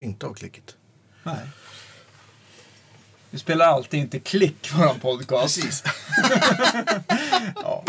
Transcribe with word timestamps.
inte 0.00 0.26
av 0.26 0.34
klicket. 0.34 0.76
Nej. 1.22 1.46
Vi 3.30 3.38
spelar 3.38 3.66
alltid 3.66 4.00
inte 4.00 4.20
klick 4.20 4.72
våran 4.72 5.00
podcast. 5.00 5.56
Precis. 5.56 5.82
Ja, 7.54 7.84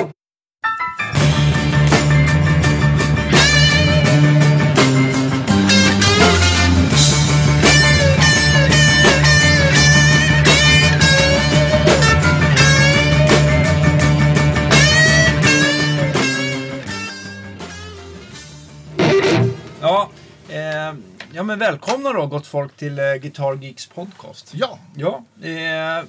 ja 21.42 21.46
men 21.46 21.60
välkomna 21.60 22.14
då 22.14 22.28
gott 22.28 22.48
folk 22.48 22.78
till 22.78 23.00
eh, 23.00 23.06
Guitar 23.14 23.56
Geeks 23.64 23.88
podcast. 23.88 24.52
Ja, 24.54 24.80
Ja, 24.96 25.24
eh, 25.44 26.06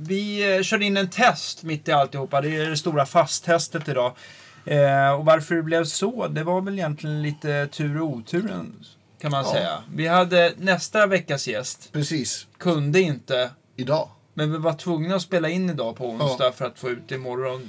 vi 0.00 0.54
eh, 0.56 0.62
körde 0.62 0.84
in 0.84 0.96
en 0.96 1.10
test 1.10 1.62
mitt 1.62 1.88
i 1.88 1.92
alltihopa. 1.92 2.40
Det 2.40 2.56
är 2.56 2.70
det 2.70 2.76
stora 2.76 3.06
fasttestet 3.06 3.88
idag. 3.88 4.12
Eh, 4.64 5.10
och 5.10 5.24
varför 5.24 5.54
det 5.54 5.62
blev 5.62 5.84
så, 5.84 6.28
det 6.28 6.44
var 6.44 6.60
väl 6.60 6.74
egentligen 6.78 7.22
lite 7.22 7.66
tur 7.66 8.00
och 8.00 8.08
oturen 8.08 8.84
kan 9.20 9.30
man 9.30 9.44
Ja. 9.44 9.52
säga. 9.52 9.82
Vi 9.94 10.06
hade 10.06 10.52
nästa 10.56 11.06
veckas 11.06 11.48
gäst, 11.48 11.92
precis. 11.92 12.46
kunde 12.58 13.00
inte, 13.00 13.50
Idag. 13.76 14.08
men 14.34 14.52
vi 14.52 14.58
var 14.58 14.72
tvungna 14.74 15.14
att 15.16 15.22
spela 15.22 15.48
in 15.48 15.70
idag 15.70 15.96
på 15.96 16.08
onsdag 16.10 16.52
för 16.52 16.66
att 16.66 16.78
få 16.78 16.90
ut 16.90 17.12
imorgon. 17.12 17.68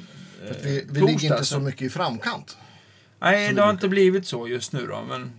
Eh, 0.50 0.56
Vi, 0.64 0.72
vi 0.72 0.82
torsdag, 0.88 1.06
ligger 1.06 1.32
inte 1.34 1.46
så 1.46 1.60
mycket 1.60 1.82
i 1.82 1.90
framkant. 1.90 2.58
Nej, 3.22 3.54
det 3.54 3.62
har 3.62 3.70
inte 3.70 3.88
blivit 3.88 4.28
så 4.28 4.48
just 4.48 4.74
nu 4.74 4.88
då, 4.88 5.02
men 5.10 5.32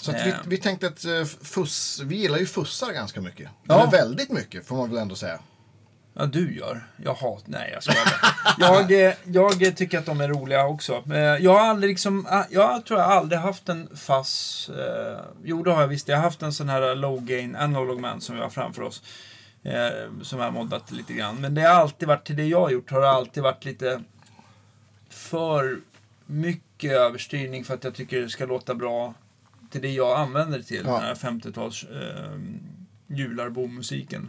Så 0.00 0.12
vi, 0.12 0.30
Eh. 0.30 0.36
vi 0.46 0.56
tänkte 0.56 0.86
att 0.86 1.04
eh, 1.04 1.24
fuss, 1.42 2.00
vi 2.04 2.16
gillar 2.16 2.38
ju 2.38 2.46
fussar 2.46 2.92
ganska 2.92 3.20
mycket. 3.20 3.48
Ja. 3.64 3.80
Eller 3.80 3.90
väldigt 3.90 4.30
mycket, 4.30 4.66
får 4.66 4.76
man 4.76 4.90
väl 4.90 4.98
ändå 4.98 5.14
säga. 5.14 5.38
Ja, 6.14 6.26
du 6.26 6.56
gör. 6.56 6.86
Jag 7.04 7.14
hat... 7.14 7.42
Nej, 7.46 7.70
jag 7.72 7.82
skojar 7.82 8.08
jag, 8.58 8.92
eh, 8.92 9.14
jag 9.26 9.76
tycker 9.76 9.98
att 9.98 10.06
de 10.06 10.20
är 10.20 10.28
roliga 10.28 10.66
också. 10.66 11.02
Jag 11.40 11.52
har 11.52 11.60
aldrig 11.60 11.90
liksom... 11.90 12.44
Jag 12.50 12.84
tror 12.86 13.00
jag 13.00 13.10
aldrig 13.10 13.40
haft 13.40 13.68
en 13.68 13.96
fass... 13.96 14.70
Eh, 14.78 15.20
jo, 15.44 15.62
det 15.62 15.70
har 15.72 15.80
jag 15.80 15.88
visst. 15.88 16.08
Jag 16.08 16.16
har 16.16 16.22
haft 16.22 16.42
en 16.42 16.52
sån 16.52 16.68
här 16.68 16.94
low 16.94 17.20
gain 17.20 17.56
analog 17.56 18.00
man 18.00 18.20
som 18.20 18.34
vi 18.36 18.42
har 18.42 18.50
framför 18.50 18.82
oss. 18.82 19.02
Eh, 19.62 20.22
som 20.22 20.38
jag 20.38 20.46
har 20.46 20.52
moddat 20.52 20.90
lite 20.90 21.12
grann. 21.12 21.36
Men 21.40 21.54
det 21.54 21.62
har 21.62 21.68
alltid 21.74 22.08
varit, 22.08 22.26
till 22.26 22.36
det 22.36 22.44
jag 22.46 22.60
har 22.60 22.70
gjort, 22.70 22.90
har 22.90 23.00
det 23.00 23.10
alltid 23.10 23.42
varit 23.42 23.64
lite 23.64 24.02
för 25.10 25.80
mycket 26.26 26.92
överstyrning 26.92 27.64
för 27.64 27.74
att 27.74 27.84
jag 27.84 27.94
tycker 27.94 28.20
det 28.20 28.28
ska 28.28 28.46
låta 28.46 28.74
bra 28.74 29.14
till 29.70 29.82
det 29.82 29.92
jag 29.92 30.18
använder 30.18 30.58
det 30.58 30.64
till. 30.64 30.82
Ja. 30.84 30.92
Den 30.92 31.02
här 31.02 31.14
50-tals 31.14 31.84
eh, 31.84 32.38
jularbo-musiken. 33.06 34.28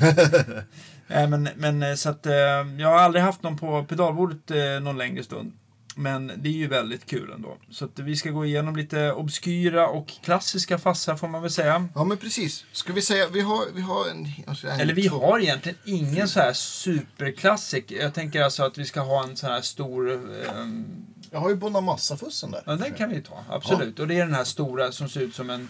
Nej, 1.06 1.28
men, 1.28 1.48
men 1.56 1.82
eh, 1.82 1.94
så 1.94 2.10
att 2.10 2.26
eh, 2.26 2.32
jag 2.78 2.88
har 2.88 2.98
aldrig 2.98 3.24
haft 3.24 3.42
någon 3.42 3.56
på 3.58 3.84
pedalbordet 3.84 4.50
eh, 4.50 4.80
någon 4.82 4.98
längre 4.98 5.22
stund. 5.22 5.52
Men 5.96 6.32
det 6.36 6.48
är 6.48 6.52
ju 6.52 6.68
väldigt 6.68 7.06
kul 7.06 7.32
ändå. 7.32 7.56
Så 7.70 7.88
vi 7.94 8.16
ska 8.16 8.30
gå 8.30 8.46
igenom 8.46 8.76
lite 8.76 9.12
obskyra 9.12 9.88
och 9.88 10.12
klassiska 10.24 10.78
fassar 10.78 11.16
får 11.16 11.28
man 11.28 11.42
väl 11.42 11.50
säga. 11.50 11.88
Ja, 11.94 12.04
men 12.04 12.16
precis. 12.18 12.64
Ska 12.72 12.92
vi 12.92 13.02
säga, 13.02 13.28
vi 13.28 13.40
har, 13.40 13.64
vi 13.74 13.80
har 13.80 14.08
en... 14.10 14.28
Alltså 14.46 14.68
en 14.68 14.80
Eller 14.80 14.94
vi 14.94 15.08
två- 15.08 15.20
har 15.20 15.38
egentligen 15.40 15.78
ingen 15.84 16.28
så 16.28 16.40
här 16.40 16.52
superklassik. 16.52 17.90
Jag 17.92 18.14
tänker 18.14 18.42
alltså 18.42 18.62
att 18.64 18.78
vi 18.78 18.84
ska 18.84 19.00
ha 19.00 19.24
en 19.24 19.36
sån 19.36 19.50
här 19.50 19.60
stor... 19.60 20.12
ehm, 20.12 20.84
Jag 21.30 21.40
har 21.40 21.48
ju 21.50 21.56
Bonamassa-fussen 21.56 22.50
där. 22.50 22.62
ja, 22.66 22.76
den 22.76 22.94
kan 22.94 23.10
vi 23.10 23.22
ta. 23.22 23.44
Absolut. 23.48 23.98
Och 23.98 24.08
det 24.08 24.14
är 24.14 24.24
den 24.26 24.34
här 24.34 24.44
stora 24.44 24.92
som 24.92 25.08
ser 25.08 25.20
ut 25.20 25.34
som 25.34 25.50
en... 25.50 25.68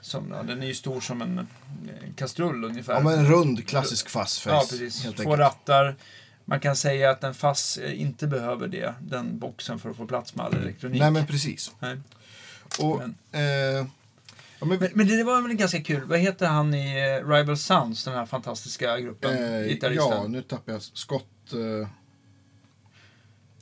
Som, 0.00 0.30
ja, 0.30 0.42
den 0.42 0.62
är 0.62 0.66
ju 0.66 0.74
stor 0.74 1.00
som 1.00 1.22
en, 1.22 1.38
eh, 1.38 1.44
kastrull 2.16 2.64
ungefär. 2.64 2.92
Ja, 2.94 3.00
men 3.00 3.18
en 3.18 3.26
rund 3.26 3.66
klassisk 3.68 4.08
fassface. 4.08 4.54
Ja, 4.54 4.60
precis. 4.70 5.06
Två 5.16 5.36
rattar. 5.36 5.96
Man 6.44 6.60
kan 6.60 6.76
säga 6.76 7.10
att 7.10 7.24
en 7.24 7.34
fass 7.34 7.76
eh, 7.78 8.00
inte 8.00 8.26
behöver 8.26 8.68
det, 8.68 8.94
den 9.00 9.38
boxen, 9.38 9.78
för 9.78 9.90
att 9.90 9.96
få 9.96 10.06
plats 10.06 10.34
med 10.34 10.46
all 10.46 10.54
elektronik. 10.56 11.00
Nej, 11.00 11.10
men 11.10 11.26
precis. 11.26 11.72
Nej. 11.78 11.96
Och, 12.80 12.98
Men- 12.98 13.14
eh, 13.32 13.86
ja, 14.60 14.66
men, 14.66 14.78
Men, 14.78 14.88
men 14.94 15.06
det 15.08 15.24
var 15.24 15.42
väl 15.42 15.52
ganska 15.54 15.82
kul. 15.82 16.04
Vad 16.04 16.18
heter 16.18 16.46
han 16.46 16.74
i 16.74 17.18
eh, 17.22 17.28
Rival 17.28 17.56
Sons, 17.56 18.04
den 18.04 18.14
här 18.14 18.26
fantastiska 18.26 19.00
gruppen? 19.00 19.30
eh, 19.44 19.68
Gitarristen. 19.68 20.08
ja, 20.10 20.26
nu 20.28 20.42
tappar 20.42 20.72
jag 20.72 20.82
Scott... 20.82 21.52
Eh, 21.52 21.88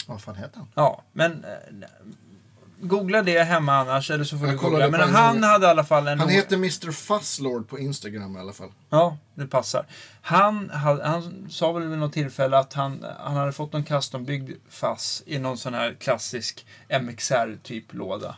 vad 0.07 0.23
fan 0.23 0.37
heter 0.37 0.59
han? 0.59 0.69
Ja, 0.75 1.03
men 1.13 1.45
eh, 1.45 1.89
googla 2.83 3.23
det 3.23 3.43
hemma 3.43 3.77
annars, 3.77 4.11
eller 4.11 4.25
så 4.25 4.39
får 4.39 4.47
Jag 4.47 4.57
du 4.57 4.61
googla. 4.61 4.89
Men 4.89 5.01
en 5.01 5.15
han 5.15 5.35
gång. 5.35 5.43
hade 5.43 5.67
i 5.67 5.71
alla 5.71 5.85
fall 5.85 6.09
en... 6.09 6.21
Han 6.21 6.29
heter 6.29 6.57
Mr 6.57 6.93
Fusslord 6.93 7.69
på 7.69 7.79
Instagram 7.79 8.37
i 8.37 8.41
alla 8.41 8.53
fall. 8.53 8.73
Ja, 8.91 9.19
det 9.35 9.47
passar. 9.47 9.87
Han, 10.23 10.71
hade, 10.71 11.05
han 11.09 11.47
sa 11.51 11.73
väl 11.73 11.89
vid 11.89 11.99
något 11.99 12.13
tillfälle 12.13 12.59
att 12.59 12.73
han, 12.73 13.07
han 13.21 13.37
hade 13.37 13.53
fått 13.53 13.75
en 13.75 13.85
custombyggd 13.85 14.53
fass 14.71 15.23
i 15.27 15.39
någon 15.39 15.59
sån 15.59 15.75
här 15.75 15.97
klassisk 16.01 16.67
MXR-typ 17.03 17.95
låda. 17.95 18.37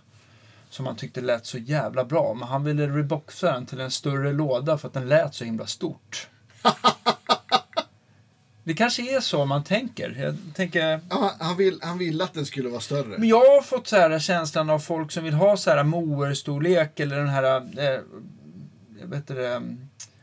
Som 0.71 0.87
han 0.87 0.97
tyckte 0.97 1.21
lät 1.21 1.47
så 1.47 1.59
jävla 1.59 2.05
bra. 2.05 2.35
Men 2.35 2.49
han 2.49 2.65
ville 2.65 2.87
reboxa 2.87 3.53
den 3.53 3.67
till 3.67 3.81
en 3.81 3.91
större 3.91 4.33
låda 4.33 4.79
för 4.79 4.89
att 4.89 4.95
den 4.95 5.09
lät 5.09 5.35
så 5.35 5.45
himla 5.45 5.67
stort. 5.67 6.29
Det 8.65 8.75
kanske 8.75 9.17
är 9.17 9.21
så 9.21 9.45
man 9.45 9.65
tänker. 9.65 10.17
Jag 10.21 10.37
tänker... 10.55 11.01
Ja, 11.11 11.35
han, 11.41 11.57
vill, 11.57 11.79
han 11.83 11.99
ville 11.99 12.25
att 12.25 12.35
den 12.35 12.47
skulle 12.47 12.69
vara 12.69 12.81
större. 12.81 13.19
Men 13.19 13.29
jag 13.29 13.39
har 13.55 13.63
fått 13.63 13.87
så 13.87 13.97
här 13.97 14.19
känslan 14.19 14.71
av 14.71 14.79
folk 14.79 15.13
som 15.13 15.25
vill 15.25 15.35
ha 15.35 15.57
så 15.57 15.71
här 15.71 15.85
moer-storlek 15.85 17.01
eller 17.01 17.17
den 17.17 17.29
här, 17.29 17.57
eh, 17.79 18.01
jag 19.01 19.07
vet 19.07 19.27
det, 19.27 19.63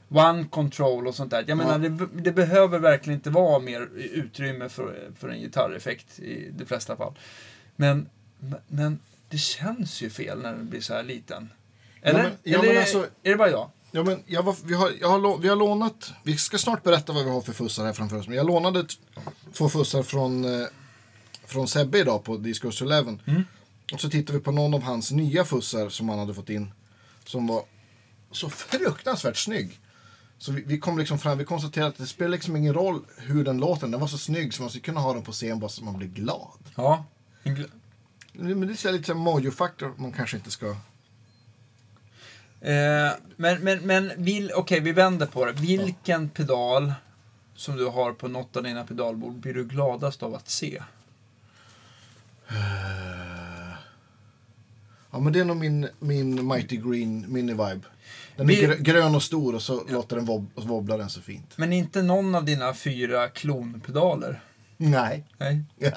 one 0.10 0.46
control 0.50 1.08
och 1.08 1.16
sånt 1.16 1.32
där. 1.32 1.44
Jag 1.48 1.58
menar, 1.58 1.72
Ja. 1.72 1.90
det, 1.90 2.08
det 2.22 2.32
behöver 2.32 2.80
verkligen 2.80 3.20
inte 3.20 3.30
vara 3.30 3.60
mer 3.60 3.90
utrymme 3.96 4.70
för, 4.70 5.10
för 5.20 5.30
en 5.30 5.40
gitarreffekt 5.40 6.20
i 6.20 6.52
de 6.58 6.66
flesta 6.66 6.96
fall. 6.96 7.14
Men, 7.76 8.10
men 8.68 9.00
det 9.30 9.38
känns 9.38 10.02
ju 10.02 10.10
fel 10.10 10.40
när 10.42 10.52
den 10.52 10.70
blir 10.70 10.82
så 10.82 10.94
här 10.94 11.04
liten. 11.04 11.50
Eller? 12.02 12.24
men- 12.24 12.32
ja, 12.44 12.64
eller 12.64 12.80
alltså- 12.80 13.06
är 13.24 13.30
det 13.30 13.36
bara 13.36 13.50
jag? 13.50 13.70
Ja, 13.92 14.04
men 14.04 14.24
jag 14.26 14.44
var, 14.44 14.56
vi, 14.64 14.74
har, 14.74 14.92
jag 15.02 15.10
har, 15.10 15.38
vi 15.38 15.48
har 15.48 15.56
lånat, 15.56 16.14
vi 16.24 16.38
ska 16.38 16.58
snart 16.58 16.84
berätta 16.84 17.14
vad 17.14 17.24
vi 17.24 17.30
har 17.30 17.42
för 17.42 17.54
fussar 17.54 17.86
här 17.86 17.94
framför 17.94 18.18
oss. 18.18 18.28
Men 18.28 18.38
jag 18.38 18.46
lånade 18.46 18.86
två 19.54 19.70
fussar 19.70 20.04
från, 20.04 20.46
eh, 20.46 20.68
från 21.46 21.68
Sebbe 21.68 22.00
idag 22.00 22.24
på 22.24 22.38
Discos 22.38 22.82
11. 22.82 22.98
Mm. 23.26 23.44
Och 23.94 24.02
så 24.02 24.10
tittade 24.10 24.38
vi 24.38 24.44
på 24.44 24.52
någon 24.52 24.74
av 24.74 24.84
hans 24.84 25.12
nya 25.12 25.46
fussar 25.46 25.90
som 25.90 26.10
han 26.10 26.20
hade 26.20 26.34
fått 26.34 26.50
in. 26.50 26.72
Som 27.26 27.48
var 27.48 27.64
så 28.32 28.50
fruktansvärt 28.50 29.38
snygg. 29.38 29.80
Så 30.38 30.52
vi, 30.52 30.64
vi 30.66 30.80
kom 30.80 30.98
liksom 30.98 31.20
fram, 31.20 31.38
vi 31.38 31.46
konstaterade 31.46 31.90
att 31.90 31.98
det 31.98 32.08
spelar 32.08 32.32
liksom 32.32 32.56
ingen 32.56 32.74
roll 32.74 33.02
hur 33.18 33.44
den 33.44 33.58
låter. 33.58 33.88
Den 33.88 34.00
var 34.00 34.08
så 34.08 34.18
snygg 34.18 34.54
så 34.54 34.62
man 34.62 34.70
skulle 34.70 34.84
kunna 34.84 35.00
ha 35.00 35.14
den 35.14 35.24
på 35.24 35.32
scen 35.32 35.60
bara 35.60 35.70
så 35.70 35.84
man 35.84 35.98
blir 35.98 36.08
glad. 36.08 36.60
Ja. 36.76 37.06
Men 38.34 38.68
det 38.68 38.88
är 38.88 38.92
lite 38.92 39.06
så 39.06 39.14
här 39.14 39.20
mojo-faktor 39.20 39.94
man 39.98 40.12
kanske 40.12 40.38
inte 40.38 40.52
ska... 40.52 40.76
Eh, 42.62 43.12
men, 43.36 43.62
men, 43.62 43.80
men 43.80 44.12
vill, 44.18 44.52
okej, 44.56 44.80
vi 44.80 44.92
vänder 44.92 45.26
på 45.26 45.46
det. 45.46 45.52
Vilken 45.52 46.30
pedal 46.30 46.94
som 47.56 47.78
du 47.78 47.86
har 47.88 48.14
på 48.14 48.28
något 48.28 48.58
av 48.58 48.64
dina 48.64 48.84
pedalbord 48.84 49.34
blir 49.34 49.54
du 49.54 49.64
gladast 49.66 50.24
av 50.24 50.36
att 50.36 50.50
se? 50.50 50.82
Ja 55.12 55.20
men 55.20 55.34
det 55.34 55.40
är 55.40 55.46
nog 55.46 55.58
min, 55.58 55.88
min 56.00 56.48
Mighty 56.48 56.78
Green 56.78 57.26
Mini-vibe. 57.28 57.82
Den 58.36 58.48
Vi- 58.48 58.64
är 58.64 58.68
grö, 58.68 58.76
grön 58.78 59.16
och 59.16 59.24
stor 59.24 59.56
och 59.56 59.62
så 59.62 59.84
låter 59.90 60.16
den 60.16 60.26
wob, 60.26 60.48
och 60.56 60.62
så 60.62 60.68
wobblar 60.68 60.98
den 60.98 61.10
så 61.10 61.22
fint. 61.22 61.58
Men 61.58 61.74
inte 61.74 62.02
någon 62.02 62.36
av 62.36 62.46
dina 62.46 62.74
fyra 62.74 63.28
klonpedaler? 63.28 64.42
Nej. 64.90 65.24
Nej. 65.38 65.64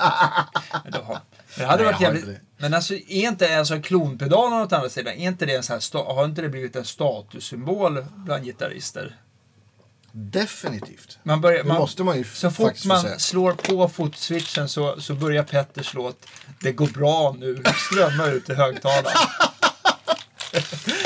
Då 0.92 0.98
har- 1.02 1.20
Det 1.56 1.64
hade 1.64 1.82
Nej, 1.82 1.92
varit 1.92 2.00
jävligt... 2.02 2.24
inte. 2.28 2.40
Men 2.56 2.74
alltså, 2.74 2.94
är 2.94 3.28
inte 3.28 3.58
alltså 3.58 3.82
klonpedalen 3.82 4.60
åt 4.60 4.72
andra 4.72 4.88
sidan, 4.88 5.12
är 5.14 5.28
inte 5.28 5.46
det 5.46 5.54
en 5.54 5.62
så 5.62 5.72
här, 5.72 6.14
har 6.14 6.24
inte 6.24 6.42
det 6.42 6.48
blivit 6.48 6.76
en 6.76 6.84
statussymbol 6.84 8.04
bland 8.16 8.44
gitarrister? 8.44 9.16
Definitivt. 10.12 11.18
Man 11.22 11.40
börjar, 11.40 11.58
Det 11.62 11.68
man, 11.68 11.76
måste 11.76 12.04
man 12.04 12.16
ju 12.18 12.24
så 12.24 12.50
fort 12.50 12.84
man 12.84 13.02
säga. 13.02 13.18
slår 13.18 13.52
på 13.52 13.88
fotswitchen 13.88 14.68
så, 14.68 15.00
så 15.00 15.14
börjar 15.14 15.42
Petters 15.42 15.94
låt 15.94 16.26
Det 16.60 16.72
går 16.72 16.86
bra 16.86 17.36
nu, 17.38 17.62
strömmar 17.90 18.30
ut 18.32 18.50
i 18.50 18.54
högtalaren. 18.54 19.04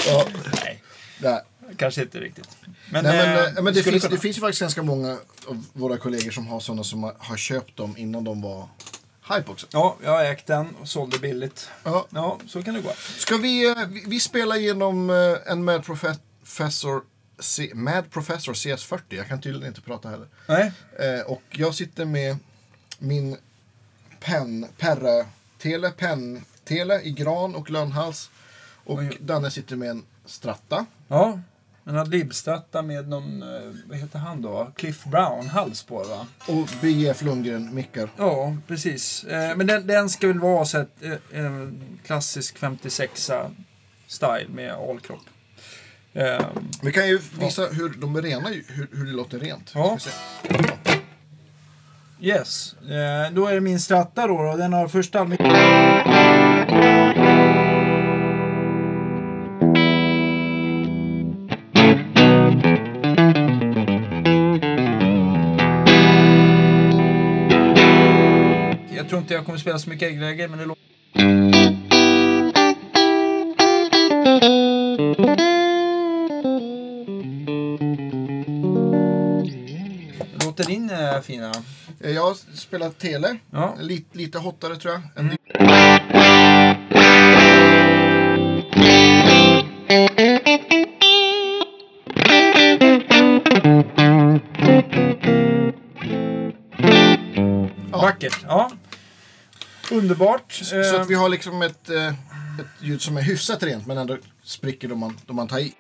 Ja, 0.07 0.25
Nej, 0.65 0.83
nej. 1.19 1.41
kanske 1.77 2.03
inte 2.03 2.19
riktigt. 2.21 2.49
Men, 2.91 3.05
Nej, 3.05 3.27
men, 3.27 3.37
eh, 3.37 3.57
eh, 3.57 3.63
men 3.63 3.75
det, 3.75 3.83
finns, 3.83 4.03
kunna. 4.03 4.15
det 4.15 4.21
finns 4.21 4.37
ju 4.37 4.41
faktiskt 4.41 4.61
ganska 4.61 4.83
många 4.83 5.19
av 5.47 5.65
våra 5.73 5.99
kollegor 5.99 6.31
som 6.31 6.47
har 6.47 6.61
sådana 6.61 6.85
som 6.85 7.03
har, 7.19 7.37
köpt 7.37 7.77
dem 7.77 7.97
innan 7.97 8.25
de 8.25 8.43
var 8.43 8.69
hype 9.35 9.51
också. 9.51 9.67
Ja, 9.71 9.97
jag 10.05 10.11
har 10.11 10.25
ägt 10.25 10.47
den 10.47 10.77
och 10.81 10.89
sålde 10.89 11.19
billigt. 11.19 11.71
Ja. 11.85 12.07
Ja, 12.11 12.39
så 12.47 12.63
kan 12.63 12.75
det 12.75 12.81
gå. 12.81 12.93
Ska 13.17 13.37
vi, 13.37 13.69
eh, 13.71 13.87
vi, 13.89 14.05
vi 14.07 14.21
spelar 14.21 14.57
igenom 14.57 15.11
eh, 15.11 15.53
en 15.53 15.65
Mad 15.65 15.85
Professor, 15.85 17.03
C, 17.39 17.71
Mad 17.75 18.11
Professor 18.11 18.53
CS40. 18.53 19.01
Jag 19.09 19.29
kan 19.29 19.41
tydligen 19.41 19.69
inte 19.69 19.81
prata 19.81 20.09
heller. 20.09 20.27
Nej, 20.47 20.73
Eh, 20.99 21.21
och 21.27 21.43
jag 21.51 21.75
sitter 21.75 22.05
med 22.05 22.37
min 22.99 23.37
pen, 24.21 24.67
Perra 24.79 25.27
Tele, 25.59 25.91
pen 25.91 26.45
Tele 26.65 27.01
i 27.01 27.11
gran 27.11 27.55
och 27.55 27.71
lönnhals. 27.71 28.31
Och 28.85 28.99
Oj. 28.99 29.19
Danne 29.21 29.51
sitter 29.51 29.77
med 29.77 29.91
en 29.91 30.05
Stratta. 30.27 30.87
Ja, 31.09 31.41
en 31.89 31.97
Adlib-stratta 31.97 32.83
med 32.83 33.09
någon, 33.09 33.43
eh, 33.43 33.49
vad 33.89 33.99
heter 33.99 34.19
han 34.19 34.43
då? 34.43 34.73
Cliff 34.77 35.05
Brown-hals 35.05 35.89
på 35.89 36.03
va? 36.05 36.27
Och 36.47 36.69
BF 36.81 37.23
Lundgren 37.23 37.75
mickar. 37.75 38.11
Ja, 38.17 38.57
precis. 38.67 39.25
Eh, 39.25 39.57
Men 39.57 39.67
den, 39.67 39.87
den 39.87 40.09
ska 40.09 40.27
väl 40.27 40.41
vara 40.41 40.65
så 40.65 40.79
ett, 40.79 41.03
eh, 41.03 41.41
en 41.41 41.81
klassisk 42.07 42.59
56a 42.59 43.51
style 44.07 44.49
med 44.49 44.73
allkropp. 44.73 45.23
Vi 46.83 46.93
kan 46.93 47.09
ju 47.09 47.21
visa 47.41 47.67
hur 47.67 47.89
de 47.89 48.17
är 48.17 48.23
rena, 48.23 48.49
hur, 48.49 48.87
hur 48.93 49.07
det 49.07 49.13
låter 49.13 49.39
rent. 49.39 49.73
Ja. 49.75 49.99
Yes, 52.21 52.75
då 53.33 53.47
är 53.47 53.55
det 53.55 53.61
min 53.61 53.81
stratta 53.81 54.27
då. 54.27 54.35
Och 54.35 54.59
den 54.59 54.73
har 54.73 54.89
första... 54.89 55.25
inte 69.29 69.35
jag 69.35 69.47
kommer 69.47 69.59
spela 69.59 69.79
så 69.79 69.91
mycket 69.91 70.09
äggläge, 70.09 70.49
men 70.49 70.59
det 70.59 70.65
låter... 70.65 70.83
Låter 80.45 80.65
din 80.65 80.91
eh, 80.91 81.21
fina? 81.21 81.53
Eh, 82.01 82.11
Jag 82.11 82.23
har 82.23 82.57
spelat 82.57 82.99
tele. 82.99 83.37
Ja. 83.51 83.75
Lite, 83.81 84.19
lite 84.19 84.39
hottare 84.39 84.77
tror 84.77 84.93
jag. 84.95 85.03
Ja. 85.15 85.31
Vackert. 97.93 98.45
Ja. 98.49 98.71
Underbart. 99.91 100.53
Så 100.53 100.77
Eh, 100.81 101.01
att 101.01 101.11
vi 101.11 101.15
har 101.15 101.29
liksom 101.29 101.63
ett, 101.63 101.91
eh, 101.91 102.09
ett 102.09 102.67
ljud 102.81 103.03
som 103.03 103.17
är 103.17 103.23
hyfsat 103.23 103.63
rent 103.63 103.87
men 103.87 103.99
ändå 103.99 104.17
spricker 104.43 104.89
då 104.89 104.95
man, 104.95 105.17
då 105.27 105.33
man 105.35 105.49
tar 105.49 105.59
i. 105.59 105.75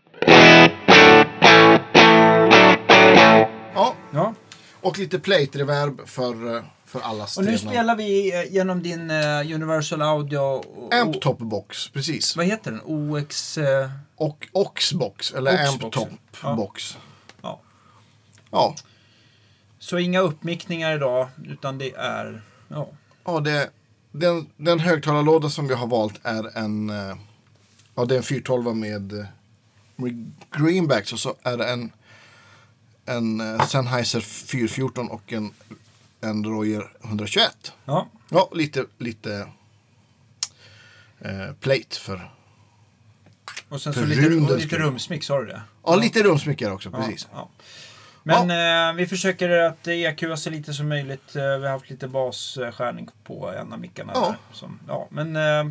Ja, 3.74 3.94
ja. 4.12 4.34
och 4.80 4.98
lite 4.98 5.18
plate 5.18 5.58
reverb 5.58 6.00
för, 6.08 6.56
eh, 6.56 6.62
för 6.86 7.00
alla 7.00 7.24
Och 7.36 7.44
nu 7.44 7.58
stenar. 7.58 7.72
spelar 7.72 7.96
vi 7.96 8.34
eh, 8.44 8.52
genom 8.52 8.82
din 8.82 9.10
eh, 9.10 9.40
Universal 9.54 10.02
Audio... 10.02 10.38
och- 10.38 10.94
Amp 10.94 11.20
Top 11.20 11.38
Box, 11.38 11.88
precis. 11.88 12.36
Vad 12.36 12.46
heter 12.46 12.70
den? 12.70 12.80
OX... 12.84 13.58
eh, 13.58 13.90
Och 14.16 14.48
Oxbox, 14.52 15.32
eller 15.32 15.50
Amp 15.68 15.84
Oxboxen. 15.84 16.10
Top 16.10 16.38
Ja. 16.42 16.54
Box. 16.54 16.98
ja. 17.42 17.60
Ja, 18.50 18.74
Så 19.78 19.98
inga 19.98 20.20
uppmickningar 20.20 20.96
idag, 20.96 21.28
utan 21.44 21.78
det 21.78 21.94
är... 21.94 22.42
Ja. 22.68 22.88
ja 23.24 23.40
det, 23.40 23.70
den, 24.12 24.46
den 24.56 24.80
högtalarlåda 24.80 25.50
som 25.50 25.68
vi 25.68 25.74
har 25.74 25.86
valt 25.86 26.20
är 26.22 26.58
en, 26.58 26.90
eh, 26.90 27.16
ja, 27.94 28.04
det 28.04 28.14
är 28.14 28.18
en 28.18 28.22
412 28.22 28.76
med, 28.76 29.12
eh, 29.12 29.26
med 29.96 30.32
greenbacks 30.50 31.12
och 31.12 31.20
så 31.20 31.34
är 31.42 31.56
det 31.56 31.66
en, 31.68 31.92
en 33.06 33.40
eh, 33.40 33.66
Sennheiser 33.66 34.20
414 34.20 35.08
och 35.08 35.32
en, 35.32 35.54
en 36.20 36.44
Royer 36.44 36.90
121. 37.04 37.72
ja. 37.84 38.08
Ja, 38.30 38.50
lite, 38.52 38.84
lite 38.98 39.48
eh, 41.20 41.52
plate 41.60 41.96
för... 42.00 42.30
Och 43.68 43.80
sen 43.82 43.92
så 43.92 44.04
lite, 44.04 44.26
och 44.26 44.56
lite 44.56 44.60
skull. 44.60 44.78
rumsmyck, 44.78 45.24
sa 45.24 45.40
du 45.40 45.46
det? 45.46 45.62
Ja, 45.84 45.96
lite 45.96 46.22
rumsmyckare 46.22 46.72
också, 46.72 46.90
Ja, 46.92 46.98
precis. 46.98 47.28
Ja, 47.32 47.48
Men 48.46 48.90
eh, 48.90 48.96
vi 48.96 49.06
försöker 49.06 49.48
att 49.50 49.86
EQa 49.88 50.36
så 50.36 50.50
lite 50.50 50.74
som 50.74 50.88
möjligt. 50.88 51.36
Eh, 51.36 51.42
vi 51.42 51.64
har 51.66 51.68
haft 51.72 51.90
lite 51.90 52.08
basskärning 52.08 53.08
på 53.24 53.48
en 53.50 53.72
av 53.72 53.80
mickarna. 53.80 54.12
Ja. 54.14 54.34
Som, 54.52 54.78
ja, 54.88 55.08
men 55.10 55.36
eh, 55.36 55.64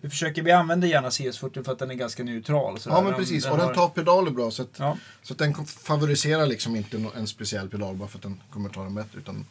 vi 0.00 0.10
försöker, 0.10 0.42
vi 0.42 0.52
använder 0.52 0.88
gärna 0.88 1.08
CS40 1.08 1.64
för 1.64 1.72
att 1.72 1.78
den 1.78 1.90
är 1.90 1.94
ganska 1.94 2.24
neutral. 2.24 2.78
Så 2.80 2.90
Ja, 2.90 3.00
men 3.02 3.14
precis. 3.14 3.44
och 3.46 3.50
har- 3.50 3.66
den 3.66 3.74
tar 3.74 3.88
pedaler 3.88 4.30
bra. 4.30 4.50
Så 4.50 4.62
att, 4.62 4.68
Ja. 4.78 4.96
så 5.22 5.32
att 5.32 5.38
den 5.38 5.54
favoriserar 5.66 6.46
liksom 6.46 6.76
inte 6.76 7.04
en 7.16 7.26
speciell 7.26 7.68
pedal 7.68 7.96
bara 7.96 8.08
för 8.08 8.18
att 8.18 8.22
den 8.22 8.40
kommer 8.50 8.68
ta 8.68 8.82
den 8.82 8.94
bättre. 8.94 9.18
Utan 9.18 9.46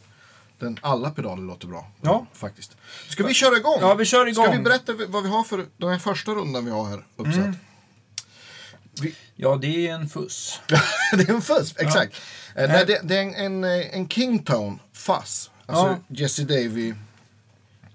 den, 0.60 0.78
alla 0.82 1.10
pedaler 1.12 1.42
låter 1.44 1.68
bra. 1.68 1.88
Ja. 2.02 2.26
Faktiskt. 2.34 2.78
Ska 3.08 3.24
vi 3.28 3.34
köra 3.34 3.58
igång? 3.58 3.78
Ja, 3.82 3.94
vi 3.94 4.06
kör 4.06 4.28
igång. 4.28 4.46
Ska 4.46 4.54
vi 4.54 4.60
berätta 4.64 4.94
vad 5.08 5.24
vi 5.24 5.30
har 5.30 5.44
för 5.44 5.66
den 5.78 5.90
här 5.90 6.00
första 6.00 6.32
rundan 6.32 6.66
vi 6.66 6.72
har 6.72 6.86
här 6.86 7.04
uppsatt? 7.16 7.36
Mm. 7.38 7.56
Ja, 9.36 9.56
det 9.62 9.88
är 9.88 9.94
en 9.94 10.10
fuss. 10.10 10.62
det 11.18 11.30
är 11.30 11.34
en 11.34 11.42
fuzz, 11.42 11.76
exakt. 11.78 12.16
Eh, 12.56 12.68
nej, 12.68 12.86
det, 12.86 13.00
det 13.04 13.18
är 13.18 13.22
en, 13.22 13.36
en, 13.36 13.64
eh, 13.64 13.96
en 13.96 14.10
Kingtone 14.10 14.78
fuzz. 14.94 15.52
Alltså 15.66 15.86
Ja. 15.86 15.98
Jesse 16.08 16.44
Davy. 16.44 16.94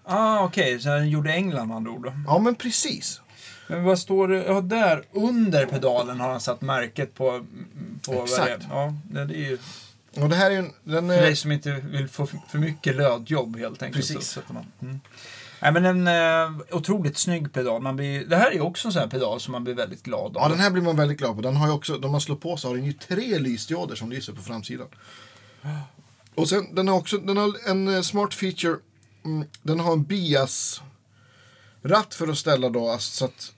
Ah, 0.05 0.45
okej. 0.45 0.81
Så 0.81 0.89
den 0.89 1.11
gjorde 1.11 1.33
England 1.33 1.69
med 1.69 1.77
andra 1.77 1.91
ord. 1.91 2.13
Ja, 2.27 2.39
men 2.39 2.55
precis. 2.55 3.21
Men 3.67 3.85
vad 3.85 3.99
står 3.99 4.29
det? 4.29 4.45
Ja, 4.45 4.61
där 4.61 5.03
under 5.13 5.67
pedalen 5.67 6.21
har 6.21 6.31
han 6.31 6.41
satt 6.41 6.61
märket 6.61 7.15
på... 7.15 7.47
på 8.03 8.13
är. 8.13 8.23
Exakt. 8.23 8.65
Ja, 8.71 8.95
det 9.11 9.21
är 9.21 9.27
ju 9.27 9.59
Och 10.15 10.29
det 10.29 10.37
här 10.37 10.47
är 10.47 10.51
ju 10.51 10.59
en... 10.59 10.73
Den, 10.85 11.09
för 11.09 11.17
eh, 11.17 11.23
dig 11.23 11.37
som 11.37 11.53
inte 11.53 11.73
vill 11.73 12.09
få 12.09 12.27
för 12.27 12.59
mycket 12.59 12.97
lödjobb 12.97 13.59
helt 13.59 13.83
enkelt. 13.83 14.09
Precis. 14.09 14.17
Så 14.17 14.41
sätter 14.41 14.55
man. 14.55 14.67
Mm. 14.83 15.01
Nej, 15.65 15.73
men 15.73 15.85
en 15.85 16.07
eh, 16.07 16.51
otroligt 16.77 17.19
snygg 17.19 17.53
pedal. 17.53 17.83
Man 17.83 17.97
blir, 17.97 18.25
det 18.27 18.37
här 18.37 18.51
är 18.51 18.55
ju 18.55 18.61
också 18.61 18.89
en 18.89 18.93
sån 18.93 19.01
här 19.03 19.09
pedal 19.09 19.41
som 19.41 19.53
man 19.53 19.65
blir 19.65 19.75
väldigt 19.75 20.03
glad 20.03 20.37
av. 20.37 20.43
Ja, 20.43 20.49
den 20.49 20.61
här 20.61 20.71
blir 20.71 20.83
man 20.83 20.97
väldigt 20.97 21.19
glad 21.19 21.37
på. 21.37 21.43
Den 21.43 21.57
har 21.57 21.67
ju 21.67 21.73
också, 21.73 21.93
när 21.95 22.09
man 22.09 22.21
slår 22.21 22.37
på 22.37 22.57
så 22.57 22.69
har 22.69 22.75
den 22.75 22.85
ju 22.85 22.93
tre 22.93 23.39
lysdioder 23.39 23.95
som 23.95 24.11
lyser 24.11 24.33
på 24.33 24.43
framsidan. 24.43 24.87
Och 26.35 26.49
sen, 26.49 26.75
den 26.75 26.89
har 26.89 26.97
också 26.97 27.19
den 27.19 27.37
har 27.37 27.71
en 27.71 27.95
eh, 27.95 28.01
smart 28.01 28.35
feature. 28.35 28.77
Mm, 29.25 29.49
den 29.63 29.81
har 29.81 29.93
en 29.93 30.03
bias-ratt 30.05 32.15
för 32.15 32.29
att 32.29 32.39
ställa 32.39 32.69
då 32.69 32.89
alltså, 32.89 33.11
så 33.17 33.25
att 33.25 33.53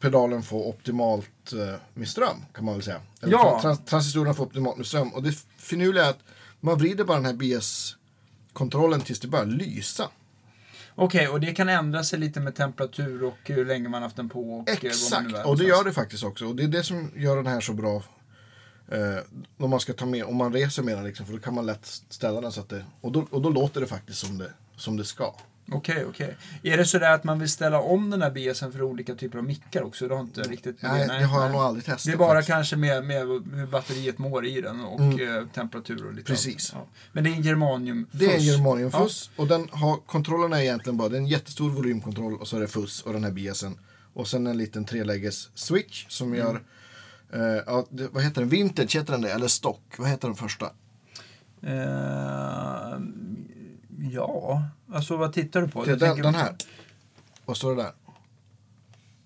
pedalen 0.00 0.42
får 0.42 0.66
optimalt 0.68 1.52
eh, 1.52 1.74
med 1.94 2.08
ström, 2.08 2.36
kan 2.54 2.64
man 2.64 2.74
väl 2.74 2.82
säga. 2.82 3.00
Eller 3.22 3.32
Ja. 3.32 3.58
trans 3.62 3.84
transistorerna 3.84 4.34
får 4.34 4.44
optimalt 4.44 4.76
med 4.76 4.86
ström. 4.86 5.14
Och 5.14 5.22
det 5.22 5.32
finurliga 5.56 6.04
är 6.04 6.10
att 6.10 6.20
man 6.60 6.78
vrider 6.78 7.04
bara 7.04 7.16
den 7.16 7.26
här 7.26 7.32
bias-kontrollen 7.32 9.00
tills 9.00 9.20
det 9.20 9.28
börjar 9.28 9.46
lysa. 9.46 10.08
Okej, 11.02 11.28
och 11.28 11.40
det 11.40 11.52
kan 11.52 11.68
ändra 11.68 12.04
sig 12.04 12.18
lite 12.18 12.40
med 12.40 12.54
temperatur 12.54 13.24
och 13.24 13.38
hur 13.44 13.64
länge 13.64 13.88
man 13.88 14.02
haft 14.02 14.16
den 14.16 14.28
på. 14.28 14.58
Och, 14.58 14.68
eh, 14.68 14.74
Exakt, 14.74 15.46
och 15.46 15.58
det 15.58 15.64
gör 15.64 15.84
det 15.84 15.92
faktiskt 15.92 16.24
också. 16.24 16.46
Och 16.46 16.56
det 16.56 16.62
är 16.62 16.68
det 16.68 16.82
som 16.82 17.10
gör 17.16 17.36
den 17.36 17.46
här 17.46 17.60
så 17.60 17.72
bra. 17.72 18.02
Eh, 18.88 19.18
om 19.58 19.70
man 19.70 19.80
ska 19.80 19.92
ta 19.92 20.06
med, 20.06 20.24
om 20.24 20.36
man 20.36 20.52
reser 20.52 20.82
med 20.82 20.96
den 20.96 21.04
liksom, 21.04 21.26
för 21.26 21.32
då 21.32 21.38
kan 21.38 21.54
man 21.54 21.66
lätt 21.66 21.86
ställa 22.08 22.40
den 22.40 22.52
så 22.52 22.60
att 22.60 22.68
det, 22.68 22.84
och 23.00 23.12
då, 23.12 23.26
och 23.30 23.42
då 23.42 23.50
låter 23.50 23.80
det 23.80 23.86
faktiskt 23.86 24.18
som 24.18 24.38
det, 24.38 24.52
som 24.76 24.96
det 24.96 25.04
ska. 25.04 25.34
Okej, 25.72 26.04
okej. 26.08 26.36
Är 26.62 26.76
det 26.76 26.84
så 26.84 26.98
där 26.98 27.12
att 27.14 27.24
man 27.24 27.38
vill 27.38 27.48
ställa 27.48 27.80
om 27.80 28.10
den 28.10 28.22
här 28.22 28.30
BSen 28.30 28.72
för 28.72 28.82
olika 28.82 29.14
typer 29.14 29.38
av 29.38 29.44
mickar 29.44 29.82
också? 29.82 30.08
Det 30.08 30.14
har 30.14 30.20
inte 30.22 30.42
riktigt 30.42 30.82
med 30.82 30.92
Nej, 30.92 31.06
det 31.20 31.24
har 31.26 31.40
jag 31.40 31.44
nej. 31.48 31.52
nog 31.52 31.60
aldrig 31.60 31.84
testat. 31.84 32.04
Det 32.04 32.12
är 32.12 32.16
bara 32.16 32.28
faktiskt. 32.34 32.48
kanske 32.54 32.76
med, 32.76 33.04
med 33.04 33.20
hur 33.20 33.66
batteriet 33.66 34.18
mår 34.18 34.46
i 34.46 34.60
den 34.60 34.80
och 34.80 35.20
eh, 35.20 35.46
temperatur 35.46 36.06
och 36.06 36.12
lite 36.14 36.26
Precis. 36.26 36.70
Ja. 36.74 36.86
Men 37.12 37.24
det 37.24 37.30
är 37.30 37.34
en 37.34 37.42
germanium 37.42 38.06
Det 38.12 38.24
är 38.24 38.28
en 38.30 38.36
fuss. 38.36 38.44
germaniumfuss 38.46 39.30
och 39.36 39.46
den 39.46 39.68
har, 39.72 39.96
kontrollerna 39.96 40.58
är 40.58 40.62
egentligen 40.62 40.96
bara, 40.96 41.08
det 41.08 41.16
är 41.16 41.20
en 41.20 41.26
jättestor 41.26 41.70
volymkontroll 41.70 42.34
och 42.36 42.48
så 42.48 42.56
är 42.56 42.60
det 42.60 42.68
fuss 42.68 43.02
och 43.02 43.12
den 43.12 43.24
här 43.24 43.30
biasen. 43.30 43.78
Och 44.14 44.28
sen 44.28 44.46
en 44.46 44.58
liten 44.58 44.84
treläges 44.84 45.48
switch 45.54 46.06
som 46.08 46.26
Mm. 46.34 46.38
gör, 46.38 46.62
eh, 47.32 47.62
ja, 47.66 47.86
det, 47.90 48.08
vad 48.12 48.22
heter 48.22 48.40
den, 48.40 48.48
vintage 48.50 48.96
heter 48.96 49.12
den 49.12 49.20
det, 49.22 49.30
eller 49.32 49.48
stock, 49.48 49.82
vad 49.98 50.08
heter 50.08 50.28
den 50.28 50.36
första? 50.36 50.66
Eh, 51.62 52.98
ja, 54.12 54.62
alltså 54.92 55.16
vad 55.16 55.32
tittar 55.32 55.60
du 55.62 55.68
på? 55.68 55.84
Det, 55.84 55.90
Jag 55.90 55.98
den, 55.98 56.22
den 56.22 56.34
här. 56.34 56.54
Vad 57.44 57.56
står 57.56 57.76
det 57.76 57.82
där? 57.82 57.92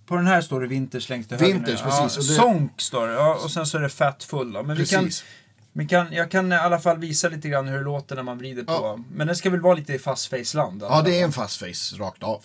På 0.07 0.17
den 0.17 0.27
här 0.27 0.41
står 0.41 0.61
det 0.61 0.67
Vinters 0.67 1.09
längst 1.09 1.29
till 1.29 1.39
höger. 1.39 1.55
nu. 1.55 1.65
precis, 1.65 1.83
Ja, 1.85 2.03
och 2.05 2.11
det- 2.11 2.23
Sonk 2.23 2.81
står 2.81 3.07
det. 3.09 3.13
Ja, 3.15 3.35
och 3.45 3.51
sen 3.51 3.67
så 3.67 3.79
är 3.79 3.83
det 3.83 3.89
Fat 3.89 4.25
Full. 4.25 4.53
Då. 4.53 4.63
Men 4.63 4.77
vi 4.77 4.87
kan, 4.87 5.05
Precis. 5.05 5.25
vi 5.73 5.87
kan, 5.89 6.13
jag 6.13 6.31
kan 6.31 6.53
i 6.53 6.57
alla 6.57 6.79
fall 6.81 6.99
visa 6.99 7.29
lite 7.29 7.49
grann 7.49 7.69
hur 7.69 7.79
det 7.79 7.85
låter 7.85 8.17
när 8.17 8.23
man 8.23 8.39
vrider 8.39 8.65
på. 8.65 8.73
Ja. 8.73 8.99
Men 9.13 9.27
den 9.27 9.37
ska 9.37 9.51
väl 9.51 9.61
vara 9.61 9.75
lite 9.75 9.95
i 9.95 9.99
fast 9.99 10.27
face-land? 10.31 10.83
Ja, 10.83 11.03
det 11.03 11.21
är 11.21 11.25
en 11.25 11.33
fast 11.33 11.59
face 11.59 11.97
rakt 11.99 12.23
av. 12.23 12.45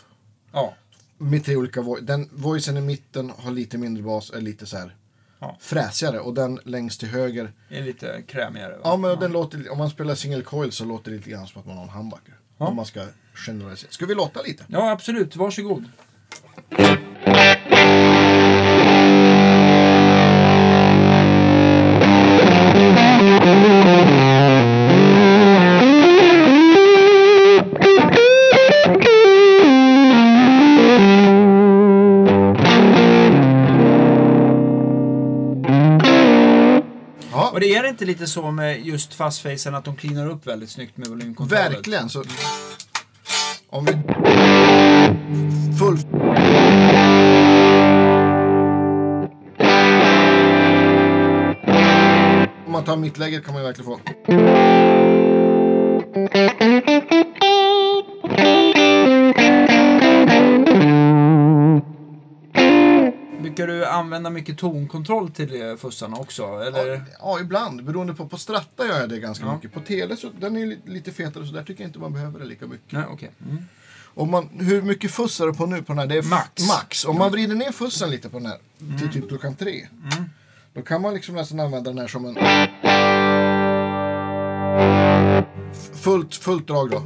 Ja, 0.52 0.74
med 1.18 1.46
tre 1.46 1.56
olika 1.56 1.82
vo- 1.82 2.02
Den 2.02 2.30
voicen 2.32 2.78
i 2.78 2.82
mitten 2.82 3.32
har 3.38 3.52
lite 3.52 3.78
mindre 3.78 4.04
bas, 4.04 4.32
är 4.32 4.42
lite 4.42 4.66
så 4.66 4.78
här 4.78 4.96
Ja. 5.40 5.58
fräsigare. 5.60 6.20
Och 6.20 6.34
den 6.34 6.60
längst 6.66 7.00
till 7.00 7.10
höger, 7.10 7.52
är 7.70 7.84
lite 7.84 8.22
krämigare. 8.28 8.72
va? 8.74 8.80
ja 8.84 8.98
men 8.98 9.20
den 9.20 9.32
låter, 9.32 9.72
om 9.72 9.78
man 9.78 9.90
spelar 9.90 10.16
single 10.16 10.42
coil 10.44 10.72
så 10.72 10.86
låter 10.86 11.12
det 11.12 11.18
lite 11.18 11.30
grann 11.30 11.48
som 11.48 11.62
att 11.62 11.68
man 11.68 11.78
har 11.78 11.84
en 11.84 11.90
humbucker. 11.90 12.34
Ja. 12.58 12.68
Om 12.68 12.76
man 12.76 12.86
ska 12.86 13.06
generalisera. 13.34 13.92
Ska 13.92 14.06
vi 14.06 14.16
låta 14.16 14.42
lite? 14.42 14.66
Ja, 14.68 14.92
absolut. 14.92 15.36
Varsågod. 15.36 15.86
Ja. 37.40 37.50
Och 37.50 37.60
det 37.60 37.76
är 37.76 37.88
inte 37.88 38.06
lite 38.06 38.28
så 38.28 38.52
med 38.52 38.86
just 38.86 39.14
fastfacen 39.14 39.76
att 39.76 39.86
de 39.86 39.96
cleanar 39.96 40.30
upp 40.30 40.48
väldigt 40.48 40.70
snyggt 40.70 40.98
med 40.98 41.08
volymkontrollen? 41.08 41.72
Verkligen. 41.72 42.10
Så, 42.10 42.24
om 43.70 43.86
vi... 43.86 43.92
Full... 45.80 45.98
Om 52.66 52.72
man 52.72 52.84
tar 52.84 52.96
mittläget 52.96 53.46
kan 53.46 53.54
man 53.54 53.62
ju 53.64 53.68
verkligen 53.68 53.92
få... 53.92 54.00
Brukar 63.60 63.74
du 63.74 63.86
använda 63.86 64.30
mycket 64.30 64.58
tonkontroll 64.58 65.32
till 65.32 65.62
eh, 65.62 65.76
fussarna 65.76 66.18
också? 66.18 66.44
Eller? 66.44 67.04
Ja, 67.20 67.40
ibland. 67.40 67.84
Beroende 67.84 68.14
på. 68.14 68.28
På 68.28 68.38
Stratta 68.38 68.88
gör 68.88 69.00
jag 69.00 69.10
det 69.10 69.20
ganska 69.20 69.46
Ja. 69.46 69.56
mycket. 69.56 69.74
På 69.74 69.80
Tele 69.80 70.18
så 70.18 70.30
den 70.40 70.58
är 70.58 70.78
lite 70.86 71.12
fetare 71.12 71.46
så 71.46 71.54
där 71.54 71.64
tycker 71.64 71.84
jag 71.84 71.90
inte 71.90 72.00
man 72.00 72.14
behöver 72.14 72.40
det 72.40 72.46
lika 72.46 72.68
mycket. 72.68 72.92
Nej, 72.92 73.04
okej. 73.12 73.32
Mm. 73.46 73.64
Om 74.14 74.32
man, 74.32 74.50
hur 74.60 74.82
mycket 74.82 75.12
fuss 75.12 75.40
är 75.42 75.48
det 75.48 75.54
på 75.54 75.66
nu 75.66 75.78
på 75.82 75.94
den 75.94 76.00
här? 76.00 76.08
Det 76.08 76.18
är 76.18 76.24
Max. 76.24 76.68
max. 76.68 77.06
Om 77.06 77.18
man 77.18 77.32
vrider 77.32 77.56
ner 77.56 77.72
fussen 77.72 78.10
lite 78.12 78.30
på 78.30 78.38
den 78.40 78.48
här 78.48 78.58
till 79.00 79.12
typ 79.12 79.30
klockan 79.30 79.56
tre. 79.56 79.88
Mm. 80.14 80.30
Då 80.74 80.82
kan 80.82 81.02
man 81.02 81.14
liksom 81.14 81.36
nästan 81.36 81.60
använda 81.60 81.90
den 81.92 82.00
här 82.00 82.08
som 82.08 82.26
en... 82.26 82.36
Fullt, 85.96 86.36
fullt 86.36 86.68
drag 86.68 86.90
då. 86.92 87.04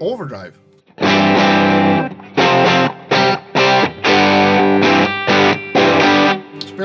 Overdrive. 0.00 0.52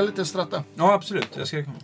Lite 0.04 0.24
stratta. 0.24 0.64
Ja, 0.74 0.92
absolut. 0.94 1.28
Jag 1.36 1.46
ska 1.48 1.64
komma. 1.64 1.76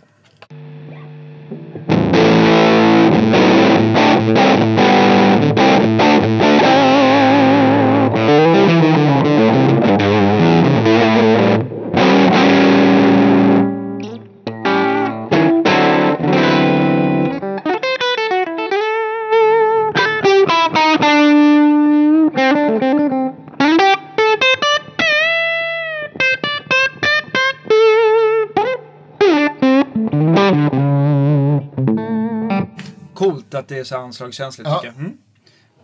Att 33.61 33.67
det 33.67 33.77
är 33.79 33.83
så 33.83 33.97
anslagskänsligt 33.97 34.69
Ja. 34.69 34.75
tycker 34.79 34.93
jag. 34.93 34.99
Mm. 35.05 35.17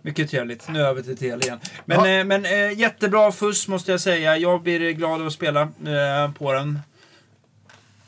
Mycket 0.02 0.30
trevligt. 0.30 0.68
Nu 0.70 0.82
över 0.82 1.02
till 1.02 1.18
tele 1.18 1.44
igen. 1.46 1.60
Men, 1.86 1.98
Ja. 2.00 2.08
eh, 2.20 2.26
men 2.26 2.46
eh, 2.46 2.80
jättebra 2.80 3.32
fuss 3.32 3.68
måste 3.68 3.92
jag 3.92 4.02
säga. 4.02 4.38
Jag 4.38 4.62
blir 4.64 4.92
glad 4.92 5.22
av 5.22 5.28
att 5.28 5.34
spela 5.34 5.62
eh, 5.62 6.32
på 6.38 6.54
den. 6.54 6.80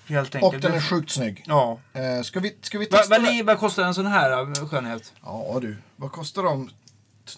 Helt 0.07 0.35
enkelt. 0.35 0.53
Och 0.55 0.59
den 0.61 0.73
är 0.73 0.79
sjukt 0.81 1.11
snygg. 1.11 1.43
Ja. 1.47 1.79
Eh, 1.93 2.21
ska, 2.23 2.39
vi, 2.39 2.55
ska 2.61 2.79
vi 2.79 2.85
testa 2.85 3.19
det? 3.19 3.31
li- 3.31 3.41
vad 3.43 3.59
kostar 3.59 3.83
en 3.83 3.93
sån 3.93 4.05
här 4.07 4.31
eh, 4.41 4.67
skönhet? 4.69 5.13
Ja 5.23 5.57
du, 5.61 5.77
vad 5.95 6.11
kostar 6.11 6.43
de? 6.43 6.69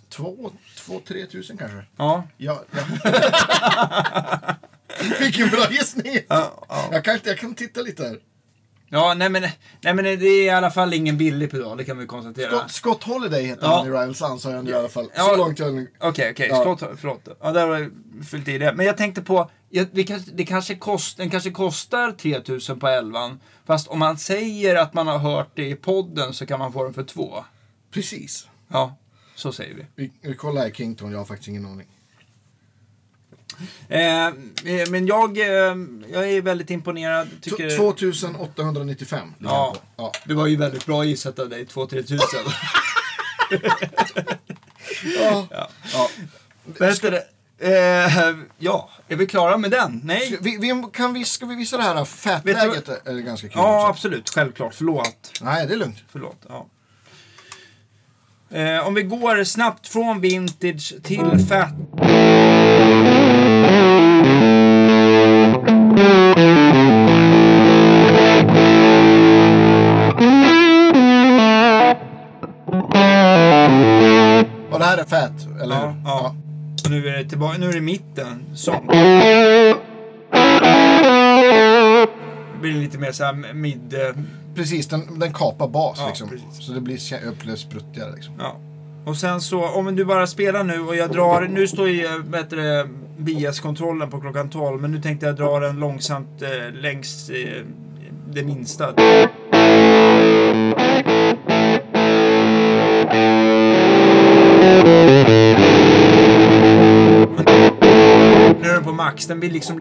Två, 0.09 0.51
två, 0.77 1.01
tre 1.07 1.25
tusen 1.25 1.57
kanske? 1.57 1.83
Ja. 1.97 2.23
Ja, 2.37 2.63
ja. 2.71 2.81
Vilken 5.19 5.49
bra 5.49 5.67
gissning! 5.71 6.17
Ja, 6.27 6.65
ja. 6.69 6.89
Jag 6.91 7.03
kan, 7.05 7.19
jag 7.23 7.37
kan 7.37 7.55
titta 7.55 7.81
lite 7.81 8.03
här. 8.03 8.17
Ja 8.93 9.13
nej, 9.13 9.29
men, 9.29 9.41
nej 9.81 9.93
men 9.93 10.05
det 10.05 10.25
är 10.25 10.43
i 10.45 10.49
alla 10.49 10.71
fall 10.71 10.93
ingen 10.93 11.17
billig 11.17 11.51
pedal, 11.51 11.77
det 11.77 11.83
kan 11.83 11.97
vi 11.97 12.05
konstatera. 12.05 12.49
Scott, 12.49 12.71
Scott 12.71 13.03
Holiday 13.03 13.43
heter 13.43 13.63
Ja. 13.65 13.77
han 13.77 13.87
i 13.87 13.89
Rival 13.89 14.15
Sons 14.15 14.43
har 14.43 14.51
jag 14.51 14.65
nu 14.65 14.71
i 14.71 14.73
alla 14.73 14.89
fall. 14.89 15.11
Ja. 15.15 15.23
Så 15.23 15.35
långt 15.35 15.59
jag. 15.59 15.87
Okej, 15.99 16.31
okej. 16.31 16.47
Ja. 16.49 16.61
Scott, 16.61 16.83
förlåt. 16.97 17.27
Ja, 17.41 17.51
där 17.51 17.67
har 17.67 17.79
jag 17.79 17.91
fyllt 18.31 18.47
i 18.47 18.57
det. 18.57 18.73
Men 18.73 18.85
jag 18.85 18.97
tänkte 18.97 19.21
på, 19.21 19.49
det 19.91 20.03
kanske, 20.03 20.31
det 20.31 20.45
kanske 20.45 20.75
kost, 20.75 21.17
den 21.17 21.29
kanske 21.29 21.51
kostar 21.51 22.11
3000 22.11 22.79
på 22.79 22.87
11 22.87 23.37
Fast 23.65 23.87
om 23.87 23.99
man 23.99 24.17
säger 24.17 24.75
att 24.75 24.93
man 24.93 25.07
har 25.07 25.17
hört 25.17 25.51
det 25.55 25.69
i 25.69 25.75
podden 25.75 26.33
så 26.33 26.45
kan 26.45 26.59
man 26.59 26.73
få 26.73 26.83
den 26.83 26.93
för 26.93 27.03
två. 27.03 27.45
Precis. 27.93 28.47
Ja, 28.67 28.97
så 29.35 29.51
säger 29.51 29.75
vi. 29.75 29.85
Vi, 29.95 30.11
vi 30.21 30.35
kollar 30.35 30.61
här 30.61 30.69
Kington, 30.69 31.11
jag 31.11 31.17
har 31.17 31.25
faktiskt 31.25 31.47
ingen 31.47 31.65
aning. 31.65 31.87
Eh, 33.89 34.25
eh, 34.25 34.31
men 34.89 35.07
jag, 35.07 35.37
eh, 35.37 35.75
jag 36.11 36.29
är 36.31 36.41
väldigt 36.41 36.69
imponerad. 36.69 37.27
Tycker, 37.41 37.77
2895 37.77 39.33
ligger 39.37 39.53
Ja. 39.53 39.75
ja. 39.97 40.11
Det 40.25 40.33
var 40.33 40.47
ju 40.47 40.55
väldigt 40.55 40.85
bra 40.85 41.03
gissat 41.05 41.39
av 41.39 41.49
dig, 41.49 41.65
2-3 41.65 41.89
tusen. 42.03 42.17
Ja. 45.19 45.47
ja. 45.51 45.69
Ja. 45.93 46.09
Vad 46.79 46.89
heter 46.89 47.11
det? 47.11 47.23
Eh, 47.63 48.35
ja, 48.57 48.89
är 49.07 49.15
vi 49.15 49.27
klara 49.27 49.57
med 49.57 49.71
den? 49.71 50.01
Nej? 50.03 50.27
Ska, 50.27 50.37
vi, 50.41 50.57
vi, 50.57 50.83
kan 50.93 51.13
vi, 51.13 51.25
ska 51.25 51.45
vi 51.45 51.55
visa 51.55 51.77
det 51.77 51.83
här 51.83 52.05
fat-läget? 52.05 52.89
är 52.89 53.13
det 53.13 53.21
ganska 53.21 53.47
kul 53.47 53.57
Ja, 53.57 53.77
också. 53.77 53.89
absolut. 53.89 54.29
Självklart. 54.29 54.73
Förlåt. 54.73 55.31
Nej, 55.41 55.67
det 55.67 55.73
är 55.73 55.77
lugnt. 55.77 55.97
Förlåt. 56.11 56.45
Ja. 56.49 56.67
Eh, 58.57 58.87
om 58.87 58.93
vi 58.93 59.03
går 59.03 59.43
snabbt 59.43 59.87
från 59.87 60.21
vintage 60.21 60.93
till 61.03 61.45
fat. 61.49 61.73
Och 74.71 74.79
det 74.79 74.85
här 74.85 74.97
är 74.97 75.03
fat, 75.03 75.47
eller 75.63 75.75
Ja, 75.75 75.87
hur? 75.87 75.95
ja. 76.05 76.35
Och 76.85 76.91
nu 76.91 77.07
är 77.07 77.17
det 77.17 77.29
tillbaka. 77.29 77.57
Nu 77.57 77.69
är 77.69 77.73
det 77.73 77.81
mitten. 77.81 78.43
Sång. 78.55 78.87
Det 82.53 82.59
blir 82.61 82.73
lite 82.73 82.97
mer 82.97 83.11
så 83.11 83.23
här 83.23 83.53
mid... 83.53 83.95
Precis, 84.55 84.87
den, 84.87 85.19
den 85.19 85.33
kapar 85.33 85.67
bas 85.67 85.97
Ja, 85.99 86.07
liksom. 86.07 86.29
precis. 86.29 86.65
Så 86.65 86.71
det 86.73 86.81
blir 86.81 86.97
upplevs 87.29 87.59
spruttigare 87.61 88.11
liksom. 88.15 88.33
Ja. 88.39 88.55
Och 89.05 89.17
sen 89.17 89.41
så, 89.41 89.65
om 89.65 89.95
du 89.95 90.05
bara 90.05 90.27
spelar 90.27 90.63
nu 90.63 90.79
och 90.79 90.95
jag 90.95 91.11
drar, 91.11 91.41
nu 91.41 91.67
står 91.67 91.89
ju 91.89 92.07
det, 92.49 92.87
bias-kontrollen 93.23 94.09
på 94.09 94.21
klockan 94.21 94.49
12, 94.49 94.81
men 94.81 94.91
nu 94.91 95.01
tänkte 95.01 95.25
jag 95.25 95.35
dra 95.35 95.59
den 95.59 95.79
långsamt 95.79 96.41
eh, 96.41 96.73
längs 96.73 97.29
eh, 97.29 97.63
det 98.33 98.43
minsta. 98.43 98.93
Nu 108.61 108.67
är 108.67 108.73
den 108.73 108.83
på 108.83 108.93
max, 108.93 109.27
den 109.27 109.39
blir 109.39 109.51
liksom... 109.51 109.79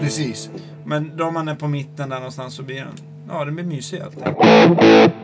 Precis. 0.00 0.50
Men 0.84 1.16
drar 1.16 1.30
man 1.30 1.46
den 1.46 1.56
på 1.56 1.68
mitten 1.68 2.08
där 2.08 2.16
någonstans 2.16 2.54
så 2.54 2.62
blir 2.62 2.76
den... 2.76 2.94
Ja, 3.28 3.44
den 3.44 3.54
blir 3.54 3.64
mysig 3.64 3.98
helt 3.98 4.16
enkelt. 4.22 5.14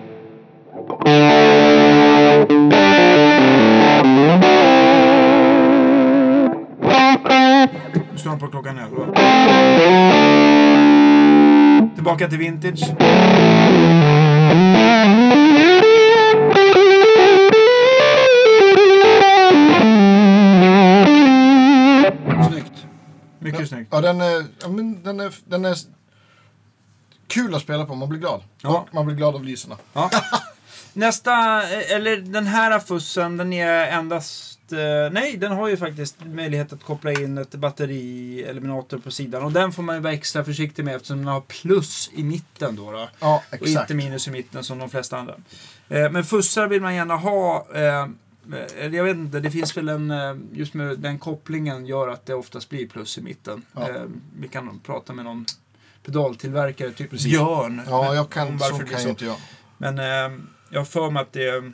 Den 8.25 8.39
på 8.39 8.49
klockan 8.49 8.79
11. 8.79 8.97
Tillbaka 11.95 12.29
till 12.29 12.39
vintage. 12.39 12.79
Snyggt. 22.49 22.87
Mycket 23.39 23.69
snyggt. 23.69 23.89
Ja, 23.91 24.00
den 24.00 24.21
är, 24.21 24.45
ja, 24.62 24.69
men 24.69 25.03
den 25.03 25.21
är, 25.21 25.35
den 25.45 25.65
är 25.65 25.77
kul 27.29 27.55
att 27.55 27.62
spela 27.62 27.87
på. 27.87 27.95
Man 27.95 28.09
blir 28.09 28.21
glad. 28.21 28.43
Ja. 28.62 28.87
Och 28.89 28.95
man 28.95 29.07
blir 29.07 29.17
glad 29.17 29.35
av 29.35 29.45
lyserna. 29.45 29.77
Ja. 29.93 30.11
Nästa, 30.93 31.62
eh, 31.62 31.97
eller 31.97 32.17
den 32.17 32.47
här 32.47 32.79
fussen, 32.79 33.37
den 33.37 33.53
är 33.53 33.87
endast... 33.87 34.60
eh, 34.73 35.12
Nej, 35.12 35.37
den 35.37 35.53
har 35.53 35.69
ju 35.69 35.77
faktiskt 35.77 36.17
möjlighet 36.25 36.73
att 36.73 36.83
koppla 36.85 37.12
in 37.12 37.39
ett 37.39 37.55
batteri-eliminator 37.55 38.99
på 38.99 39.11
sidan. 39.11 39.43
Och 39.43 39.53
den 39.53 39.73
får 39.73 39.83
man 39.83 39.95
ju 39.95 40.00
vara 40.00 40.12
extra 40.12 40.45
försiktig 40.45 40.85
med 40.85 40.95
eftersom 40.97 41.17
den 41.19 41.27
har 41.27 41.41
plus 41.41 42.11
i 42.15 42.23
mitten 42.23 42.77
då. 42.77 42.93
då. 42.93 43.09
Ja, 43.21 43.43
Och 43.61 43.67
inte 43.67 43.95
minus 43.95 44.29
i 44.29 44.31
mitten 44.31 44.65
som 44.65 44.79
de 44.79 44.91
flesta 44.91 45.19
andra. 45.19 45.35
Eh, 45.89 46.11
Men 46.11 46.25
fussar 46.25 46.67
vill 46.69 46.83
man 46.83 46.95
gärna 46.95 47.17
ha. 47.17 47.67
eh, 47.75 48.09
jag 48.93 49.05
vet 49.05 49.17
inte, 49.17 49.41
det 49.41 49.50
finns 49.50 49.77
väl 49.77 49.89
en... 49.89 50.12
Just 50.53 50.75
med 50.75 50.99
den 50.99 51.19
kopplingen 51.19 51.87
gör 51.87 52.09
att 52.09 52.27
det 52.27 52.35
oftast 52.35 52.69
blir 52.71 52.89
plus 52.89 53.19
i 53.19 53.23
mitten. 53.23 53.62
Ja. 53.73 53.89
Vi 54.41 54.49
kan 54.49 54.81
prata 54.81 55.12
med 55.12 55.25
någon 55.25 55.47
pedaltillverkare, 56.05 56.91
typ 56.91 57.11
Precis. 57.11 57.33
Björn. 57.33 57.83
Ja, 57.87 58.15
jag 58.15 58.31
kan, 58.31 58.59
så 58.59 58.79
kan 58.79 59.03
ju 59.03 59.09
inte 59.09 59.25
jag. 59.25 59.37
Men 59.79 59.97
jag 60.71 60.81
har 60.81 60.85
för 60.85 61.11
mig 61.11 61.23
att 61.23 61.33
det... 61.33 61.73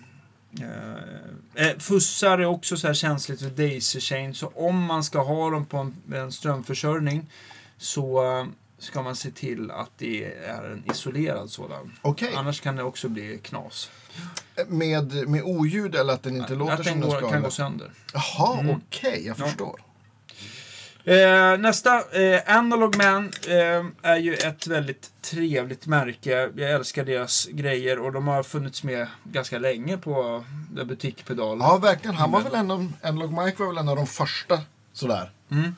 Eh, 0.61 1.67
eh, 1.67 1.79
fussar 1.79 2.39
är 2.39 2.47
också 2.47 2.77
så 2.77 2.87
här 2.87 2.95
känsligt 2.95 3.41
för 3.41 3.51
daisy 3.51 4.01
chain. 4.01 4.35
Så 4.35 4.47
om 4.47 4.85
man 4.85 5.05
ska 5.05 5.23
ha 5.23 5.51
dem 5.51 5.65
på 5.67 5.77
en, 5.77 5.95
en 6.15 6.33
strömförsörjning 6.33 7.31
så 7.79 8.39
eh, 8.39 8.47
ska 8.79 9.03
man 9.03 9.17
se 9.17 9.31
till 9.31 9.71
att 9.71 9.91
det 9.99 10.25
är 10.25 10.63
en 10.73 10.91
isolerad 10.91 11.51
sådan. 11.51 11.93
Okej. 12.03 12.33
Annars 12.37 12.61
kan 12.61 12.77
det 12.77 12.83
också 12.83 13.09
bli 13.09 13.39
knas. 13.43 13.91
Med, 14.69 15.29
med 15.29 15.43
oljud 15.43 15.95
eller 15.95 16.13
att 16.13 16.23
den 16.23 16.37
inte 16.37 16.55
låter 16.55 16.73
att 16.73 16.85
som 16.85 16.93
den 16.93 17.01
den 17.01 17.11
går, 17.11 17.19
ska? 17.19 17.31
kan 17.31 17.43
gå 17.43 17.51
sönder. 17.51 17.93
Jaha, 18.15 18.61
Mm. 18.61 18.77
okej, 18.77 19.23
jag 19.27 19.37
Ja. 19.59 19.77
Eh, 21.07 21.59
nästa, 21.59 21.99
eh, 22.23 22.57
Analog 22.57 22.97
Man, 22.97 23.33
eh, 23.49 23.87
är 24.11 24.17
ju 24.17 24.35
ett 24.35 24.67
väldigt 24.67 25.11
trevligt 25.23 25.87
märke. 25.87 26.31
Jag 26.57 26.71
älskar 26.71 27.05
deras 27.05 27.47
grejer 27.47 27.99
och 27.99 28.13
de 28.13 28.27
har 28.29 28.43
funnits 28.43 28.83
med 28.83 29.07
ganska 29.25 29.59
länge 29.59 29.99
på 29.99 30.45
The 30.77 30.85
Butikpedal. 30.85 31.59
Ja, 31.61 31.77
verkligen. 31.79 32.17
Han 32.17 32.31
var 32.31 32.41
väl 32.41 32.55
en 32.55 32.71
av, 32.71 32.93
Analog 33.03 33.33
Mike 33.45 33.63
var 33.63 33.67
väl 33.69 33.79
en 33.79 33.89
av 33.89 33.97
de 33.97 34.07
första 34.07 34.61
sådär. 34.93 35.31
Mm. 35.51 35.75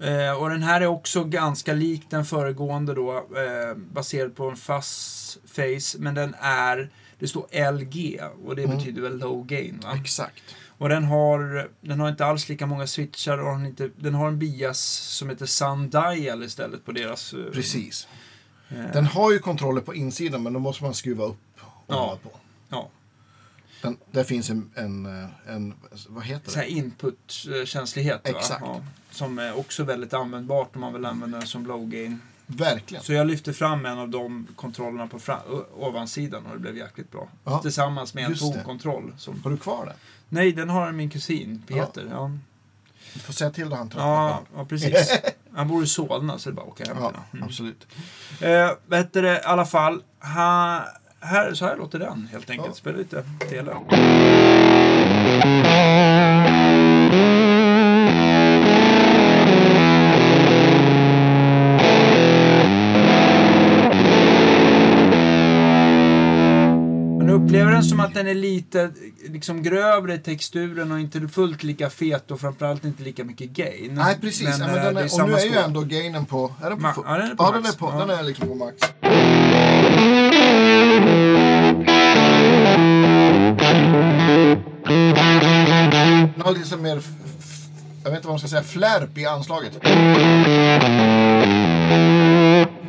Eh, 0.00 0.32
och 0.42 0.50
den 0.50 0.62
här 0.62 0.80
är 0.80 0.86
också 0.86 1.24
ganska 1.24 1.72
lik 1.72 2.06
den 2.10 2.24
föregående 2.24 2.94
då, 2.94 3.16
eh, 3.16 3.76
baserad 3.76 4.36
på 4.36 4.50
en 4.50 4.56
fast 4.56 5.38
face, 5.46 5.98
men 5.98 6.14
den 6.14 6.34
är, 6.40 6.90
det 7.18 7.28
står 7.28 7.72
LG 7.72 8.20
och 8.46 8.56
det 8.56 8.62
Mm. 8.62 8.76
betyder 8.76 9.02
väl 9.02 9.18
low 9.18 9.46
gain 9.46 9.80
va? 9.84 9.96
Exakt. 10.00 10.42
Och 10.84 10.90
den 10.90 11.04
har, 11.04 11.68
den 11.80 12.00
har 12.00 12.08
inte 12.08 12.24
alls 12.26 12.48
lika 12.48 12.66
många 12.66 12.86
switchar 12.86 13.38
och 13.38 13.44
den, 13.52 13.60
har 13.60 13.66
inte, 13.66 13.90
den 13.96 14.14
har 14.14 14.28
en 14.28 14.38
bias 14.38 14.78
som 15.18 15.28
heter 15.28 15.46
Sundial 15.46 16.42
istället 16.44 16.84
på 16.84 16.92
deras... 16.92 17.32
eh, 17.32 17.52
Precis. 17.52 18.08
eh, 18.68 18.76
Den 18.92 19.06
har 19.06 19.32
ju 19.32 19.38
kontroller 19.38 19.80
på 19.80 19.94
insidan 19.94 20.42
men 20.42 20.52
då 20.52 20.58
måste 20.60 20.84
man 20.84 20.94
skruva 20.94 21.24
upp 21.24 21.36
och 21.60 21.94
Ja. 21.94 22.18
på. 22.22 22.30
Ja, 22.68 22.88
Den, 23.82 23.96
där 24.10 24.24
finns 24.24 24.50
en, 24.50 24.70
en, 24.74 25.06
eh, 25.22 25.28
en, 25.54 25.74
vad 26.08 26.24
heter 26.24 26.50
så 26.50 26.58
det? 26.58 26.68
input-känslighet 26.70 28.20
va? 28.32 28.38
Exakt. 28.38 28.62
Ja, 28.64 28.80
som 29.10 29.38
är 29.38 29.58
också 29.58 29.84
väldigt 29.84 30.14
användbart 30.14 30.74
om 30.74 30.80
man 30.80 30.92
vill 30.92 31.04
använda 31.04 31.38
den 31.38 31.46
som 31.46 31.66
low 31.66 31.86
gain. 31.88 32.20
Verkligen. 32.56 33.04
Så 33.04 33.12
jag 33.12 33.26
lyfte 33.26 33.52
fram 33.52 33.86
en 33.86 33.98
av 33.98 34.08
de 34.08 34.46
kontrollerna 34.56 35.06
på 35.06 35.18
ovansidan 35.76 36.46
och 36.46 36.52
det 36.52 36.58
blev 36.58 36.76
jäkligt 36.76 37.10
bra. 37.10 37.28
Ja, 37.44 37.58
Tillsammans 37.58 38.14
med 38.14 38.24
en 38.24 38.34
tonkontroll. 38.34 39.12
Som... 39.18 39.40
Har 39.44 39.50
du 39.50 39.56
kvar 39.56 39.86
den? 39.86 39.94
Nej, 40.28 40.52
den 40.52 40.70
har 40.70 40.92
min 40.92 41.10
kusin 41.10 41.62
Peter. 41.66 42.06
Ja, 42.10 42.30
Du 43.14 43.20
får 43.20 43.32
säga 43.32 43.50
till 43.50 43.68
då 43.70 43.76
han 43.76 43.90
ja, 43.96 44.40
ja 44.56 44.64
precis. 44.64 45.12
Han 45.56 45.68
bor 45.68 45.84
i 45.84 45.86
Solna 45.86 46.38
så 46.38 46.50
det 46.50 46.52
är 46.52 46.56
bara 46.56 46.62
att 46.62 46.68
åka 46.72 46.84
hem 46.84 46.96
Ja, 47.00 47.12
mm. 47.32 47.44
absolut. 47.44 47.86
eh, 48.40 48.70
Vad 48.86 48.98
heter 48.98 49.22
det 49.22 49.36
i 49.38 49.42
alla 49.44 49.66
fall? 49.66 50.02
Ha, 50.20 50.84
här, 51.20 51.54
så 51.54 51.64
här 51.66 51.76
låter 51.76 51.98
den 51.98 52.28
helt 52.32 52.50
enkelt. 52.50 52.68
Ja. 52.68 52.74
Spela 52.74 52.98
lite 52.98 53.24
tele. 53.50 53.76
Den 67.84 67.88
som 67.90 68.00
att 68.00 68.14
den 68.14 68.26
är 68.26 68.34
lite 68.34 68.90
liksom, 69.28 69.62
grövre 69.62 70.14
i 70.14 70.18
texturen 70.18 70.92
och 70.92 71.00
inte 71.00 71.28
fullt 71.28 71.62
lika 71.62 71.90
fet 71.90 72.30
och 72.30 72.40
framförallt 72.40 72.84
inte 72.84 73.02
lika 73.02 73.24
mycket 73.24 73.50
gain. 73.50 73.94
Nej, 73.94 74.16
precis. 74.20 74.58
Men, 74.58 74.60
ja, 74.60 74.66
men 74.66 74.76
eh, 74.76 74.82
den 74.84 74.94
det 74.94 75.00
är, 75.00 75.22
och 75.22 75.28
nu 75.28 75.34
är 75.34 75.44
ju 75.44 75.56
ändå 75.56 75.80
gainen 75.80 76.24
på... 76.26 76.52
Är 76.62 76.70
den 76.70 76.78
på, 76.78 76.86
Ma- 76.86 77.02
ja, 77.06 77.16
den 77.16 77.30
är 77.30 77.34
på 77.36 77.44
ja, 77.44 77.50
den 77.52 77.62
max. 77.62 77.74
är, 77.74 77.78
på, 77.78 77.90
Ja. 77.92 77.98
den 78.06 78.18
är 78.18 78.22
liksom 78.22 78.48
på 78.48 78.54
max. 78.54 78.76
Den 85.14 86.42
har 86.42 86.52
lite 86.52 86.68
så 86.68 86.76
mer... 86.76 87.00
Jag 88.04 88.10
vet 88.10 88.16
inte 88.18 88.26
vad 88.28 88.32
man 88.32 88.38
ska 88.38 88.48
säga. 88.48 88.62
Flärp 88.62 89.18
i 89.18 89.26
anslaget. 89.26 89.72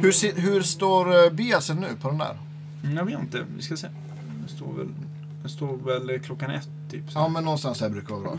Hur, 0.01 0.41
hur 0.41 0.61
står 0.61 1.25
uh, 1.25 1.31
biasen 1.33 1.77
nu 1.77 1.87
på 2.01 2.07
den 2.09 2.17
där? 2.17 2.37
Mm, 2.83 2.97
Jag 2.97 3.05
vet 3.05 3.19
inte, 3.19 3.45
vi 3.57 3.61
ska 3.63 3.77
se. 3.77 3.87
Den 4.65 4.73
står 4.73 4.83
väl, 4.83 4.93
den 5.41 5.49
står 5.49 5.77
väl 5.77 6.19
klockan 6.19 6.51
ett 6.51 6.69
typ. 6.91 7.11
Så. 7.11 7.19
Ja, 7.19 7.27
men 7.27 7.43
någonstans 7.43 7.81
här 7.81 7.89
brukar 7.89 8.15
vara 8.15 8.23
bra. 8.23 8.37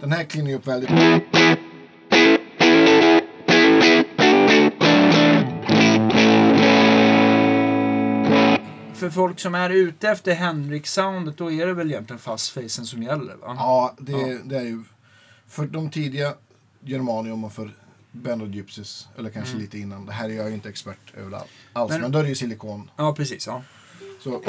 Den 0.00 0.12
här 0.12 0.24
klingar 0.24 0.50
ju 0.50 0.56
upp 0.56 0.66
väldigt. 0.66 0.90
För 9.06 9.10
folk 9.10 9.40
som 9.40 9.54
är 9.54 9.70
ute 9.70 10.08
efter 10.08 10.34
Henrik-soundet, 10.34 11.36
då 11.36 11.52
är 11.52 11.66
det 11.66 11.72
väl 11.74 11.90
egentligen 11.90 12.18
fastfacen 12.20 12.86
som 12.86 13.02
gäller 13.02 13.34
va? 13.36 13.54
Ja, 13.58 13.94
det, 13.98 14.12
Ja. 14.12 14.38
det 14.44 14.56
är 14.56 14.62
ju... 14.62 14.82
För 15.48 15.66
de 15.66 15.90
tidiga 15.90 16.34
Germanium 16.80 17.44
och 17.44 17.52
för 17.52 17.70
Band 18.12 18.42
of 18.42 18.48
Gypsies, 18.48 19.08
eller 19.18 19.30
kanske 19.30 19.56
lite 19.56 19.78
innan. 19.78 20.06
Det 20.06 20.12
här 20.12 20.28
är 20.28 20.34
jag 20.34 20.48
ju 20.48 20.54
inte 20.54 20.68
expert 20.68 21.14
överallt 21.16 21.50
alls, 21.72 21.90
Men- 21.92 22.00
men 22.00 22.12
då 22.12 22.18
är 22.18 22.22
det 22.22 22.28
ju 22.28 22.34
silikon. 22.34 22.90
Ja, 22.96 23.14
precis. 23.14 23.46
Ja. 23.46 23.62
Så 24.20 24.42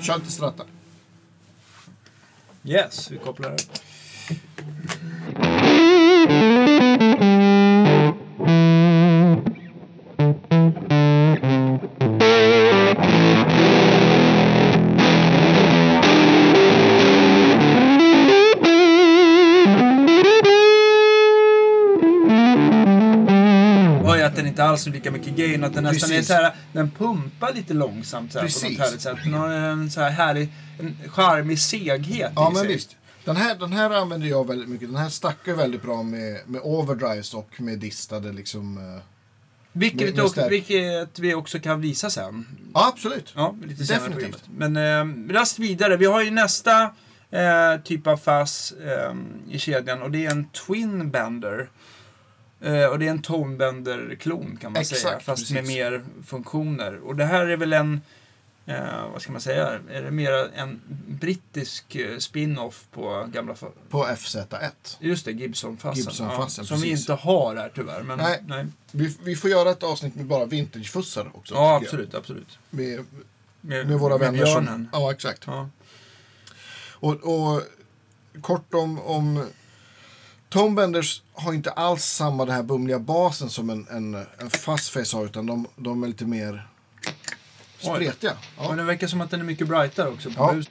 Kör 0.00 0.18
lite 0.18 0.30
stratta. 0.32 0.64
Yes, 2.64 3.10
vi 3.10 3.18
kopplar 3.18 3.50
det. 3.50 3.56
Alls 24.74 24.86
lika 24.86 25.10
mycket 25.10 25.36
gain. 25.36 25.64
Att 25.64 25.74
den 25.74 25.84
nästan 25.84 26.12
är 26.12 26.22
så 26.22 26.32
här, 26.32 26.54
den 26.72 26.90
pumpar 26.90 27.52
lite 27.54 27.74
långsamt 27.74 28.32
så 28.32 28.38
här, 28.38 28.60
på 28.62 28.68
något 28.68 28.78
härligt 28.78 29.00
sätt. 29.00 29.16
Den 29.24 29.34
har 29.34 29.48
en 29.48 29.90
så 29.90 30.00
här 30.00 30.10
härlig, 30.10 30.48
en 30.78 30.96
charmig 31.08 31.58
seghet 31.58 32.32
Ja, 32.36 32.50
i 32.50 32.52
men 32.54 32.62
sig. 32.62 32.72
visst. 32.72 32.96
Den 33.24 33.36
här, 33.36 33.54
den 33.54 33.72
här 33.72 33.90
använder 33.90 34.28
jag 34.28 34.48
väldigt 34.48 34.68
mycket. 34.68 34.88
Den 34.88 34.96
här 34.96 35.08
stackar 35.08 35.54
väldigt 35.54 35.82
bra 35.82 36.02
med, 36.02 36.40
med 36.46 36.60
overdrives 36.64 37.34
och 37.34 37.60
med 37.60 37.78
distade 37.78 38.32
liksom. 38.32 38.78
eh, 38.78 39.02
Vilket, 39.72 40.18
också, 40.18 40.28
stärk. 40.28 40.52
vilket 40.52 41.18
vi 41.18 41.34
också 41.34 41.58
kan 41.60 41.80
visa 41.80 42.10
sen. 42.10 42.46
Ja, 42.74 42.88
absolut. 42.94 43.32
Ja, 43.36 43.54
lite 43.66 43.84
senare 43.84 44.08
Definitivt. 44.08 44.42
programmet. 44.44 44.74
Men 44.74 45.30
eh, 45.30 45.34
rast 45.34 45.58
vidare. 45.58 45.96
Vi 45.96 46.06
har 46.06 46.22
ju 46.22 46.30
nästa 46.30 46.82
eh, 47.30 47.80
typ 47.84 48.06
av 48.06 48.16
fass 48.16 48.72
eh, 48.72 49.14
i 49.50 49.58
kedjan 49.58 50.02
och 50.02 50.10
det 50.10 50.26
är 50.26 50.30
en 50.30 50.44
Twin 50.48 51.10
Bender. 51.10 51.68
Eh, 52.60 52.86
och 52.86 52.98
det 52.98 53.06
är 53.06 53.10
en 53.10 53.22
Tonebender-klon 53.22 54.58
kan 54.60 54.72
man 54.72 54.80
Exakt, 54.82 55.00
säga. 55.00 55.20
Fast 55.20 55.42
precis. 55.42 55.50
med 55.54 55.66
mer 55.66 56.04
funktioner. 56.26 56.98
Och 56.98 57.16
det 57.16 57.24
här 57.24 57.46
är 57.46 57.56
väl 57.56 57.72
en, 57.72 58.00
eh, 58.66 59.10
vad 59.12 59.22
ska 59.22 59.32
man 59.32 59.40
säga, 59.40 59.80
är 59.90 60.02
det 60.02 60.10
mer 60.10 60.32
en 60.54 60.80
brittisk 61.08 61.94
eh, 61.96 62.18
spin-off 62.18 62.84
på 62.90 63.28
gamla, 63.32 63.54
På 63.88 64.04
FZ1. 64.06 64.70
just 65.00 65.24
det, 65.24 65.32
Gibson-fassen. 65.32 66.02
Gibson-fassen, 66.02 66.64
som 66.64 66.80
vi 66.80 66.90
inte 66.90 67.12
har 67.12 67.56
här 67.56 67.72
tyvärr. 67.74 68.02
Men, 68.02 68.18
Nej. 68.18 68.42
nej. 68.46 68.66
Vi, 68.92 69.16
vi 69.24 69.36
får 69.36 69.50
göra 69.50 69.70
ett 69.70 69.82
avsnitt 69.82 70.14
med 70.14 70.26
bara 70.26 70.44
vintagefussar 70.46 71.30
också. 71.34 71.54
Ja, 71.54 71.80
tycker 71.80 71.96
jag. 71.96 72.04
absolut, 72.04 72.14
absolut. 72.14 72.58
Med, 72.70 73.04
Med, 73.60 73.86
med 73.88 73.98
våra 73.98 74.18
vänner 74.18 74.44
björnen. 74.44 74.88
som... 74.92 75.00
Ja, 75.02 75.12
exakt. 75.12 75.42
Ja. 75.46 75.68
Och, 76.92 77.12
och 77.12 77.62
kort 78.40 78.74
om, 78.74 78.98
om 79.00 79.46
Tone 80.54 80.74
Benders 80.74 81.22
har 81.32 81.52
inte 81.52 81.70
alls 81.70 82.04
samma 82.04 82.44
den 82.44 82.54
här 82.54 82.62
bumliga 82.62 82.98
basen 82.98 83.50
som 83.50 83.70
en, 83.70 83.86
en, 83.90 84.14
en 84.38 84.50
fast 84.50 84.88
face 84.90 85.16
har, 85.16 85.24
utan 85.24 85.46
de, 85.46 85.66
de 85.76 86.02
är 86.02 86.06
lite 86.06 86.24
mer 86.24 86.68
spretiga. 87.78 88.32
Men 88.56 88.66
Ja. 88.66 88.74
det 88.76 88.82
verkar 88.82 89.06
som 89.06 89.20
att 89.20 89.30
den 89.30 89.40
är 89.40 89.44
mycket 89.44 89.68
brightare 89.68 90.08
också. 90.08 90.30
På 90.30 90.34
Ja. 90.36 90.62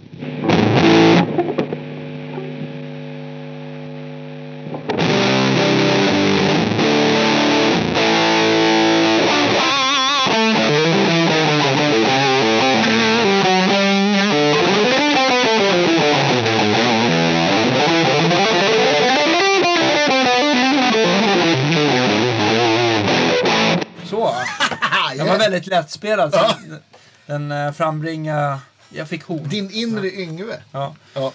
Väldigt 25.54 25.68
lättspelad. 25.70 26.34
så 26.34 26.40
Den, 26.68 26.80
den 27.26 27.52
eh, 27.68 27.72
frambringar... 27.74 28.60
Jag 28.90 29.08
fick 29.08 29.24
hot. 29.24 29.50
Din 29.50 29.72
inre 29.72 30.12
Yngve. 30.12 30.62
Ja. 30.72 30.96
Ja. 31.14 31.34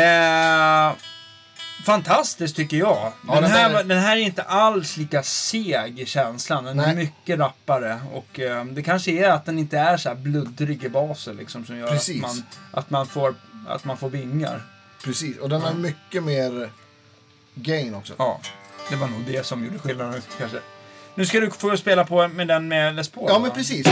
Eh, 0.00 0.92
fantastiskt 1.86 2.56
tycker 2.56 2.76
jag. 2.76 3.12
Ja, 3.28 3.34
den, 3.34 3.42
den 3.42 3.50
här, 3.50 3.70
är- 3.70 3.84
den 3.84 3.98
här 3.98 4.16
är 4.16 4.20
inte 4.20 4.42
alls 4.42 4.96
lika 4.96 5.22
seg 5.22 6.00
i 6.00 6.06
känslan. 6.06 6.64
Den 6.64 6.80
är 6.80 6.86
Nej. 6.86 6.94
mycket 6.94 7.38
rappare. 7.38 8.00
Och 8.12 8.40
eh, 8.40 8.64
det 8.64 8.82
kanske 8.82 9.10
är 9.10 9.28
att 9.30 9.44
den 9.44 9.58
inte 9.58 9.78
är 9.78 9.96
så 9.96 10.08
här 10.08 10.16
bluddrig 10.16 10.84
i 10.84 10.88
basen 10.88 11.36
liksom, 11.36 11.66
som 11.66 11.76
gör 11.76 11.94
att 11.94 12.08
man, 12.20 12.42
att, 12.72 12.90
man 12.90 13.06
får, 13.06 13.34
att 13.68 13.84
man 13.84 13.96
får 13.96 14.10
vingar. 14.10 14.62
Precis, 15.04 15.38
och 15.38 15.48
den 15.48 15.60
har 15.62 15.74
mycket 15.74 16.22
mer 16.22 16.70
gain 17.54 17.94
också. 17.94 18.14
Ja, 18.18 18.40
det 18.90 18.96
var 18.96 19.06
nog 19.08 19.24
det 19.26 19.46
som 19.46 19.64
gjorde 19.64 19.78
skillnaden 19.78 20.22
kanske. 20.38 20.58
Nu 21.14 21.26
ska 21.26 21.40
du 21.40 21.50
få 21.50 21.76
spela 21.76 22.04
på 22.04 22.28
med 22.28 22.48
den 22.48 22.68
med 22.68 22.96
Les 22.96 23.08
Paul. 23.08 23.26
Ja, 23.28 23.38
men 23.38 23.50
precis. 23.50 23.86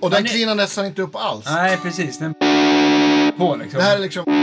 Och 0.00 0.10
den 0.10 0.24
cleanar 0.24 0.54
nästan 0.54 0.86
inte 0.86 1.02
upp 1.02 1.16
alls. 1.16 1.44
Nej, 1.46 1.78
precis. 1.82 2.18
Den 2.18 2.34
på 3.38 3.56
liksom. 3.56 3.78
Det 3.78 3.84
här 3.84 3.96
är 3.96 4.00
liksom... 4.00 4.37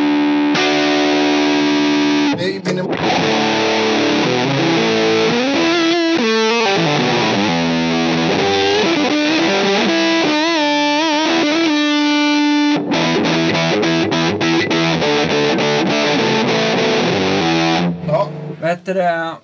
Ja, 18.08 18.27
Vad 18.62 18.69
heter 18.69 18.93
det? 18.93 19.36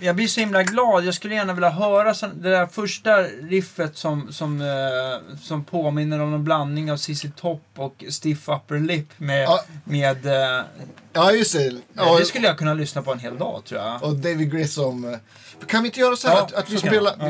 Jag 0.00 0.16
blir 0.16 0.28
så 0.28 0.40
himla 0.40 0.62
glad. 0.62 1.04
Jag 1.04 1.14
skulle 1.14 1.34
gärna 1.34 1.52
vilja 1.52 1.70
höra 1.70 2.12
det 2.34 2.50
där 2.50 2.66
första 2.66 3.22
riffet 3.22 3.96
som, 3.96 4.32
som, 4.32 4.60
eh, 4.60 5.36
som 5.42 5.64
påminner 5.64 6.20
om 6.20 6.34
en 6.34 6.44
blandning 6.44 6.92
av 6.92 6.96
ZZ 6.96 7.24
Top 7.36 7.62
och 7.76 8.04
Stiff 8.10 8.48
Upper 8.48 8.78
Lip 8.78 9.06
med... 9.16 9.42
Ja. 9.44 9.60
med 9.84 10.26
eh, 10.26 10.64
ja 11.12 11.32
just 11.32 11.52
det. 11.52 11.72
ja, 11.92 12.18
det 12.18 12.24
skulle 12.24 12.46
jag 12.46 12.58
kunna 12.58 12.74
lyssna 12.74 13.02
på 13.02 13.12
en 13.12 13.18
hel 13.18 13.38
dag 13.38 13.62
tror 13.64 13.80
jag. 13.80 14.02
och 14.02 14.16
David 14.16 14.52
Grissom. 14.52 15.04
eh, 15.04 15.18
Kan 15.66 15.82
vi 15.82 15.88
inte 15.88 16.00
göra 16.00 16.16
så 16.16 16.28
här 16.28 16.36
Ja, 16.36 16.42
att, 16.42 16.52
att 16.52 16.70
vi 16.70 16.76
spelar... 16.78 17.14
Ja. 17.18 17.26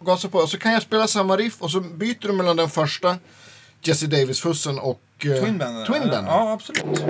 Vi 0.00 0.06
gasar 0.06 0.28
på. 0.28 0.38
Och 0.38 0.48
så 0.48 0.58
kan 0.58 0.72
jag 0.72 0.82
spela 0.82 1.06
samma 1.06 1.36
riff 1.36 1.62
och 1.62 1.70
så 1.70 1.80
byter 1.80 2.16
du 2.28 2.32
mellan 2.32 2.56
den 2.56 2.68
första 2.70 3.16
Jesse 3.82 4.06
Davis-fussen 4.06 4.78
och... 4.78 5.00
eh, 5.18 5.42
Twin 5.44 5.58
Band? 5.58 5.86
Twin 5.86 6.08
Band. 6.10 6.26
Ja, 6.28 6.52
absolut. 6.52 7.04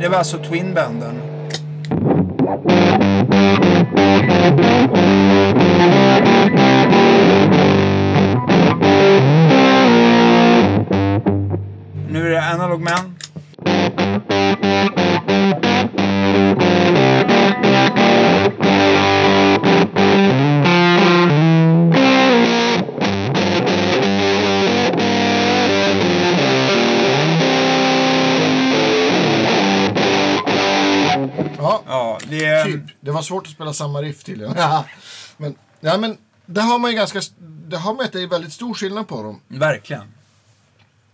Det 0.00 0.08
var 0.08 0.18
alltså 0.18 0.38
Twinbanden. 0.38 1.14
Nu 12.10 12.26
är 12.26 12.30
det 12.30 12.50
Analog 12.54 12.80
Man. 12.80 13.15
Var 33.16 33.22
svårt 33.22 33.46
att 33.46 33.52
spela 33.52 33.72
samma 33.72 34.02
riff 34.02 34.24
tydligen. 34.24 34.54
Ja. 34.56 34.84
Men, 35.36 35.54
ja, 35.80 35.98
men 35.98 36.18
där 36.46 36.62
har 36.62 36.78
man 36.78 36.90
ju 36.90 36.96
ganska... 36.96 37.20
Det 37.38 37.76
har 37.76 37.94
man 37.94 38.06
är 38.06 38.26
väldigt 38.26 38.52
stor 38.52 38.74
skillnad 38.74 39.08
på 39.08 39.22
dem. 39.22 39.40
Verkligen. 39.48 40.12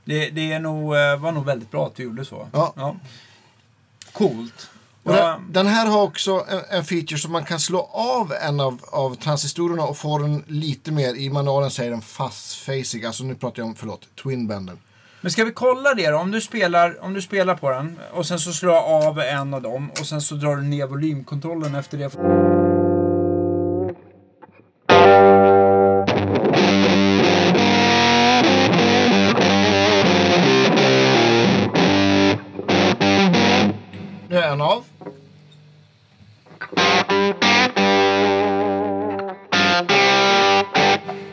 Det, 0.05 0.31
det 0.31 0.53
är 0.53 0.61
nog, 0.61 0.97
eh, 0.97 1.17
var 1.17 1.33
nog 1.33 1.45
väldigt 1.45 1.71
bra 1.71 1.87
att 1.87 1.95
du 1.95 2.03
gjorde 2.03 2.25
så. 2.25 2.49
Ja. 2.53 2.97
Coolt. 4.12 4.69
Och 5.03 5.15
Ja, 5.15 5.27
den, 5.27 5.53
den 5.53 5.67
här 5.67 5.87
har 5.87 6.03
också 6.03 6.47
en, 6.49 6.79
en 6.79 6.85
feature 6.85 7.19
som 7.19 7.33
man 7.33 7.45
kan 7.45 7.61
slå 7.61 7.81
av 7.93 8.33
en 8.33 8.61
av, 8.61 8.81
av 8.93 9.15
transistorerna 9.15 9.83
och 9.83 9.97
få 9.97 10.19
den 10.19 10.45
lite 10.47 10.93
mer, 10.93 11.15
i 11.15 11.31
manualen 11.31 11.71
säger 11.71 11.91
den 11.91 12.03
fast-facing, 12.03 13.07
alltså 13.07 13.25
nu 13.25 13.35
pratar 13.35 13.62
jag 13.62 13.69
om, 13.69 13.75
förlåt, 13.75 14.09
twin-banden. 14.23 14.79
Men 15.23 15.31
ska 15.31 15.45
vi 15.45 15.53
kolla 15.53 15.95
det 15.95 16.11
då? 16.11 16.17
Om 16.17 16.31
du, 16.31 16.41
spelar, 16.41 17.05
om 17.05 17.15
du 17.15 17.23
spelar 17.23 17.55
på 17.55 17.71
den 17.71 17.99
och 18.13 18.27
sen 18.27 18.39
så 18.39 18.53
slår 18.53 18.73
du 18.73 18.79
av 18.79 19.19
en 19.21 19.55
av 19.55 19.63
dem 19.63 19.91
och 19.91 20.07
sen 20.07 20.21
så 20.21 20.35
drar 20.35 20.57
du 20.57 20.63
ner 20.63 20.87
volymkontrollen 20.87 21.75
efter 21.75 21.99
det. 21.99 22.11
Nu 34.29 34.37
är 34.37 34.53
en 34.53 34.61
av. 34.61 34.85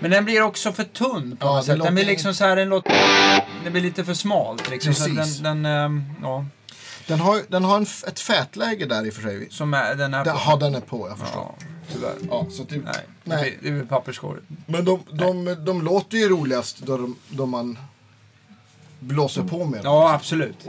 Men 0.10 0.15
den 0.15 0.26
blir 0.26 0.41
också 0.41 0.72
för 0.72 0.84
tunn 0.84 1.38
på 1.38 1.48
Ja, 1.48 1.56
något 1.56 1.65
sätt. 1.65 1.84
Den 1.84 1.95
blir 1.95 2.06
liksom 2.06 2.34
så 2.34 2.45
här, 2.45 2.56
den 2.56 2.69
låter... 2.69 2.93
Det 3.63 3.69
blir 3.72 3.82
lite 3.82 4.06
för 4.06 4.13
smalt 4.13 4.69
liksom. 4.69 4.93
Så 4.93 5.04
Precis. 5.10 5.38
den, 5.38 5.63
den, 5.63 5.65
ehm, 5.74 6.04
ja, 6.22 6.45
Den 7.08 7.19
har, 7.19 7.41
den 7.48 7.63
har 7.63 7.78
en, 7.78 7.86
ett 8.08 8.19
fätläge 8.19 8.86
där 8.86 9.06
i 9.06 9.10
och 9.10 9.13
för 9.13 9.22
sig. 9.22 9.48
som 9.52 9.74
är, 9.74 9.95
den 9.95 10.13
är 10.13 10.26
Den, 10.26 10.34
på. 10.36 10.41
ja, 10.45 10.56
den 10.56 10.76
är 10.76 10.80
på, 10.82 11.10
jag 11.10 11.17
förstår. 11.19 11.41
Ja, 11.60 11.65
tyvärr. 11.93 12.15
Ja, 12.30 12.45
så 12.52 12.63
det, 12.63 12.76
Nej, 12.76 12.84
det 13.24 13.36
Nej. 13.36 13.60
det 13.62 13.72
blir 13.72 13.84
papperskorg. 13.84 14.39
Men 14.65 14.86
de, 14.86 15.00
de, 15.12 15.56
de 15.65 15.82
låter 15.82 16.17
ju 16.17 16.30
roligast 16.30 16.78
då, 16.80 16.98
de, 16.98 17.15
då 17.30 17.45
man 17.45 17.78
blåser 19.00 19.43
på 19.43 19.65
med 19.65 19.84
dem. 19.84 19.93
Ja, 19.93 20.13
absolut. 20.13 20.67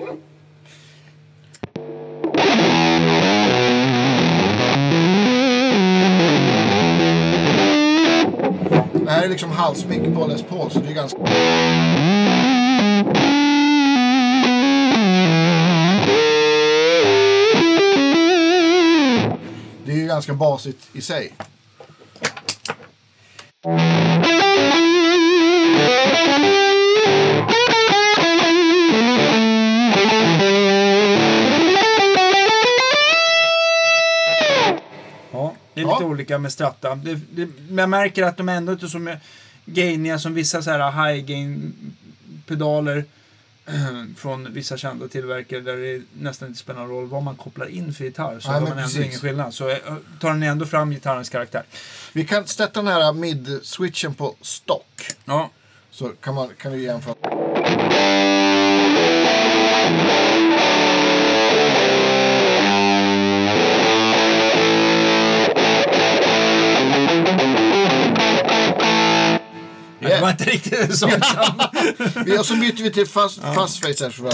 Det 9.10 9.14
här 9.14 9.24
är 9.24 9.28
liksom 9.28 9.50
halsmick 9.50 10.14
på 10.14 10.26
Les 10.26 10.42
Paul, 10.42 10.70
så 10.70 10.78
det 10.80 10.88
är 10.88 10.94
ganska... 10.94 11.18
Det 19.84 19.92
är 19.92 19.96
ju 19.96 20.06
ganska 20.06 20.34
basigt 20.34 20.88
i 20.92 21.00
sig. 21.00 21.32
Det 35.80 35.90
är 35.90 35.92
lite 35.92 36.02
Ja. 36.04 36.08
olika 36.08 36.38
med 36.38 36.52
Strata. 36.52 36.94
Det, 36.94 37.14
det, 37.32 37.48
men 37.68 37.78
jag 37.78 37.88
märker 37.88 38.22
att 38.22 38.36
de 38.36 38.48
är 38.48 38.54
ändå 38.56 38.72
inte 38.72 38.88
så 38.88 38.98
med- 38.98 39.20
gainiga 39.64 40.18
som 40.18 40.34
vissa 40.34 40.62
så 40.62 40.70
här 40.70 40.90
high 41.12 41.24
gain 41.26 41.72
pedaler 42.46 43.04
från 44.16 44.52
vissa 44.54 44.76
kända 44.76 45.08
tillverkare 45.08 45.60
där 45.60 45.76
det 45.76 46.02
nästan 46.20 46.48
inte 46.48 46.60
spelar 46.60 46.80
någon 46.80 46.90
roll 46.90 47.06
vad 47.06 47.22
man 47.22 47.36
kopplar 47.36 47.66
in 47.66 47.94
för 47.94 48.04
gitarr. 48.04 48.40
Så 48.40 48.48
Nej, 48.50 48.54
har 48.60 48.60
man 48.60 48.70
ändå 48.78 48.82
precis. 48.82 49.06
ingen 49.06 49.18
skillnad. 49.18 49.54
Så 49.54 49.68
eh, 49.68 49.76
tar 50.20 50.28
den 50.28 50.42
ändå 50.42 50.66
fram 50.66 50.90
gitarrens 50.90 51.28
karaktär. 51.30 51.62
Vi 52.12 52.26
kan 52.26 52.46
sätta 52.46 52.82
den 52.82 52.92
här 52.92 53.12
mid-switchen 53.12 54.14
på 54.14 54.34
stock. 54.40 55.06
Ja, 55.24 55.50
Så 55.90 56.08
kan, 56.08 56.34
man, 56.34 56.48
kan 56.58 56.72
vi 56.72 56.82
jämföra. 56.84 57.14
Det 70.10 70.14
Yeah. 70.16 70.22
var 70.22 70.30
inte 70.30 70.44
riktigt 70.44 70.98
så. 70.98 71.06
Och 72.38 72.46
så 72.46 72.56
byter 72.56 72.82
vi 72.82 72.90
till 72.90 73.06
fast, 73.06 73.40
fast 73.54 73.80
face 73.80 74.04
här. 74.04 74.10
Så 74.10 74.26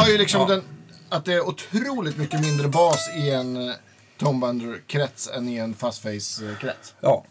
ah, 0.00 0.06
liksom 0.18 0.40
Ja. 0.40 0.46
den, 0.46 0.62
att 1.08 1.24
det 1.24 1.32
är 1.32 1.48
otroligt 1.48 2.18
mycket 2.18 2.40
mindre 2.40 2.68
bas 2.68 3.08
i 3.16 3.30
en 3.30 3.68
eh, 3.68 3.74
Tombander-krets 4.18 5.30
än 5.36 5.48
i 5.48 5.56
en 5.56 5.74
fastface-krets. 5.74 6.94
Ja, 7.00 7.24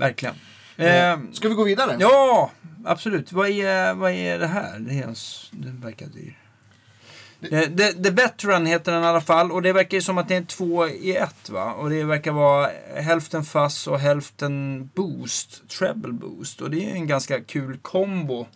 verkligen. 0.00 0.34
Eh, 0.76 1.18
Ska 1.32 1.48
vi 1.48 1.54
gå 1.54 1.64
vidare? 1.64 1.96
ja, 2.00 2.50
absolut. 2.84 3.32
Vad 3.32 3.48
är, 3.48 3.94
vad 3.94 4.12
är 4.12 4.38
det 4.38 4.46
här? 4.46 4.78
Det, 4.78 4.98
är 4.98 5.02
en, 5.02 5.14
den 5.50 5.80
verkar 5.80 6.06
dyr. 6.06 6.36
The, 7.40 7.66
the, 7.66 7.92
The 7.92 8.10
Veteran 8.10 8.66
heter 8.66 8.92
den 8.92 9.02
i 9.02 9.06
alla 9.06 9.20
fall 9.20 9.52
och 9.52 9.62
det 9.62 9.72
verkar 9.72 9.96
ju 9.96 10.02
som 10.02 10.18
att 10.18 10.28
det 10.28 10.36
är 10.36 10.44
två 10.44 10.88
i 10.88 11.16
ett 11.16 11.50
va? 11.50 11.72
Och 11.72 11.90
det 11.90 12.04
verkar 12.04 12.32
vara 12.32 12.70
hälften 12.96 13.44
fuzz 13.44 13.86
och 13.86 14.00
hälften 14.00 14.86
boost, 14.94 15.68
treble 15.68 16.12
boost. 16.12 16.60
Och 16.60 16.70
det 16.70 16.90
är 16.90 16.94
en 16.94 17.06
ganska 17.06 17.40
kul 17.40 17.78
kombo. 17.82 18.46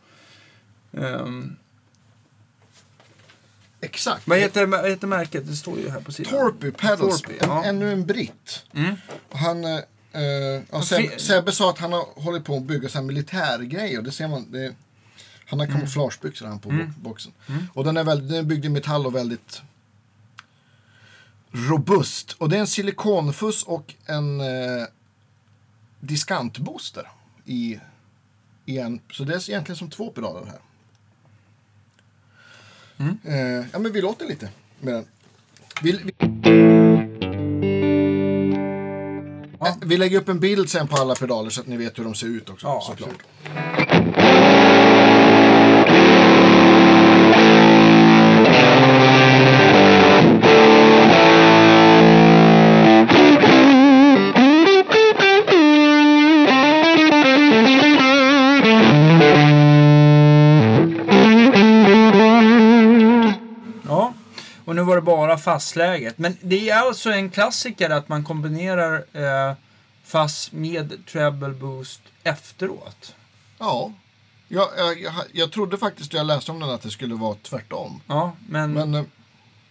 Ehm, 0.93 1.57
Exakt. 3.81 4.29
vad, 4.29 4.39
heter, 4.39 4.67
vad 4.67 4.91
heter 4.91 5.07
märket? 5.07 5.47
Det 5.47 5.57
står 5.57 5.79
ju 5.79 5.91
här 5.91 6.01
på 6.01 6.13
sidan. 6.13 6.33
Torpy 6.33 6.71
Pedals. 6.71 7.23
Torpy, 7.23 7.35
ja. 7.41 7.65
Ännu 7.65 7.93
en 7.93 8.07
britt. 8.07 8.65
Mm. 8.75 8.97
Han, 9.33 9.65
eh, 10.15 10.63
ja, 10.71 10.81
fi- 10.81 10.85
Seb, 10.85 11.21
Sebbe 11.21 11.53
sa 11.53 11.71
att 11.71 11.79
han 11.79 11.93
har 11.93 12.23
hållit 12.23 12.45
på 12.45 12.57
att 12.57 12.63
bygga 12.63 13.03
militärgrejer. 13.03 14.03
Det 14.03 14.11
ser 14.13 14.29
man. 14.29 14.53
Det, 14.53 14.75
han 15.47 15.61
har 15.61 15.67
kamouflagebyxor 15.67 16.47
han 16.47 16.59
på 16.59 16.71
Mm. 16.71 16.87
bo- 16.87 17.09
boxen. 17.09 17.33
Och 17.75 17.85
den 17.85 17.97
är, 17.97 18.05
väldigt, 18.05 18.29
den 18.29 18.39
är 18.39 18.43
byggd 18.43 18.65
i 18.65 18.69
metall 18.69 19.07
och 19.07 19.15
väldigt 19.15 19.63
robust. 21.53 22.33
Och 22.33 22.49
det 22.49 22.57
är 22.57 22.61
en 22.61 22.67
silikonfuss 22.67 23.63
och 23.63 23.95
en 24.07 24.41
eh, 24.41 24.85
diskantbooster 26.01 27.09
i, 27.45 27.81
i 28.67 28.79
en. 28.79 29.01
Så 29.13 29.25
det 29.25 29.35
är 29.35 29.51
egentligen 29.51 29.77
som 29.77 29.91
två 29.91 30.11
pedaler 30.11 30.47
här. 30.47 30.59
Mm. 32.97 33.19
Eh, 33.25 33.67
ja, 33.73 33.79
men 33.79 33.93
vi 33.93 34.01
låter 34.03 34.27
lite 34.27 34.49
med 34.81 34.95
den. 34.95 35.05
Vi, 35.83 35.93
vi, 35.93 36.13
vi 39.85 39.97
lägger 39.97 40.19
upp 40.19 40.29
en 40.29 40.41
bild 40.41 40.71
sen 40.71 40.89
på 40.89 40.97
alla 40.97 41.15
pedaler 41.15 41.51
så 41.51 41.61
att 41.61 41.67
ni 41.67 41.77
vet 41.77 41.99
hur 41.99 42.05
de 42.05 42.15
ser 42.15 42.27
ut 42.27 42.51
också. 42.51 42.67
Ja, 42.67 42.81
såklart. 42.81 43.09
absolut. 43.09 44.35
Ja, 63.89 64.15
och 64.65 64.77
nu 64.77 64.83
var 64.83 64.97
det 64.97 65.03
bara 65.03 65.39
fastläget. 65.39 66.19
Men 66.19 66.37
det 66.41 66.71
är 66.71 66.77
alltså 66.77 67.11
en 67.11 67.31
klassiker 67.31 67.91
att 67.91 68.09
man 68.09 68.25
kombinerar 68.25 68.95
eh, 69.13 69.55
fast 70.05 70.53
med 70.53 71.07
treble 71.07 71.49
boost 71.49 72.01
efteråt. 72.23 73.15
Ja. 73.59 73.93
Jag, 74.49 74.69
jag, 75.03 75.15
jag, 75.33 75.53
trodde 75.53 75.79
faktiskt 75.79 76.13
när 76.13 76.21
jag 76.21 76.27
läste 76.27 76.53
om 76.53 76.61
den 76.61 76.71
att 76.71 76.83
det 76.83 76.91
skulle 76.91 77.15
vara 77.15 77.37
tvärtom. 77.43 78.01
Ja, 78.07 78.33
men, 78.49 78.73
Men 78.73 78.95
eh, 78.95 79.05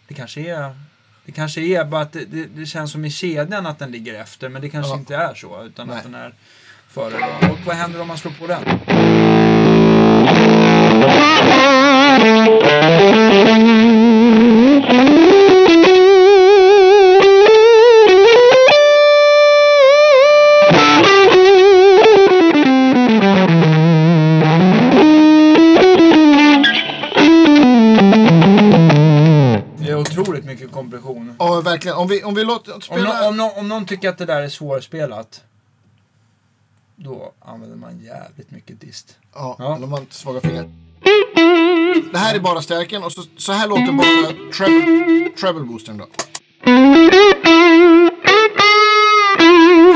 det 0.07 0.13
kanske 0.13 0.41
är... 0.41 0.79
Det 1.25 1.31
kanske 1.31 1.61
är 1.61 1.85
bara 1.85 2.01
att 2.01 2.11
det, 2.13 2.25
det, 2.25 2.45
det 2.45 2.65
känns 2.65 2.91
som 2.91 3.05
i 3.05 3.11
kedjan 3.11 3.65
att 3.65 3.79
den 3.79 3.91
ligger 3.91 4.13
efter, 4.21 4.49
men 4.49 4.61
det 4.61 4.69
kanske 4.69 4.91
Ja. 4.91 4.97
inte 4.97 5.15
är 5.15 5.33
så. 5.35 5.63
Utan 5.63 5.87
Nej. 5.87 5.97
att 5.97 6.03
den 6.03 6.15
är 6.15 6.33
före. 6.89 7.37
då. 7.41 7.51
Och 7.51 7.59
vad 7.65 7.75
händer 7.75 8.01
om 8.01 8.07
man 8.07 8.17
slår 8.17 8.31
på 8.31 8.47
den? 8.47 8.63
Kompression. 30.83 31.35
ja, 31.39 31.61
verkligen. 31.61 31.97
Om 31.97 32.07
vi, 32.07 32.23
om 32.23 32.35
vi 32.35 32.43
låter 32.43 32.75
Om, 32.75 32.81
spela... 32.81 33.21
nå- 33.21 33.27
om, 33.27 33.37
nå- 33.37 33.53
om 33.57 33.67
någon 33.67 33.85
tycker 33.85 34.09
att 34.09 34.17
det 34.17 34.25
där 34.25 34.41
är 34.41 34.49
svårspelat, 34.49 35.43
då 36.95 37.31
använder 37.39 37.77
man 37.77 37.99
jävligt 37.99 38.51
mycket 38.51 38.81
dist. 38.81 39.17
Ja, 39.33 39.55
Ja. 39.59 39.75
eller 39.75 39.83
om 39.85 39.89
man 39.89 40.05
svaga 40.09 40.41
fingrar. 40.41 40.69
Det 42.11 42.17
här 42.17 42.35
är 42.35 42.39
bara 42.39 42.61
stärken 42.61 43.03
och 43.03 43.11
så, 43.11 43.23
så 43.37 43.51
här 43.51 43.67
låter 43.67 43.91
bara 43.91 44.51
treble, 44.53 45.29
treble 45.29 45.63
boostern 45.63 45.97
då. 45.97 46.07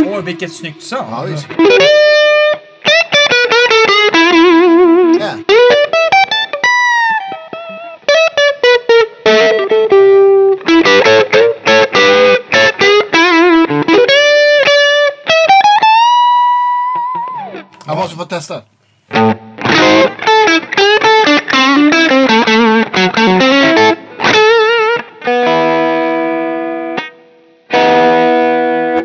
Åh, 0.10 0.21
vilket 0.23 0.54
snyggt 0.54 0.84
sound! 0.84 1.38
Ja. 1.58 2.07
Testa. 18.38 18.62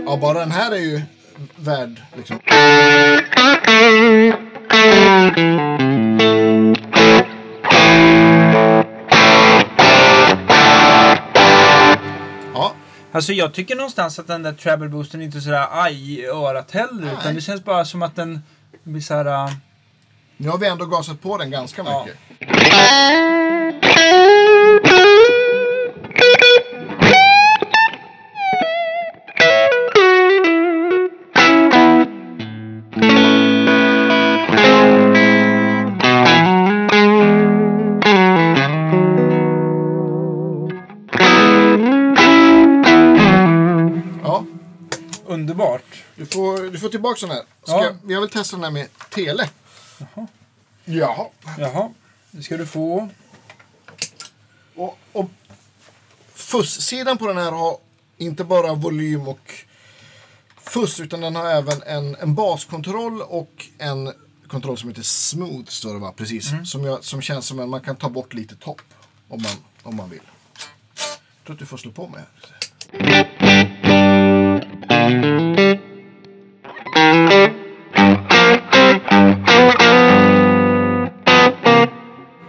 Ja, 0.07 0.17
bara 0.21 0.39
den 0.39 0.51
här 0.51 0.73
är 0.73 0.77
ju 0.77 1.03
värd 1.57 2.01
liksom. 2.17 2.39
Alltså 13.15 13.33
jag 13.33 13.55
tycker 13.55 13.77
någonstans 13.77 14.19
att 14.19 14.27
den 14.27 14.43
där 14.43 14.53
treble 14.53 14.89
boosten 14.89 15.23
inte 15.23 15.39
är 15.39 15.41
sådär 15.41 15.67
aj 15.71 16.13
i 16.13 16.27
örat 16.27 16.71
heller. 16.71 17.07
Utan 17.07 17.19
Nej. 17.25 17.35
det 17.35 17.41
känns 17.41 17.65
bara 17.65 17.85
som 17.85 18.03
att 18.03 18.17
den 18.17 18.41
blir 18.91 19.01
såhär... 19.03 19.25
äh, 19.47 19.51
nu 20.37 20.49
har 20.49 20.59
vi 20.59 20.67
ändå 20.67 20.87
gasat 20.87 21.23
på 21.23 21.39
den 21.39 21.51
ganska 21.51 21.83
Ja. 21.85 22.05
mycket. 22.07 22.19
Ja, 22.41 23.22
får, 46.33 46.71
du 46.71 46.79
får 46.79 46.89
tillbaka 46.89 47.27
den 47.27 47.37
här. 47.37 47.45
Ska, 47.63 47.73
Ja. 47.73 47.85
jag- 47.85 47.97
Vi 48.05 48.15
har 48.15 48.21
väl 48.21 48.31
testat 48.31 48.61
den 48.61 48.65
här 48.65 48.71
med 48.71 48.89
tele. 49.11 49.49
Jaha. 50.85 51.27
Jaha, 51.59 51.91
det 52.31 52.43
ska 52.43 52.57
du 52.57 52.67
få. 52.67 53.09
Och, 54.75 54.99
och 55.13 55.31
fuss-sidan 56.35 57.19
på 57.19 57.27
den 57.27 57.37
här 57.37 57.53
har 57.53 57.77
inte 58.19 58.45
bara 58.45 58.75
volym 58.75 59.29
och 59.29 59.53
fuss 60.63 61.01
utan 61.01 61.21
den 61.21 61.37
har 61.37 61.47
även 61.51 61.83
en, 61.83 62.17
en 62.17 62.35
baskontroll 62.35 63.23
och 63.23 63.67
en 63.79 64.13
kontroll 64.47 64.79
som 64.79 64.89
heter 64.89 65.03
smooth 65.03 65.65
står 65.69 65.93
det 65.95 66.01
va? 66.01 66.13
Precis. 66.17 66.51
Som, 66.65 66.85
jag, 66.85 67.05
som 67.05 67.23
känns 67.23 67.47
som 67.47 67.61
en 67.61 67.69
man 67.69 67.81
kan 67.81 67.97
ta 67.97 68.09
bort 68.09 68.35
lite 68.35 68.57
topp 68.57 68.83
om 69.29 69.43
man, 69.43 69.53
om 69.83 69.97
man 69.97 70.11
vill. 70.11 70.21
Jag 70.95 71.47
tror 71.47 71.55
att 71.55 71.59
du 71.61 71.67
får 71.67 71.77
slå 71.77 71.91
på 71.91 72.09
mig 72.09 72.21
här. 72.21 72.29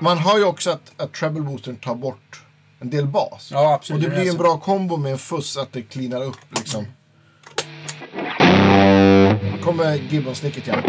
Man 0.04 0.18
har 0.18 0.38
ju 0.38 0.44
också 0.44 0.70
att, 0.70 0.92
att 0.98 1.14
treble 1.14 1.42
boostern 1.42 1.76
tar 1.76 1.96
bort 1.96 2.44
en 2.80 2.90
del 2.90 3.08
bas. 3.08 3.50
Ja, 3.52 3.74
absolut. 3.74 4.04
Och 4.04 4.10
det 4.10 4.16
blir 4.16 4.26
en 4.26 4.32
så. 4.32 4.38
bra 4.38 4.58
kombo 4.58 4.98
med 4.98 5.12
en 5.12 5.18
fuss 5.18 5.58
att 5.58 5.72
det 5.74 5.82
cleanar 5.82 6.24
upp 6.24 6.40
liksom. 6.50 6.86
Kommer 9.64 9.96
Gibbon-snicket 9.96 10.68
igen. 10.68 10.84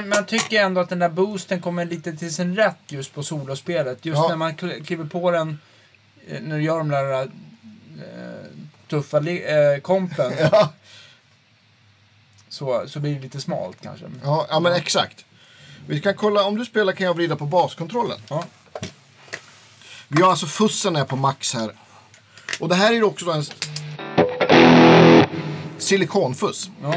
Men 0.00 0.08
man 0.08 0.26
tycker 0.26 0.62
ändå 0.62 0.80
att 0.80 0.88
den 0.88 0.98
där 0.98 1.08
boosten 1.08 1.60
kommer 1.60 1.84
lite 1.84 2.12
till 2.16 2.34
sin 2.34 2.56
rätt 2.56 2.78
just 2.86 3.14
på 3.14 3.22
solospelet. 3.22 4.04
Just 4.04 4.18
Ja. 4.18 4.28
när 4.28 4.36
man 4.36 4.56
kl- 4.56 4.84
kliver 4.84 5.04
på 5.04 5.30
den, 5.30 5.58
eh, 6.28 6.40
när 6.42 6.56
du 6.56 6.62
gör 6.62 6.78
de 6.78 6.88
där 6.88 7.20
eh, 7.22 7.26
tuffa 8.88 9.18
eh, 9.18 9.80
kompen, 9.80 10.32
Ja, 10.52 10.72
så, 12.48 12.84
så 12.88 13.00
blir 13.00 13.14
det 13.14 13.20
lite 13.20 13.40
smalt 13.40 13.76
kanske. 13.82 14.06
ja, 14.24 14.46
ja 14.50 14.60
men 14.60 14.72
exakt. 14.72 15.24
Vi 15.86 16.00
kan 16.00 16.14
kolla, 16.14 16.44
om 16.44 16.56
du 16.58 16.64
spelar 16.64 16.92
kan 16.92 17.06
jag 17.06 17.14
vrida 17.14 17.36
på 17.36 17.46
baskontrollen. 17.46 18.18
Ja. 18.28 18.44
Vi 20.08 20.22
har 20.22 20.30
alltså 20.30 20.46
fussen 20.46 20.96
är 20.96 21.04
på 21.04 21.16
max 21.16 21.54
här. 21.54 21.70
Och 22.60 22.68
det 22.68 22.74
här 22.74 22.90
är 22.90 22.94
ju 22.94 23.02
också 23.04 23.30
en 23.30 23.44
silikonfuss. 25.78 26.70
Ja, 26.82 26.94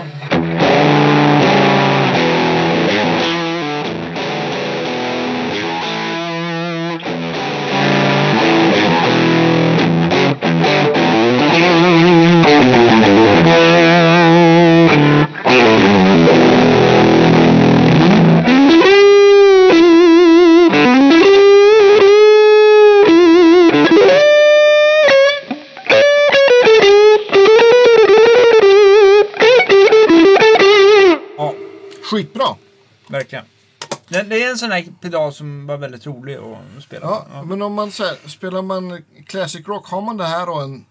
en 34.51 34.57
sån 34.57 34.71
här 34.71 34.85
pedal 35.01 35.33
som 35.33 35.67
var 35.67 35.77
väldigt 35.77 36.05
rolig 36.05 36.35
att 36.77 36.83
spela 36.83 37.05
Ja, 37.05 37.27
på. 37.41 37.45
men 37.47 37.61
om 37.61 37.73
man 37.73 37.91
så 37.91 38.03
här, 38.03 38.29
spelar 38.29 38.61
man 38.61 39.03
classic 39.25 39.67
rock, 39.67 39.87
har 39.87 40.01
man 40.01 40.17
det 40.17 40.25
här 40.25 40.49
och 40.49 40.61
en, 40.63 40.85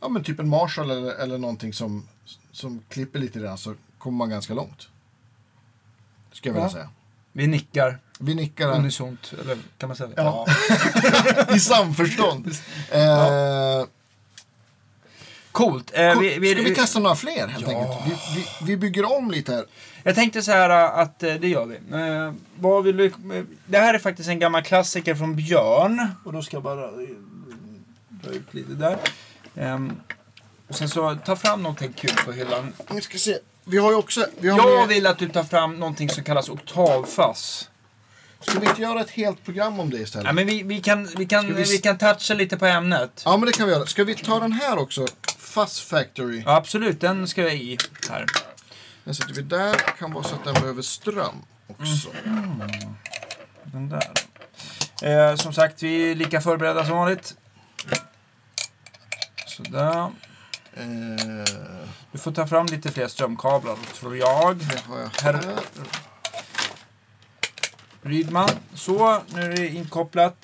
ja 0.00 0.08
men 0.08 0.24
typ 0.24 0.40
en 0.40 0.48
Marshall 0.48 0.90
eller, 0.90 1.12
eller 1.14 1.38
någonting 1.38 1.72
som, 1.72 2.08
som 2.52 2.82
klipper 2.88 3.18
lite 3.18 3.38
grann 3.38 3.58
så 3.58 3.74
kommer 3.98 4.18
man 4.18 4.30
ganska 4.30 4.54
långt. 4.54 4.88
Ska 6.32 6.48
jag 6.48 6.54
vilja 6.54 6.66
Ja. 6.66 6.72
säga. 6.72 6.88
Vi 7.32 7.46
nickar 7.46 7.98
Vi 8.18 8.34
nickar 8.34 8.72
unisont, 8.78 9.34
eller 9.42 9.58
kan 9.78 9.88
man 9.88 9.96
säga 9.96 10.08
det? 10.08 10.14
Ja. 10.22 10.46
I 11.56 11.60
samförstånd. 11.60 12.46
Eh, 12.90 13.84
Coolt. 15.52 15.90
Eh, 15.94 16.12
cool. 16.12 16.22
vi, 16.22 16.38
vi, 16.38 16.50
Ska 16.52 16.62
vi 16.62 16.68
vi- 16.70 16.74
testa 16.74 16.98
några 16.98 17.16
fler 17.16 17.48
helt 17.48 17.68
Ja. 17.70 17.78
enkelt? 17.78 18.06
Vi, 18.06 18.40
vi, 18.40 18.46
vi 18.66 18.76
bygger 18.76 19.16
om 19.18 19.30
lite 19.30 19.52
här. 19.54 19.64
Jag 20.06 20.14
tänkte 20.14 20.42
så 20.42 20.52
här 20.52 20.70
äh, 20.70 20.98
att 20.98 21.22
eh, 21.22 21.34
det 21.34 21.48
gör 21.48 21.66
vi. 21.66 21.74
Eh, 21.76 22.32
vad 22.58 22.84
vill 22.84 22.96
du, 22.96 23.12
det 23.66 23.78
här 23.78 23.94
är 23.94 23.98
faktiskt 23.98 24.28
en 24.28 24.38
gammal 24.38 24.62
klassiker 24.62 25.14
från 25.14 25.36
Björn. 25.36 26.08
Och 26.24 26.32
då 26.32 26.42
ska 26.42 26.56
jag 26.56 26.62
bara 26.62 26.90
dra 28.08 28.30
ut 28.32 28.54
lite 28.54 28.72
där. 28.72 28.98
Ehm, 29.56 29.92
och 30.68 30.74
sen 30.74 30.88
så 30.88 31.16
ta 31.24 31.36
fram 31.36 31.62
någonting 31.62 31.92
kul 31.92 32.16
på 32.24 32.32
hyllan. 32.32 32.72
Vi 32.90 33.00
ska 33.00 33.18
se. 33.18 33.38
Vi 33.64 33.78
har 33.78 33.90
ju 33.90 33.96
också... 33.96 34.26
Vi 34.38 34.48
har 34.48 34.58
Jag 34.58 34.78
med, 34.78 34.88
vill 34.88 35.06
att 35.06 35.18
du 35.18 35.28
tar 35.28 35.44
fram 35.44 35.76
någonting 35.76 36.08
som 36.10 36.24
kallas 36.24 36.48
oktavfass. 36.48 37.70
Ska 38.40 38.58
vi 38.58 38.66
inte 38.66 38.82
göra 38.82 39.00
ett 39.00 39.10
helt 39.10 39.44
program 39.44 39.80
om 39.80 39.90
det 39.90 39.98
istället? 39.98 40.26
Ja, 40.26 40.32
men 40.32 40.46
vi, 40.46 40.62
vi, 40.62 40.80
kan, 40.80 41.08
vi, 41.16 41.26
kan, 41.26 41.54
vi... 41.54 41.62
vi- 41.62 41.78
kan 41.78 41.98
toucha 41.98 42.34
lite 42.34 42.56
på 42.56 42.66
ämnet. 42.66 43.22
Ja, 43.24 43.36
men 43.36 43.46
det 43.46 43.52
kan 43.52 43.66
vi 43.66 43.72
göra. 43.72 43.86
Ska 43.86 44.04
vi 44.04 44.14
ta 44.14 44.40
den 44.40 44.52
här 44.52 44.78
också? 44.78 45.06
Fuzz 45.38 45.80
Factory. 45.80 46.42
Ja, 46.46 46.56
absolut, 46.56 47.00
den 47.00 47.28
ska 47.28 47.42
jag 47.42 47.54
i 47.54 47.78
här. 48.10 48.26
Den 49.04 49.14
sätter 49.14 49.34
vi 49.34 49.42
där. 49.42 49.74
Kan 49.74 50.12
vara 50.12 50.24
så 50.24 50.34
att 50.34 50.44
den 50.44 50.54
behöver 50.54 50.82
ström 50.82 51.34
också. 51.66 52.08
Den 53.64 53.88
där. 53.88 54.10
Eh, 55.02 55.36
som 55.36 55.52
sagt, 55.52 55.82
vi 55.82 56.10
är 56.10 56.14
lika 56.14 56.40
förberedda 56.40 56.84
som 56.86 56.96
vanligt. 56.96 57.36
Sådär. 59.46 60.10
Eh, 60.74 61.44
Du 62.12 62.18
får 62.18 62.32
ta 62.32 62.46
fram 62.46 62.66
lite 62.66 62.92
fler 62.92 63.08
strömkablar, 63.08 63.76
tror 63.94 64.16
jag. 64.16 64.56
det 64.56 64.82
har 64.88 64.98
jag 64.98 65.10
Här. 65.22 65.32
här. 65.32 65.58
Rydman. 68.02 68.48
Så, 68.74 69.22
nu 69.34 69.42
är 69.42 69.56
det 69.56 69.68
inkopplat. 69.68 70.36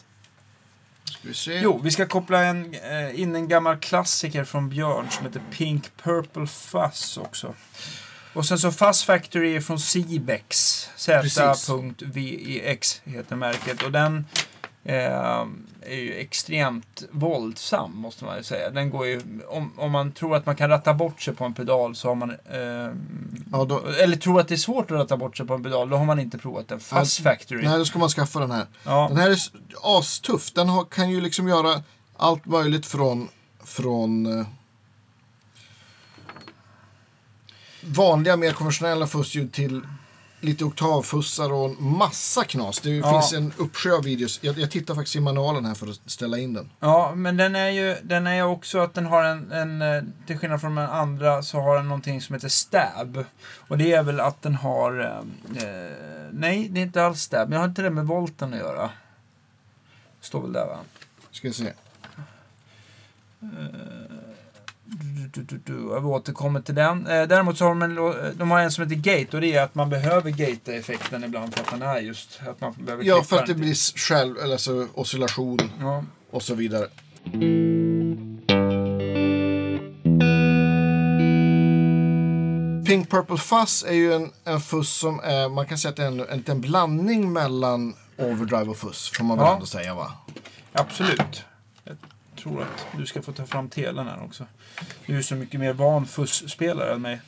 Ska 1.04 1.28
vi 1.28 1.34
se. 1.34 1.58
Jo, 1.60 1.80
vi 1.84 1.90
ska 1.90 2.06
koppla 2.06 2.44
en, 2.44 2.74
eh, 2.74 3.20
in 3.20 3.34
en 3.34 3.48
gammal 3.48 3.76
klassiker 3.76 4.44
från 4.44 4.68
Björn 4.68 5.10
som 5.10 5.26
heter 5.26 5.42
Pink 5.50 5.96
Purple 6.02 6.46
Fuzz 6.46 7.16
också. 7.18 7.54
Och 8.32 8.46
sen 8.46 8.58
så 8.58 8.72
Fuzz 8.72 9.04
Factory 9.04 9.56
är 9.56 9.60
från 9.60 9.78
Cebex. 9.78 10.88
Z.vex 10.96 13.00
heter 13.04 13.36
märket. 13.36 13.82
Och 13.82 13.92
den 13.92 14.26
eh, 14.84 15.46
är 15.82 15.96
ju 15.96 16.14
extremt 16.14 17.02
våldsam 17.10 17.96
måste 17.96 18.24
man 18.24 18.36
ju 18.36 18.42
säga. 18.42 18.70
Den 18.70 18.90
går 18.90 19.06
ju, 19.06 19.20
om, 19.48 19.72
om 19.76 19.92
man 19.92 20.12
tror 20.12 20.36
att 20.36 20.46
man 20.46 20.56
kan 20.56 20.70
ratta 20.70 20.94
bort 20.94 21.22
sig 21.22 21.34
på 21.34 21.44
en 21.44 21.54
pedal 21.54 21.96
så 21.96 22.08
har 22.08 22.14
man 22.14 22.30
eh, 22.30 22.90
Ja, 23.52 23.64
då, 23.64 23.86
eller 23.86 24.16
tror 24.16 24.40
att 24.40 24.48
det 24.48 24.54
är 24.54 24.56
svårt 24.56 24.90
att 24.90 24.96
ratta 24.96 25.16
bort 25.16 25.36
sig 25.36 25.46
på 25.46 25.54
en 25.54 25.62
pedal, 25.62 25.88
då 25.88 25.96
har 25.96 26.04
man 26.04 26.20
inte 26.20 26.38
provat 26.38 26.68
den. 26.68 26.80
Fuzz 26.80 27.18
Factory. 27.18 27.62
nej, 27.62 27.78
då 27.78 27.84
ska 27.84 27.98
man 27.98 28.08
skaffa 28.08 28.40
den 28.40 28.50
här. 28.50 28.66
Ja. 28.84 29.06
Den 29.08 29.16
här 29.16 29.30
är 29.30 29.38
astuff. 29.82 30.52
Den 30.52 30.68
har, 30.68 30.84
kan 30.84 31.10
ju 31.10 31.20
liksom 31.20 31.48
göra 31.48 31.82
allt 32.16 32.46
möjligt 32.46 32.86
från, 32.86 33.28
från 33.64 34.38
eh, 34.38 34.46
vanliga, 37.82 38.36
mer 38.36 38.52
konventionella 38.52 39.06
fussljud 39.06 39.52
till 39.52 39.80
lite 40.42 40.64
oktavfussar 40.64 41.52
och 41.52 41.82
massa 41.82 42.44
knas. 42.44 42.80
Det 42.80 42.90
Ja. 42.90 43.10
finns 43.12 43.32
en 43.32 43.52
uppsjö 43.56 43.92
av 43.96 44.04
videos. 44.04 44.38
Jag, 44.42 44.58
jag 44.58 44.70
tittar 44.70 44.94
faktiskt 44.94 45.16
i 45.16 45.20
manualen 45.20 45.64
här 45.64 45.74
för 45.74 45.86
att 45.86 46.00
ställa 46.06 46.38
in 46.38 46.54
den. 46.54 46.70
Ja, 46.80 47.12
men 47.16 47.36
den 47.36 47.56
är 47.56 47.68
ju 47.70 47.96
den 48.02 48.26
är 48.26 48.42
också 48.44 48.78
att 48.78 48.94
den 48.94 49.06
har 49.06 49.24
en, 49.24 49.52
en, 49.52 49.82
eh, 49.82 50.02
till 50.26 50.38
skillnad 50.38 50.60
från 50.60 50.74
den 50.74 50.90
andra, 50.90 51.42
så 51.42 51.60
har 51.60 51.76
den 51.76 51.88
någonting 51.88 52.20
som 52.22 52.34
heter 52.34 52.48
stab. 52.48 53.24
Och 53.68 53.78
det 53.78 53.92
är 53.92 54.02
väl 54.02 54.20
att 54.20 54.42
den 54.42 54.54
har, 54.54 55.00
eh, 55.00 55.62
eh, 55.64 55.90
nej 56.32 56.68
det 56.68 56.80
är 56.80 56.82
inte 56.82 57.04
alls 57.04 57.20
stab, 57.22 57.48
men 57.48 57.52
jag 57.52 57.60
har 57.60 57.68
inte 57.68 57.82
det 57.82 57.90
med 57.90 58.06
volten 58.06 58.52
att 58.52 58.58
göra. 58.58 58.90
Står 60.20 60.42
väl 60.42 60.52
där 60.52 60.66
va? 60.66 60.78
Ska 61.30 61.48
vi 61.48 61.54
se. 61.54 61.72
Du, 63.40 63.99
du, 65.32 65.42
du, 65.42 65.58
du. 65.58 65.88
Jag 65.92 66.06
återkommer 66.06 66.60
till 66.60 66.74
den. 66.74 67.06
Eh, 67.06 67.22
däremot 67.28 67.58
så 67.58 67.64
har 67.64 67.68
de 67.70 67.82
en, 67.82 67.94
lo- 67.94 68.14
de 68.34 68.50
har 68.50 68.60
en 68.60 68.70
som 68.72 68.84
heter 68.84 68.96
gate 68.96 69.36
och 69.36 69.40
det 69.40 69.54
är 69.54 69.62
att 69.62 69.74
man 69.74 69.90
behöver 69.90 70.30
gata 70.30 70.72
effekten 70.72 71.24
ibland 71.24 71.54
för 71.54 71.60
att 71.60 71.70
den 71.70 71.82
är 71.82 71.98
just, 72.00 72.40
att 72.48 72.60
man 72.60 72.74
behöver 72.78 73.04
Ja, 73.04 73.22
för 73.22 73.38
att 73.38 73.46
det 73.46 73.54
blir 73.54 73.98
själv, 73.98 74.36
eller 74.38 74.52
alltså 74.52 74.86
oscillation 74.94 75.58
Ja. 75.80 76.04
och 76.30 76.42
så 76.42 76.54
vidare. 76.54 76.86
Pink 82.86 83.10
Purple 83.10 83.36
Fuzz 83.36 83.84
är 83.84 83.92
ju 83.94 84.12
en, 84.12 84.30
en 84.44 84.60
fuss 84.60 84.90
som 84.92 85.20
är, 85.24 85.48
man 85.48 85.66
kan 85.66 85.78
säga 85.78 85.90
att 85.90 85.96
det 85.96 86.02
är 86.02 86.06
en, 86.06 86.20
en 86.20 86.38
liten 86.38 86.60
blandning 86.60 87.32
mellan 87.32 87.94
overdrive 88.18 88.70
och 88.70 88.76
fuss, 88.76 89.12
får 89.16 89.24
man 89.24 89.38
väl 89.38 89.46
Ja. 89.46 89.54
ändå 89.54 89.66
säga 89.66 89.94
va? 89.94 90.12
Absolut. 90.72 91.44
Jag 92.40 92.44
tror 92.44 92.62
att 92.62 92.86
du 92.98 93.06
ska 93.06 93.22
få 93.22 93.32
ta 93.32 93.46
fram 93.46 93.68
telen 93.68 94.06
här 94.06 94.24
också. 94.24 94.46
Du 95.06 95.18
är 95.18 95.22
så 95.22 95.34
mycket 95.34 95.60
mer 95.60 95.72
van 95.72 96.06
fuss-spelare 96.06 96.94
än 96.94 97.02
mig. 97.02 97.20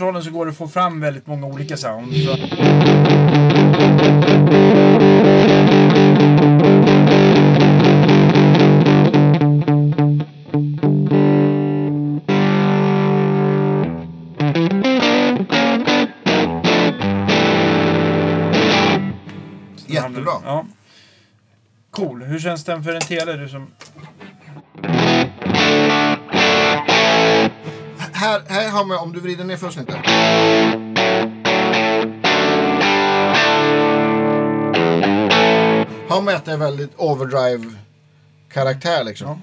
Nature-kontrollen 0.00 0.22
så 0.22 0.30
går 0.30 0.46
det 0.46 0.50
att 0.50 0.56
få 0.56 0.68
fram 0.68 1.00
väldigt 1.00 1.26
många 1.26 1.46
olika 1.46 1.76
sound. 1.76 2.12
Så. 2.12 2.36
Jättebra. 19.86 20.32
Ja. 20.44 20.66
Cool. 21.90 22.22
Hur 22.22 22.38
känns 22.38 22.64
den 22.64 22.84
för 22.84 22.92
en 22.92 23.00
tele? 23.00 23.32
Du 23.32 23.48
som... 23.48 23.66
här, 28.20 28.42
här 28.48 28.70
har 28.70 28.84
man, 28.84 28.98
om 28.98 29.12
du 29.12 29.20
vrider 29.20 29.44
ner 29.44 29.56
först. 29.56 29.78
Har 36.08 36.22
man 36.22 36.34
att 36.34 36.44
det 36.44 36.52
är 36.52 36.56
väldigt 36.56 36.92
overdrive-karaktär 36.96 39.04
liksom. 39.04 39.42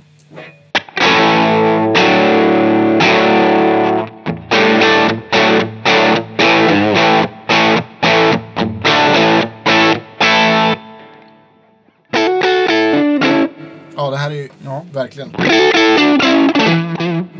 Ja, 13.95 14.09
det 14.11 14.17
här 14.17 14.31
är 14.31 14.35
ju 14.35 14.49
ja. 14.65 14.85
verkligen. 14.93 15.31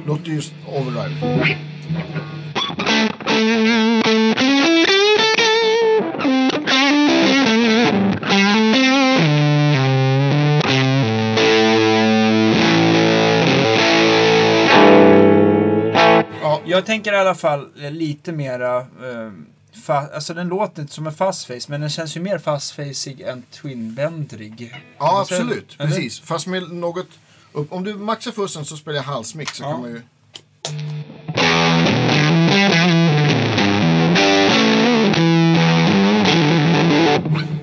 Låter 0.06 0.32
just 0.32 0.54
overdrive. 0.68 1.16
Ja, 16.42 16.62
Jag 16.66 16.86
tänker 16.86 17.14
i 17.14 17.18
alla 17.18 17.36
fall 17.36 17.70
lite 17.76 18.32
mera... 18.32 18.78
Eh, 18.80 19.32
fa- 19.88 20.14
alltså 20.14 20.34
den 20.34 20.48
låter 20.48 20.82
inte 20.82 20.94
som 20.94 21.08
en 21.08 21.14
fastface, 21.14 21.66
men 21.72 21.82
den 21.82 21.90
känns 21.90 22.18
ju 22.18 22.22
mer 22.22 22.38
fastfacig 22.38 23.22
än 23.22 23.42
twinbändrig. 23.52 24.74
ja 24.98 25.26
Sen- 25.30 25.38
absolut. 25.38 25.76
eller? 25.80 25.90
Precis. 25.90 26.20
Fast 26.20 26.48
med 26.48 26.72
något... 26.72 27.08
upp- 27.54 27.72
Om 27.74 27.84
du 27.84 27.94
maxar 27.94 28.32
fussen 28.32 28.66
så 28.66 28.78
spelar 28.78 28.96
jag 28.96 29.04
halsmix 29.04 29.58
så 29.58 29.64
Ja. 29.64 29.72
kan 29.72 29.82
man 29.82 29.90
ju... 29.90 30.02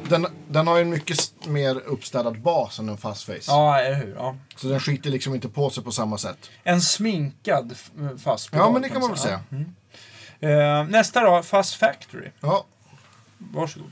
Den, 0.08 0.26
den 0.48 0.66
har 0.66 0.76
ju 0.76 0.82
en 0.82 0.90
mycket 0.90 1.18
mer 1.46 1.76
uppstädad 1.86 2.40
bas 2.40 2.78
än 2.78 2.88
en 2.88 2.96
fast 2.98 3.24
face. 3.24 3.38
Ja, 3.46 3.78
eller 3.80 3.96
hur? 3.96 4.14
Ja. 4.14 4.36
Så 4.56 4.66
den 4.68 4.80
skiter 4.80 5.10
liksom 5.10 5.34
inte 5.34 5.48
på 5.48 5.70
sig 5.70 5.84
på 5.84 5.90
samma 5.92 6.18
sätt. 6.18 6.50
En 6.62 6.80
sminkad 6.82 7.72
f- 7.72 7.90
fast 8.24 8.48
Ja, 8.52 8.70
men 8.70 8.82
det 8.82 8.88
kan 8.88 9.00
man 9.00 9.10
väl 9.10 9.18
säga. 9.18 9.40
Eh, 10.40 10.84
nästa 10.88 11.20
då, 11.20 11.42
Fast 11.42 11.74
Factory. 11.74 12.28
Ja. 12.40 12.64
Varsågod. 13.38 13.90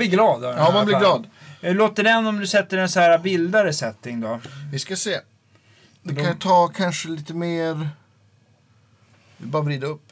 Blir 0.00 0.08
glad. 0.10 0.44
av 0.44 0.54
den 0.54 0.58
Ja, 0.58 0.70
i 0.70 0.72
man 0.72 0.86
blir 0.86 0.98
glad. 0.98 1.26
Eh, 1.60 1.74
Låter 1.74 2.02
den 2.04 2.26
om 2.26 2.40
du 2.40 2.46
sätter 2.46 2.78
en 2.78 2.88
så 2.88 3.00
här 3.00 3.18
vildare 3.18 3.72
setting 3.72 4.20
då? 4.20 4.40
Vi 4.72 4.78
ska 4.78 4.96
se. 4.96 5.20
Det 6.02 6.12
De- 6.14 6.24
kan 6.24 6.38
ta 6.38 6.68
kanske 6.68 7.08
lite 7.08 7.34
mer... 7.34 7.88
Vi 9.36 9.46
bara 9.46 9.62
vrida 9.62 9.86
upp 9.86 10.02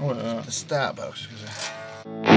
Oj, 0.00 0.14
lite 0.38 0.50
stab 0.52 0.98
här 1.00 1.08
också. 1.08 1.24
Ska 1.24 1.32
vi 1.32 1.38
se. 1.40 2.29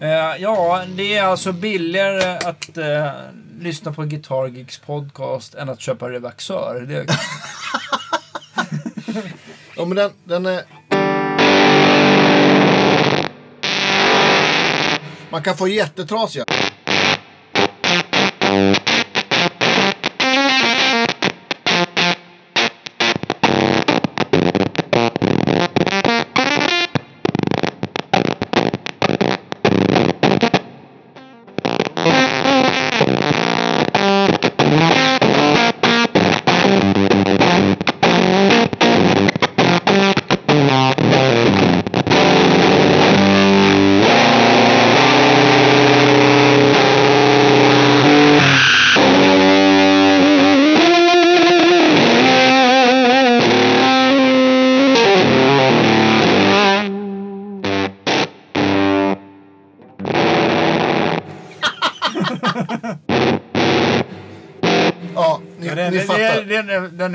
Eh, 0.00 0.36
ja, 0.38 0.84
det 0.96 1.16
är 1.16 1.22
alltså 1.22 1.52
billigare 1.52 2.48
att 2.48 2.76
eh, 2.76 3.10
lyssna 3.60 3.92
på 3.92 4.02
Guitar 4.02 4.46
Geeks 4.46 4.78
podcast 4.78 5.54
än 5.54 5.68
att 5.68 5.80
köpa 5.80 6.10
Revaxör. 6.10 6.80
Det, 6.80 7.06
Ja, 9.76 9.84
men 9.84 9.96
den, 9.96 10.10
den 10.24 10.46
är... 10.46 10.62
Man 15.30 15.42
kan 15.42 15.56
få 15.56 15.68
jättetrasiga. 15.68 16.44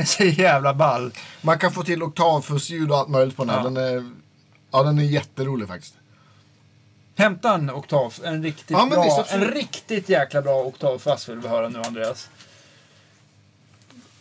Är 0.04 0.08
så 0.08 0.24
jävla 0.42 0.74
ball. 0.74 1.12
Man 1.42 1.60
kan 1.60 1.72
få 1.72 1.84
till 1.84 2.04
oktavfussljud 2.04 2.92
och 2.92 2.98
allt 2.98 3.10
möjligt 3.10 3.36
på 3.36 3.44
den 3.44 3.56
här. 3.56 3.58
Ja. 3.58 3.64
Den 3.64 3.78
är, 3.78 4.12
ja, 4.72 4.84
den 4.84 5.00
är 5.00 5.04
jätterolig 5.04 5.68
faktiskt. 5.68 5.94
Hämta 7.16 7.54
en 7.54 7.72
oktav. 7.72 8.14
En 8.24 8.44
riktigt, 8.44 8.78
Ja, 8.78 8.86
bra, 8.92 9.04
visst, 9.04 9.34
en 9.34 9.48
riktigt 9.48 10.10
jäkla 10.10 10.42
bra 10.42 10.64
oktavfass 10.64 11.30
vill 11.30 11.40
vi 11.40 11.48
höra 11.48 11.70
nu, 11.70 11.82
Andreas. 11.82 12.30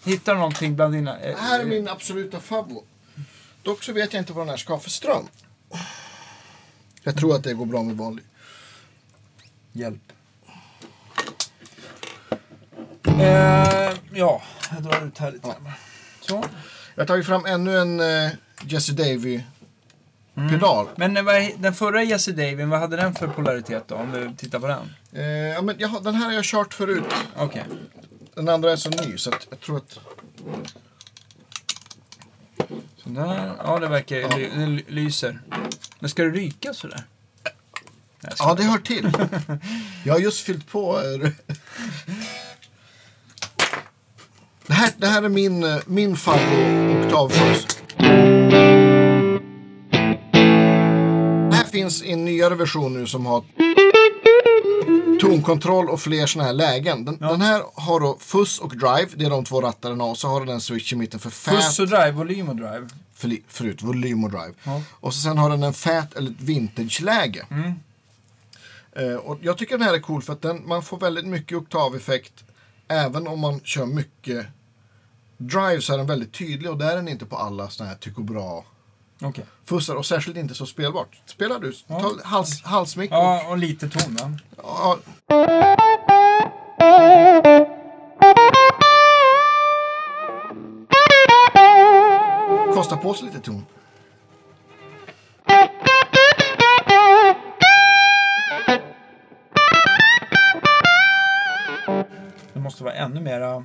Hittar 0.04 0.32
du 0.32 0.38
någonting 0.38 0.76
bland 0.76 0.94
dina... 0.94 1.18
Det 1.18 1.36
här 1.38 1.60
är 1.60 1.64
min 1.64 1.88
absoluta 1.88 2.40
favvo. 2.40 2.84
Dock 3.62 3.82
så 3.82 3.92
vet 3.92 4.12
jag 4.12 4.20
inte 4.20 4.32
vad 4.32 4.46
den 4.46 4.50
här 4.50 4.56
ska 4.56 4.72
ha 4.72 4.80
för 4.80 4.90
ström. 4.90 5.26
Jag 7.02 7.16
tror 7.16 7.34
att 7.34 7.44
det 7.44 7.54
går 7.54 7.66
bra 7.66 7.82
med 7.82 7.96
vanlig. 7.96 8.24
Hjälp. 9.72 10.12
Eh, 13.06 13.90
ja, 14.12 14.42
jag 14.74 14.82
drar 14.82 15.06
ut 15.06 15.18
här 15.18 15.32
lite. 15.32 15.48
Ja. 15.48 15.56
Så. 16.20 16.44
Jag 16.94 17.02
har 17.02 17.06
tagit 17.06 17.26
fram 17.26 17.44
ännu 17.46 17.78
en 17.78 18.00
eh, 18.00 18.30
Jesse 18.64 18.92
Davy-pedal. 18.92 20.86
Men 20.96 21.16
eh, 21.16 21.22
vad 21.22 21.34
är- 21.34 21.52
den 21.56 21.74
förra 21.74 22.02
Jesse 22.02 22.32
Davin, 22.32 22.68
vad 22.70 22.80
hade 22.80 22.96
den 22.96 23.14
för 23.14 23.26
polaritet 23.28 23.84
då? 23.88 23.94
Om 23.94 24.12
du 24.12 24.32
tittar 24.36 24.58
på 24.58 24.66
den. 24.66 24.94
Eh, 25.12 25.22
ja, 25.26 25.62
men 25.62 25.76
jag, 25.78 25.88
har- 25.88 26.00
den 26.00 26.14
här 26.14 26.24
har 26.26 26.32
jag 26.32 26.44
kört 26.44 26.74
förut. 26.74 27.04
Okej. 27.36 27.64
Den 28.34 28.48
andra 28.48 28.72
är 28.72 28.76
så 28.76 28.90
ny 28.90 29.18
så 29.18 29.30
att 29.30 29.46
jag 29.50 29.60
tror 29.60 29.76
att... 29.76 29.98
Sådär. 33.02 33.52
Ja, 33.64 33.78
det 33.78 33.88
verkar... 33.88 34.16
Ly, 34.38 34.48
det 34.56 34.66
ly- 34.66 34.84
lyser. 34.88 35.40
Men 35.98 36.10
ska 36.10 36.22
det 36.22 36.30
ryka 36.30 36.74
sådär? 36.74 37.02
Nej, 37.44 37.52
jag 38.20 38.32
ska- 38.38 38.44
Ja, 38.48 38.54
det 38.54 38.62
hör 38.62 38.78
till. 38.78 39.10
Jag 40.04 40.14
har 40.14 40.20
just 40.20 40.40
fyllt 40.40 40.68
på. 40.70 41.00
eh, 41.00 41.30
Det 45.02 45.08
här, 45.08 45.22
är 45.22 45.28
min, 45.28 45.64
eh, 45.64 45.76
min 45.86 46.16
favvo 46.16 46.98
oktavfuss. 46.98 47.66
Det 51.50 51.56
här 51.56 51.64
finns 51.64 52.02
en 52.02 52.24
nyare 52.24 52.54
version 52.54 52.94
nu 52.94 53.06
som 53.06 53.26
har 53.26 53.44
tonkontroll 55.20 55.88
och 55.88 56.00
fler 56.00 56.26
såna 56.26 56.44
här 56.44 56.52
lägen. 56.52 57.04
Den, 57.04 57.18
den 57.18 57.40
här 57.40 57.62
har 57.74 58.00
då 58.00 58.16
fuss 58.20 58.58
och 58.58 58.76
drive, 58.76 59.08
det 59.14 59.24
är 59.24 59.30
de 59.30 59.44
två 59.44 59.60
rattarna 59.60 60.04
och 60.04 60.18
så 60.18 60.28
har 60.28 60.40
den 60.40 60.48
en 60.48 60.60
switch 60.60 60.92
i 60.92 60.96
mitten 60.96 61.20
för 61.20 61.30
fat, 61.30 61.54
Fuss 61.54 61.78
och 61.78 61.88
drive, 61.88 62.10
volym 62.10 62.48
och 62.48 62.56
drive. 62.56 62.88
för, 63.14 63.36
förut, 63.48 63.82
volym 63.82 64.24
och 64.24 64.30
drive. 64.30 64.52
Ja. 64.64 64.82
Och 64.90 65.14
så 65.14 65.20
sen 65.20 65.38
har 65.38 65.50
den 65.50 65.62
en 65.62 65.72
fat 65.72 66.14
eller 66.14 66.30
ett 66.30 66.40
vintage-läge. 66.40 67.46
Mm. 67.50 67.72
Eh, 68.92 69.16
och 69.16 69.38
jag 69.42 69.58
tycker 69.58 69.78
den 69.78 69.86
här 69.86 69.94
är 69.94 70.00
cool 70.00 70.22
för 70.22 70.32
att 70.32 70.42
den, 70.42 70.68
man 70.68 70.82
får 70.82 70.98
väldigt 70.98 71.26
mycket 71.26 71.58
oktaveffekt 71.58 72.44
även 72.88 73.26
om 73.26 73.40
man 73.40 73.60
kör 73.64 73.86
mycket 73.86 74.46
drive 75.48 75.80
så 75.80 75.92
är 75.94 75.98
den 75.98 76.06
väldigt 76.06 76.32
tydlig 76.32 76.70
och 76.70 76.78
där 76.78 76.92
är 76.92 76.96
den 76.96 77.08
inte 77.08 77.26
på 77.26 77.36
alla 77.36 77.68
såna 77.68 77.88
här 77.88 77.96
Tycho 77.96 78.22
Bra 78.22 78.64
Okej. 79.22 79.44
fussar 79.64 79.94
och 79.94 80.06
särskilt 80.06 80.36
inte 80.36 80.54
så 80.54 80.66
spelbart. 80.66 81.20
Spelar 81.26 81.58
du? 81.58 81.72
Ja. 81.86 82.00
Ta 82.00 82.12
hals, 82.24 82.62
halsmick 82.62 83.10
och 83.10 83.16
Ja, 83.16 83.46
och 83.50 83.58
lite 83.58 83.88
ton 83.88 84.14
va? 84.16 84.38
Ja. 84.56 84.98
Kosta 92.74 92.96
på 92.96 93.14
sig 93.14 93.26
lite 93.26 93.40
ton. 93.40 93.64
Det 102.52 102.60
måste 102.60 102.84
vara 102.84 102.94
ännu 102.94 103.20
mera... 103.20 103.64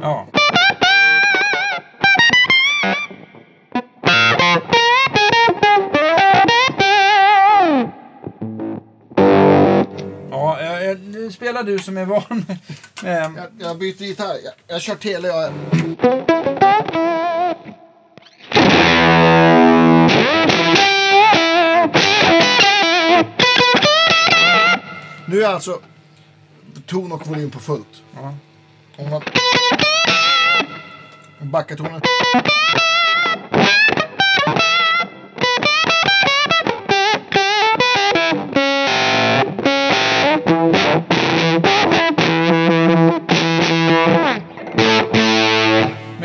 Ja. 0.00 0.26
Ja, 10.30 10.60
jag, 10.60 10.84
jag, 10.84 11.00
nu 11.00 11.30
spelar 11.32 11.62
du 11.62 11.78
som 11.78 11.96
är 11.96 12.04
van 12.04 12.22
med... 12.28 12.58
med 13.02 13.32
Jag, 13.36 13.46
jag 13.58 13.78
byter 13.78 14.02
gitarr. 14.02 14.36
Jag, 14.44 14.52
jag 14.66 14.82
kör 14.82 14.94
tele. 14.94 15.28
Jag... 15.28 15.52
Nu 25.36 25.42
är 25.42 25.48
alltså 25.48 25.80
ton 26.86 27.12
och 27.12 27.26
volym 27.26 27.50
på 27.50 27.58
fullt. 27.60 28.02
ja. 28.14 28.34
Om 28.96 29.10
man 29.10 29.22
backar 31.50 31.76
tonen. 31.76 32.00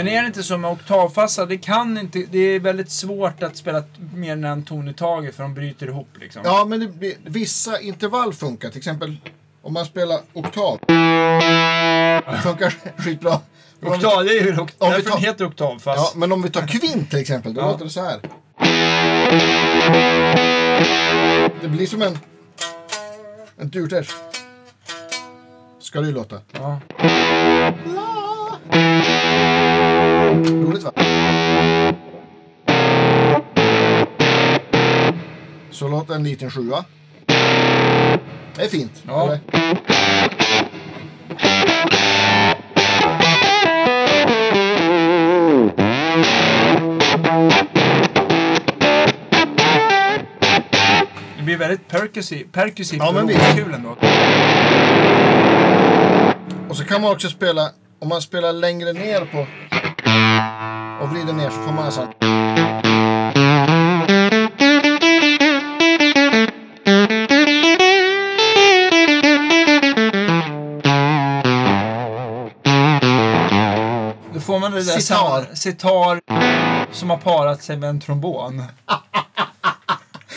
Men 0.03 0.13
är 0.13 0.21
det 0.21 0.27
inte 0.27 0.43
så 0.43 0.57
med 0.57 0.71
oktavfassa, 0.71 1.45
det 1.45 1.57
kan 1.57 1.97
inte, 1.97 2.19
det 2.31 2.39
är 2.39 2.59
väldigt 2.59 2.91
svårt 2.91 3.43
att 3.43 3.57
spela 3.57 3.83
mer 4.13 4.31
än 4.33 4.43
en 4.43 4.63
ton 4.65 4.87
i 4.89 4.93
taget 4.93 5.35
för 5.35 5.43
de 5.43 5.53
bryter 5.53 5.87
ihop 5.87 6.09
liksom. 6.19 6.41
Ja, 6.45 6.65
men 6.65 6.79
det 6.79 6.87
blir, 6.87 7.13
vissa 7.25 7.79
intervall 7.79 8.33
funkar. 8.33 8.69
Till 8.69 8.77
exempel 8.77 9.17
om 9.61 9.73
man 9.73 9.85
spelar 9.85 10.19
oktav. 10.33 10.77
Funkar 12.43 12.73
skitbra. 13.03 13.39
Men 13.79 13.91
om 13.93 13.99
vi- 13.99 14.05
Oktav, 14.05 14.23
det 14.23 14.29
är 14.31 14.33
ju 14.33 14.51
vi 14.51 14.51
därför 14.51 15.01
tar- 15.01 15.09
den 15.11 15.19
heter 15.25 15.45
oktavfass. 15.45 15.97
Ja, 15.97 16.11
men 16.15 16.31
om 16.31 16.41
vi 16.41 16.49
tar 16.49 16.67
kvint 16.67 17.09
till 17.09 17.19
exempel, 17.19 17.53
då 17.53 17.61
Ja. 17.61 17.71
låter 17.71 17.85
det 17.85 17.91
så 17.91 18.01
här. 18.03 18.19
Det 21.61 21.67
blir 21.67 21.87
som 21.87 22.01
en, 22.01 22.17
en 23.57 23.69
durters. 23.69 24.15
Ska 25.79 26.01
det 26.01 26.07
ju 26.07 26.13
låta. 26.13 26.39
Ja. 26.51 26.79
Roligt 30.49 30.83
va? 30.83 30.91
Så 35.71 35.87
låter 35.87 36.15
en 36.15 36.23
liten 36.23 36.51
sjua. 36.51 36.85
Det 38.55 38.63
är 38.65 38.67
fint. 38.69 39.03
Ja. 39.07 39.23
eller? 39.23 39.39
Det 51.37 51.43
blir 51.43 51.57
väldigt 51.57 51.87
percussive 51.87 53.03
Ja, 53.05 53.11
men 53.11 53.27
visst. 53.27 53.55
kul 53.55 53.73
ändå. 53.73 53.89
Och 56.69 56.77
så 56.77 56.83
kan 56.85 57.01
man 57.01 57.11
också 57.11 57.29
spela, 57.29 57.69
om 57.99 58.09
man 58.09 58.21
spelar 58.21 58.53
längre 58.53 58.93
ner 58.93 59.25
på 59.25 59.47
och 61.01 61.09
vrider 61.11 61.33
ner 61.33 61.49
så 61.49 61.55
får 61.61 61.71
man 61.71 61.85
en 61.85 61.91
sån. 61.91 62.07
Då 74.33 74.39
får 74.39 74.59
man 74.59 74.71
det 74.71 74.77
där 74.77 74.83
Sitar. 74.99 75.43
sam- 75.45 75.55
sitar 75.55 76.21
som 76.91 77.09
har 77.09 77.17
parat 77.17 77.63
sig 77.63 77.77
med 77.77 77.89
en 77.89 77.99
trombon. 78.01 78.63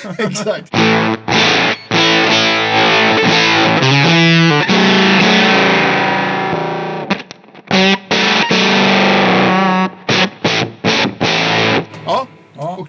Exakt. 0.18 0.72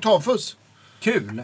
Ja, 0.06 0.16
oktavfuss. 0.16 0.58
kul. 1.00 1.44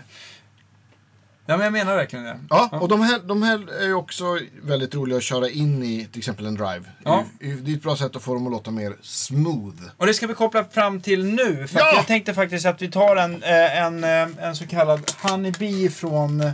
Ja, 1.45 1.57
men 1.57 1.63
jag 1.63 1.73
menar 1.73 1.95
verkligen 1.95 2.25
det. 2.25 2.39
Ja, 2.49 2.69
och 2.81 2.87
de 2.87 3.01
här, 3.01 3.19
de 3.19 3.43
här 3.43 3.71
är 3.81 3.85
ju 3.85 3.93
också 3.93 4.39
väldigt 4.63 4.95
roliga 4.95 5.17
att 5.17 5.23
köra 5.23 5.49
in 5.49 5.83
i 5.83 6.07
till 6.11 6.19
exempel 6.19 6.45
en 6.45 6.55
drive. 6.55 6.81
Ja. 7.03 7.23
Det 7.39 7.45
är- 7.51 7.75
ett 7.75 7.83
bra 7.83 7.95
sätt 7.95 8.15
att 8.15 8.23
få 8.23 8.33
dem 8.33 8.45
att 8.47 8.51
låta 8.51 8.71
mer 8.71 8.95
smooth. 9.01 9.75
Och 9.97 10.05
det 10.05 10.13
ska 10.13 10.27
vi 10.27 10.33
koppla 10.33 10.63
fram 10.63 11.01
till 11.01 11.25
nu. 11.25 11.67
För 11.67 11.79
Ja! 11.79 11.93
jag 11.95 12.07
tänkte 12.07 12.33
faktiskt 12.33 12.65
att 12.65 12.81
vi 12.81 12.91
tar 12.91 13.15
en, 13.15 13.43
eh, 13.43 13.77
en, 13.81 14.03
eh, 14.03 14.45
en 14.47 14.55
så 14.55 14.67
kallad 14.67 15.11
Honeybee 15.21 15.89
från, 15.89 16.41
eh, 16.41 16.51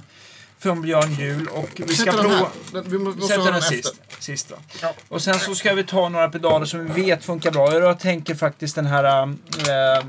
från 0.60 0.82
Björn 0.82 1.14
Jul 1.14 1.48
och 1.48 1.70
vi 1.76 1.96
ska 1.96 2.12
Sätter 2.12 2.24
prova... 2.24 2.50
Vi 2.86 2.98
må- 2.98 3.12
Vi 3.12 3.16
måste 3.16 3.22
sätter 3.28 3.40
ha 3.44 3.52
den 3.52 3.62
sist. 3.62 3.96
efter. 4.30 4.58
Ja. 4.82 4.94
Och 5.10 5.22
sen 5.22 5.40
så 5.40 5.56
ska 5.56 5.74
vi 5.74 5.84
ta 5.84 6.10
några 6.10 6.30
pedaler 6.30 6.66
som 6.66 6.86
vi 6.94 7.02
vet 7.02 7.24
funkar 7.26 7.52
bra. 7.52 7.74
Jag 7.80 8.00
tänker 8.00 8.36
faktiskt 8.36 8.76
den 8.76 8.86
här 8.86 9.28
äh, 9.28 10.06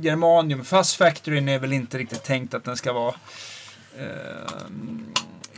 Germanium. 0.00 0.64
Fast 0.64 0.96
Factoryn 0.96 1.48
är 1.48 1.58
väl 1.58 1.72
inte 1.72 1.98
riktigt 1.98 2.22
tänkt 2.22 2.54
att 2.54 2.64
den 2.64 2.76
ska 2.76 2.92
vara 2.92 3.14
äh, 3.98 4.04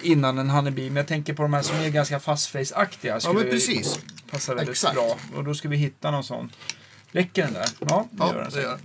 innan 0.02 0.38
en 0.38 0.50
Honeybee. 0.50 0.86
Men 0.90 0.96
jag 0.96 1.06
tänker 1.06 1.34
på 1.34 1.42
de 1.42 1.54
här 1.54 1.62
som 1.62 1.76
är 1.76 1.88
ganska 1.88 2.20
fastface-aktiga. 2.20 3.18
Ja, 3.22 3.32
men 3.32 3.42
precis. 3.44 3.98
Passa 4.30 4.54
väldigt 4.54 4.72
Exakt. 4.72 4.94
bra. 4.94 5.16
Och 5.36 5.44
då 5.44 5.54
ska 5.54 5.68
vi 5.68 5.76
hitta 5.76 6.10
någon 6.10 6.24
sån. 6.24 6.52
Räcker 7.12 7.42
den 7.44 7.52
där? 7.52 7.66
Ja, 7.78 8.06
det 8.10 8.16
Ja, 8.18 8.32
gör 8.34 8.42
den. 8.42 8.50
det 8.52 8.62
gör. 8.62 8.78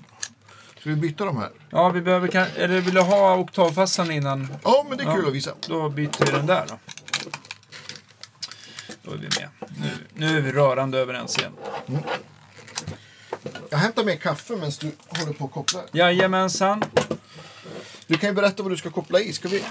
Ska 0.88 0.94
vi 0.96 1.02
byta 1.02 1.26
de 1.26 1.38
här? 1.38 1.50
Ja, 1.70 1.90
vi 1.90 2.02
behöver 2.02 2.28
kan- 2.28 2.48
Eller 2.56 2.82
vill 2.82 2.94
du 2.94 3.02
ha 3.02 3.36
oktavfassan 3.38 4.12
innan? 4.12 4.48
Ja, 4.64 4.86
men 4.90 4.98
det 4.98 5.04
är 5.04 5.08
Ja. 5.08 5.16
kul 5.16 5.28
att 5.28 5.34
visa. 5.34 5.52
Då 5.68 5.90
byter 5.90 6.26
vi 6.26 6.32
den 6.32 6.46
där 6.46 6.66
då. 6.70 6.78
Då 9.04 9.12
är 9.12 9.18
vi 9.18 9.24
med. 9.40 9.50
Nu, 9.82 9.90
nu 10.14 10.38
är 10.38 10.42
vi 10.42 10.52
rörande 10.52 10.98
överens 11.00 11.38
igen. 11.38 11.52
Jag 13.70 13.78
hämtar 13.78 14.04
mer 14.04 14.16
kaffe 14.16 14.54
medan 14.56 14.72
du 14.80 14.92
håller 15.20 15.34
på 15.34 15.46
och 15.46 15.52
kopplar. 15.52 15.84
Jajamensan. 15.92 16.84
Du 18.08 18.18
kan 18.18 18.30
ju 18.30 18.34
berätta 18.36 18.64
vad 18.64 18.72
du 18.72 18.78
ska 18.78 18.90
koppla 18.92 19.20
i. 19.20 19.34
Ska 19.34 19.48
vi... 19.50 19.64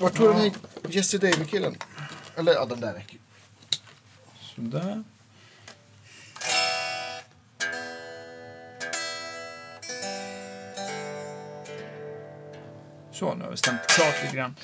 Vart 0.00 0.14
tog 0.14 0.28
den 0.28 0.36
här 0.40 0.52
Jesse 0.88 1.18
David-killen? 1.18 1.76
Eller 2.36 2.52
ja, 2.54 2.64
den 2.64 2.80
där 2.80 2.92
räcker. 2.94 3.18
Sådär. 4.54 5.04
Så, 13.18 13.34
nu 13.34 13.44
har 13.44 13.50
vi 13.50 13.56
stämt 13.56 13.86
klart 13.86 14.22
lite 14.22 14.36
grann. 14.36 14.54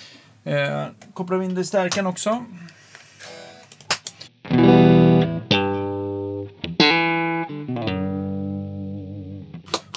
Eh, 0.44 0.86
kopplar 1.14 1.38
vi 1.38 1.44
in 1.44 1.54
det 1.54 1.60
i 1.60 1.64
stärkan 1.64 2.06
också. 2.06 2.44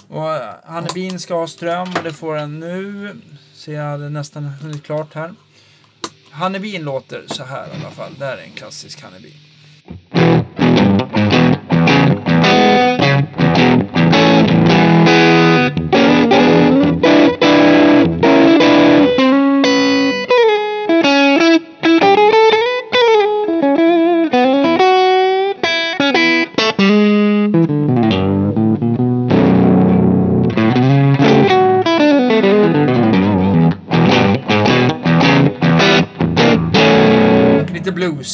Och 0.08 0.34
eh, 0.34 0.56
Hannebin 0.64 1.20
ska 1.20 1.36
ha 1.36 1.48
ström 1.48 1.88
och 1.98 2.04
det 2.04 2.14
får 2.14 2.36
den 2.36 2.60
nu. 2.60 3.16
Så 3.54 3.72
jag 3.72 3.84
hade 3.84 4.10
nästan 4.10 4.44
hunnit 4.44 4.84
klart 4.84 5.14
här. 5.14 5.34
Hannebin 6.32 6.84
låter 6.84 7.24
så 7.28 7.44
här 7.44 7.68
i 7.68 7.82
alla 7.82 7.92
fall. 7.92 8.16
Det 8.20 8.26
här 8.26 8.38
är 8.38 8.44
en 8.44 8.52
klassisk 8.52 9.02
Hannebin. 9.02 9.34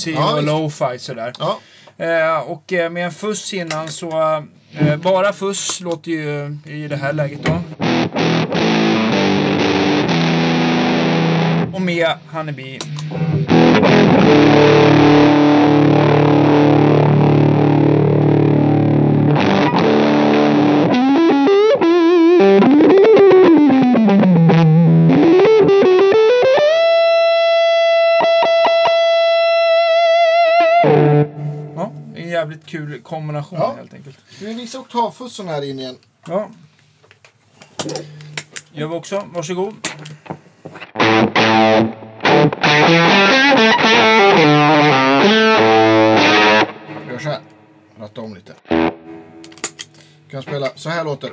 Bluesig 0.06 0.16
Ja, 0.16 0.36
och 0.36 0.44
lo-fi 0.44 1.00
sådär. 1.00 1.34
Ja. 1.40 1.60
Eh, 1.98 2.40
och 2.40 2.74
eh, 2.74 2.90
med 2.90 3.06
en 3.06 3.12
fuss 3.12 3.54
innan 3.54 3.88
så... 3.88 4.44
Eh, 4.74 4.96
bara 4.98 5.34
fuss 5.34 5.82
låter 5.82 6.12
ju 6.12 6.58
i 6.66 6.88
det 6.88 6.96
här 6.96 7.14
läget 7.14 7.44
då. 7.44 7.62
Och 11.74 11.82
med 11.82 12.08
Honeybee. 12.32 12.80
Jävligt 32.42 32.66
kul 32.66 33.02
kombination 33.02 33.60
Ja. 33.60 33.74
helt 33.78 33.94
enkelt. 33.94 34.18
Ska 34.30 34.46
vi 34.46 34.54
visa 34.54 34.80
oktavfussen 34.80 35.48
här 35.48 35.62
inne 35.70 35.82
igen? 35.82 35.98
Ja. 36.28 36.50
Gör 38.72 38.88
vi 38.88 38.96
också. 38.96 39.24
Varsågod. 39.34 39.74
Gör 47.10 47.20
så 47.20 47.30
här. 47.30 47.40
Ratta 48.00 48.22
om 48.22 48.36
lite. 48.36 48.54
Kan 50.32 50.42
spela. 50.42 50.70
Så 50.76 50.90
här 50.90 51.04
låter. 51.04 51.30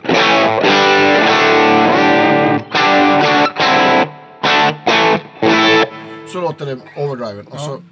Så 6.32 6.40
låter 6.40 6.66
det 6.66 6.78
overdriven. 6.96 7.46
Och 7.46 7.60
så... 7.60 7.82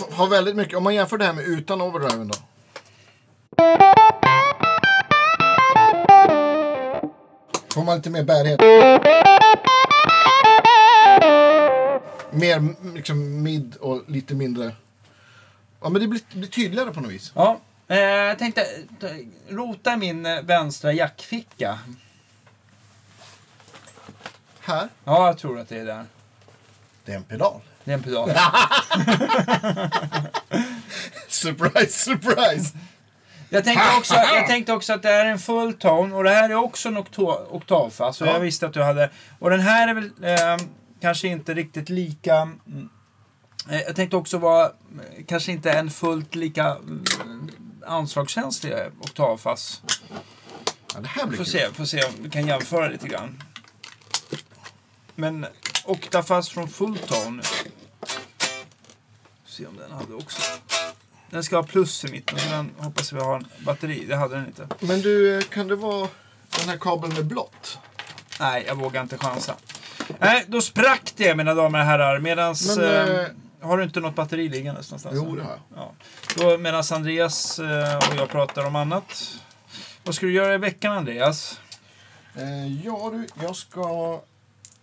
Man 0.00 0.12
har 0.12 0.28
väldigt 0.28 0.56
mycket, 0.56 0.76
om 0.76 0.84
man 0.84 0.94
jämför 0.94 1.18
det 1.18 1.24
här 1.24 1.32
med 1.32 1.44
utan 1.44 1.80
overdriven 1.80 2.28
då. 2.28 2.34
Får 7.74 7.84
man 7.84 7.96
lite 7.96 8.10
mer 8.10 8.24
bärighet. 8.24 8.60
Mer 12.30 12.92
liksom 12.94 13.42
mid 13.42 13.76
och 13.76 14.02
lite 14.06 14.34
mindre. 14.34 14.72
Ja 15.82 15.88
men 15.88 16.02
det 16.02 16.08
blir, 16.08 16.20
blir 16.34 16.48
tydligare 16.48 16.90
på 16.92 17.00
något 17.00 17.12
vis. 17.12 17.32
Ja. 17.34 17.60
Eh, 17.88 17.98
jag 17.98 18.38
tänkte 18.38 18.66
rota 19.48 19.92
i 19.92 19.96
min 19.96 20.26
eh, 20.26 20.42
vänstra 20.42 20.92
jackficka. 20.92 21.78
Här, 24.60 24.88
Ja, 25.04 25.26
jag 25.26 25.38
tror 25.38 25.58
att 25.58 25.68
det 25.68 25.78
är 25.78 25.84
där. 25.84 26.04
det 27.04 27.12
är 27.12 27.16
en 27.16 27.22
pedal. 27.24 27.60
Det 27.84 27.90
är 27.92 27.94
en 27.94 28.02
pedal. 28.02 28.30
Surprise, 31.28 31.92
surprise! 32.04 32.74
Jag 33.48 33.64
tänkte, 33.64 33.84
också, 33.98 34.14
jag 34.14 34.46
tänkte 34.46 34.72
också 34.72 34.92
att 34.92 35.02
det 35.02 35.10
är 35.10 35.26
en 35.26 35.38
full 35.38 35.72
tone 35.74 36.14
och 36.14 36.24
det 36.24 36.30
här 36.30 36.50
är 36.50 36.54
också 36.54 36.88
en 36.88 36.96
oktavfast. 37.50 38.20
Och 38.20 38.26
Ja. 38.26 38.32
jag 38.32 38.40
visste 38.40 38.66
att 38.66 38.72
du 38.72 38.82
hade... 38.82 39.10
Och 39.38 39.50
den 39.50 39.60
här 39.60 39.88
är 39.88 39.94
väl 39.94 40.10
eh, 40.22 40.66
kanske 41.00 41.28
inte 41.28 41.54
riktigt 41.54 41.88
lika... 41.88 42.34
mm, 42.36 42.88
eh, 43.70 43.80
jag 43.80 43.96
tänkte 43.96 44.16
också 44.16 44.38
vara 44.38 44.64
eh, 44.66 44.70
kanske 45.28 45.52
inte 45.52 45.70
en 45.72 45.90
fullt 45.90 46.34
lika 46.34 46.64
mm, 46.66 47.04
anslagskänslig 47.86 48.74
oktavfast. 49.00 49.82
Ja, 50.94 51.00
det 51.00 51.08
här 51.08 51.26
blir 51.26 51.38
Får 51.38 51.44
kul. 51.44 51.52
se, 51.52 51.72
får 51.72 51.84
se 51.84 52.04
om 52.04 52.12
vi 52.22 52.30
kan 52.30 52.46
jämföra 52.46 52.88
lite 52.88 53.08
grann. 53.08 53.42
Men 55.14 55.46
oktavfast 55.84 56.52
från 56.52 56.68
full 56.68 56.98
tone. 56.98 57.42
Se 59.46 59.66
om 59.66 59.76
den 59.76 59.92
hade 59.92 60.14
också. 60.14 60.42
Den 61.30 61.44
ska 61.44 61.56
ha 61.56 61.62
plus 61.62 62.04
i 62.04 62.10
mitten 62.10 62.38
så 62.38 62.48
den 62.48 62.70
hoppas 62.78 63.12
vi 63.12 63.20
har 63.20 63.36
en 63.36 63.46
batteri. 63.58 64.04
Det 64.08 64.16
hade 64.16 64.34
den 64.34 64.46
inte. 64.46 64.68
Men 64.80 65.00
du, 65.00 65.38
eh, 65.38 65.42
kan 65.42 65.68
det 65.68 65.76
vara 65.76 66.08
den 66.58 66.68
här 66.68 66.76
kabeln 66.76 67.14
med 67.14 67.26
blått? 67.26 67.78
Nej, 68.40 68.64
jag 68.66 68.74
vågar 68.74 69.02
inte 69.02 69.18
chansa. 69.18 69.54
Nej, 70.18 70.44
då 70.48 70.60
sprack 70.60 71.12
det 71.16 71.34
mina 71.34 71.54
damer 71.54 71.78
och 71.78 71.84
herrar. 71.84 72.18
Medans... 72.18 72.76
Men, 72.76 72.84
eh, 72.84 73.14
eh, 73.14 73.26
har 73.60 73.78
du 73.78 73.84
inte 73.84 74.00
något 74.00 74.14
batteri 74.14 74.48
liggandes 74.48 74.90
någonstans? 74.90 75.14
Jo, 75.16 75.36
det 75.36 75.42
har 75.42 75.58
jag. 75.74 75.94
Ja. 76.36 76.58
Medan 76.58 76.84
Andreas 76.92 77.58
eh, 77.58 77.96
och 77.96 78.16
jag 78.16 78.28
pratar 78.28 78.66
om 78.66 78.76
annat. 78.76 79.38
Vad 80.04 80.14
ska 80.14 80.26
du 80.26 80.32
göra 80.32 80.54
i 80.54 80.58
veckan 80.58 80.92
Andreas? 80.92 81.60
Eh, 82.34 82.84
ja 82.84 83.10
du, 83.12 83.26
jag 83.42 83.56
ska, 83.56 84.20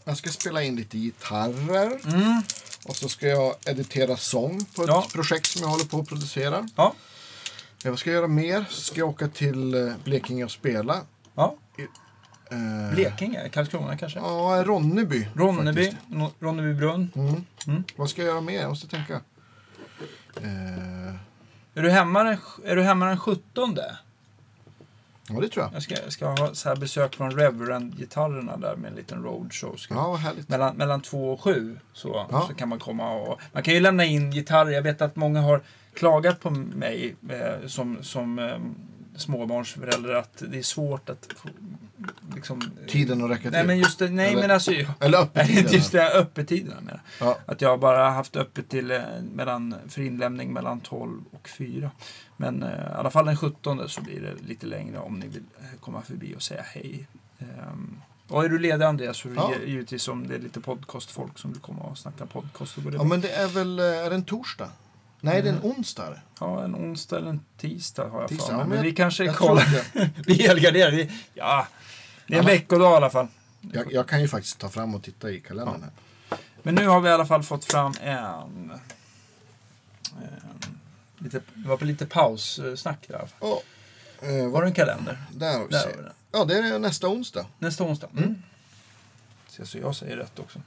jag 0.04 0.18
ska 0.18 0.30
spela 0.30 0.64
in 0.64 0.76
lite 0.76 0.98
gitarrer. 0.98 2.00
Mm. 2.14 2.42
Och 2.86 2.96
så 2.96 3.10
ska 3.10 3.28
jag 3.28 3.56
editera 3.66 4.18
sång 4.18 4.66
på 4.66 4.82
ett 4.84 4.88
Ja. 4.88 5.08
projekt 5.14 5.46
som 5.48 5.62
jag 5.62 5.70
håller 5.70 5.86
på 5.86 6.00
att 6.00 6.08
producera. 6.08 6.68
Ja. 6.76 6.94
Vad 7.86 8.00
ska 8.00 8.10
jag 8.10 8.16
göra 8.18 8.28
mer? 8.28 8.66
Ska 8.70 9.00
jag 9.00 9.10
åka 9.10 9.28
till 9.28 9.74
eh, 9.88 9.94
Blekinge 10.04 10.44
och 10.44 10.52
spela. 10.52 11.02
ja. 11.36 11.56
Eh, 12.52 12.94
Blekinge? 12.96 13.50
Karlskrona 13.50 13.98
kanske? 13.98 14.20
Ja, 14.20 14.64
Ronneby. 14.66 15.28
Ronneby? 15.36 15.86
faktiskt. 15.86 16.04
No- 16.08 16.32
Ronnebybrunn? 16.40 17.12
Mm. 17.16 17.46
Mm. 17.68 17.84
Vad 17.96 18.10
ska 18.10 18.22
jag 18.22 18.30
göra 18.30 18.42
mer? 18.42 18.62
Jag 18.62 18.70
måste 18.70 18.88
tänka. 18.88 19.22
Eh, 20.42 21.16
Är 21.74 21.82
du 21.84 21.90
hemma 21.90 22.38
är 22.66 22.76
du 22.76 22.84
hemma 22.84 23.06
den 23.06 23.20
17? 23.20 23.78
Ja, 25.30 25.40
det 25.42 25.50
tror 25.50 25.66
jag. 25.66 25.74
Jag 25.74 25.84
ska, 25.84 25.96
ska 26.12 26.28
ha 26.28 26.54
så 26.54 26.70
här 26.70 26.76
besök 26.76 27.16
från 27.16 27.32
Reverend-gitarrerna 27.32 28.58
där 28.58 28.76
med 28.76 28.90
en 28.90 28.96
liten 28.96 29.24
roadshow. 29.24 29.76
Ska 29.76 29.94
Ja, 29.94 30.16
härligt. 30.16 30.50
mellan, 30.50 30.76
mellan 30.76 31.02
två 31.02 31.34
och 31.34 31.42
sju 31.42 31.80
så, 31.94 32.28
Ja. 32.32 32.46
så 32.48 32.54
kan 32.54 32.70
man 32.70 32.80
komma 32.80 33.12
och... 33.14 33.40
Man 33.54 33.64
kan 33.64 33.74
ju 33.74 33.80
lämna 33.80 34.06
in 34.06 34.32
gitarrer. 34.32 34.72
Jag 34.72 34.82
vet 34.82 35.02
att 35.02 35.16
många 35.16 35.42
har 35.42 35.62
klagat 35.94 36.40
på 36.40 36.50
mig 36.50 37.16
eh, 37.30 37.68
som, 37.68 37.98
som 38.04 38.40
eh, 38.40 38.58
småbarnsförälder 39.16 40.14
att 40.16 40.44
det 40.52 40.58
är 40.60 40.64
svårt 40.64 41.10
att 41.10 41.28
liksom... 42.36 42.62
Tiden 42.88 43.24
att 43.24 43.30
räcka 43.30 43.42
till. 43.42 43.52
Nej 43.52 43.64
men 43.68 43.78
just 43.78 44.00
det, 44.00 44.10
nej 44.10 44.30
Eller- 44.32 44.42
men 44.42 44.52
alltså... 44.52 44.72
Eller 45.00 45.18
öppettiderna. 45.22 45.70
just 45.72 45.92
det, 45.92 46.10
öppettiderna 46.14 46.82
menar. 46.82 47.02
Ja. 47.20 47.38
Att 47.46 47.62
jag 47.62 47.80
bara 47.80 48.10
haft 48.10 48.36
öppet 48.36 48.70
till 48.70 48.92
eh, 48.92 49.00
mellan, 49.34 49.76
för 49.88 50.02
inlämning 50.02 50.54
mellan 50.54 50.80
12 50.80 51.22
och 51.32 51.50
4. 51.50 51.92
Men 52.38 52.64
eh, 52.64 52.70
i 52.70 52.74
alla 52.96 53.12
fall 53.12 53.26
den 53.26 53.38
17 53.38 53.90
så 53.90 54.02
blir 54.02 54.22
det 54.22 54.48
lite 54.48 54.66
längre 54.66 54.98
om 55.00 55.20
ni 55.20 55.28
vill 55.28 55.44
eh, 55.60 55.80
komma 55.80 56.02
förbi 56.02 56.36
och 56.38 56.42
säga 56.42 56.62
hej. 56.74 57.08
Ehm, 57.40 57.96
och 58.28 58.46
är 58.46 58.50
du 58.50 58.60
ledig 58.60 58.86
Andreas 58.86 59.18
så 59.18 59.30
Ja. 59.36 59.52
givetvis 59.66 60.08
om 60.08 60.28
det 60.28 60.36
är 60.36 60.40
lite 60.40 60.60
podcastfolk 60.60 61.40
som 61.40 61.52
vill 61.52 61.62
komma 61.62 61.84
och 61.84 61.98
snacka 61.98 62.26
podcast. 62.26 62.76
Det 62.76 62.90
ja, 62.94 63.04
men 63.04 63.22
det 63.22 63.30
är 63.30 63.48
väl 63.48 63.80
eh, 63.80 63.86
är 63.86 64.10
det 64.10 64.16
en 64.16 64.24
torsdag? 64.24 64.70
Nej, 65.24 65.42
det 65.42 65.50
är 65.50 65.54
en 65.54 65.60
onsdag. 65.64 66.08
är 66.08 66.12
det. 66.12 66.22
ja, 66.40 66.64
en 66.64 66.76
onsdag 66.76 67.18
eller 67.18 67.30
en 67.30 67.40
tisdag 67.58 68.10
har 68.10 68.20
jag 68.22 68.30
Tisdag, 68.30 68.46
för 68.48 68.54
mig. 68.54 68.60
men 68.60 68.70
Men 68.70 68.78
jag- 68.78 68.84
vi 68.92 68.92
kanske 68.92 69.28
kollar. 69.34 69.66
vi. 70.26 70.92
Vi- 71.06 71.12
Ja, 71.34 71.68
det 72.32 72.36
är 72.38 72.40
en 72.40 72.46
veckodag 72.46 72.94
i 72.94 72.96
alla 72.96 73.10
fall. 73.10 73.28
jag, 73.74 73.94
jag 73.94 74.08
kan 74.08 74.22
ju 74.22 74.28
faktiskt 74.28 74.60
ta 74.60 74.70
fram 74.70 74.96
och 74.96 75.04
titta 75.04 75.30
i 75.32 75.40
kalendern 75.40 75.82
här. 75.84 76.38
Men 76.64 76.76
nu 76.76 76.88
har 76.88 77.02
vi 77.02 77.10
i 77.10 77.12
alla 77.12 77.26
fall 77.26 77.44
fått 77.44 77.66
fram 77.66 77.94
en... 78.02 78.72
en 80.22 80.42
lite, 81.18 81.42
det 81.54 81.68
var 81.70 81.78
på 81.78 81.86
lite 81.86 82.06
paussnack 82.06 83.06
där. 83.08 83.28
Ja. 83.40 83.62
Eh, 84.22 84.48
Var 84.48 84.62
det 84.62 84.68
en 84.68 84.74
kalender? 84.74 85.18
där 85.32 85.58
har 85.58 85.66
vi 85.66 85.72
Där 85.72 85.80
har 85.86 86.04
vi. 86.04 86.10
Ja, 86.32 86.46
det 86.46 86.58
är 86.58 86.80
nästa 86.80 87.08
onsdag. 87.08 87.46
Nästa 87.60 87.84
onsdag. 87.84 88.08
Mm. 88.18 88.42
Se 89.48 89.66
så 89.66 89.78
jag 89.78 89.96
säger 89.96 90.18
rätt 90.18 90.40
också. 90.40 90.60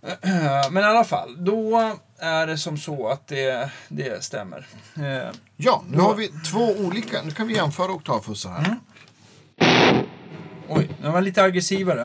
Men 0.70 0.76
i 0.82 0.86
alla 0.86 1.04
fall, 1.04 1.44
då 1.44 1.96
är 2.18 2.46
det 2.46 2.58
som 2.58 2.78
så 2.78 3.08
att 3.08 3.26
det, 3.26 3.70
det 3.88 4.24
stämmer. 4.24 4.66
Eh, 4.96 5.30
Ja, 5.56 5.84
nu 5.90 5.98
har 5.98 6.14
vi 6.14 6.28
två 6.50 6.70
olika. 6.70 7.22
Nu 7.22 7.30
kan 7.30 7.46
vi 7.46 7.54
jämföra 7.54 7.92
oktavfussar 7.92 8.50
här. 8.50 8.64
oj, 8.66 8.76
den 11.02 11.12
var 11.12 11.20
lite 11.20 11.42
aggressivare. 11.42 12.04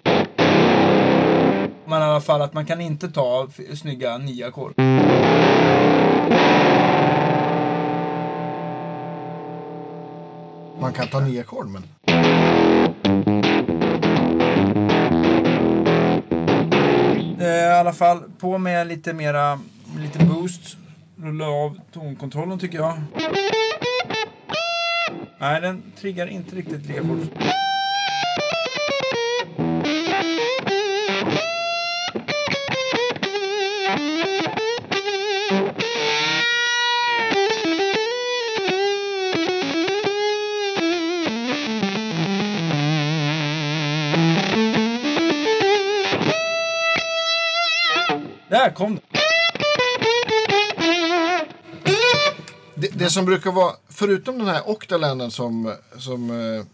Men 1.85 2.01
i 2.01 2.05
alla 2.05 2.21
fall 2.21 2.41
att 2.41 2.53
man 2.53 2.65
kan 2.65 2.81
inte 2.81 3.09
ta 3.09 3.47
snygga 3.73 4.17
nio 4.17 4.47
ackord. 4.47 4.73
Man 10.79 10.93
kan 10.93 11.07
ta 11.07 11.19
nio 11.19 11.41
ackord, 11.41 11.67
men... 11.67 11.83
Eh, 17.39 17.47
I 17.47 17.79
alla 17.79 17.93
fall 17.93 18.23
på 18.39 18.57
med 18.57 18.87
lite 18.87 19.13
mera, 19.13 19.59
lite 19.99 20.25
boost. 20.25 20.77
Rulla 21.17 21.45
av 21.47 21.79
tonkontrollen 21.93 22.59
tycker 22.59 22.77
jag. 22.77 23.01
Nej, 25.39 25.61
den 25.61 25.83
triggar 25.99 26.27
inte 26.27 26.55
riktigt 26.55 26.85
lika 26.85 27.03
fort. 27.03 27.64
Där 48.65 48.71
kom 48.71 48.95
det. 48.95 49.01
Det, 52.75 52.87
det 52.87 53.09
som 53.09 53.25
brukar 53.25 53.51
vara, 53.51 53.73
förutom 53.89 54.37
den 54.37 54.47
här 54.47 54.69
Octalanden 54.69 55.31
som, 55.31 55.75
som 55.97 56.29
uh, 56.29 56.59
uh, 56.59 56.65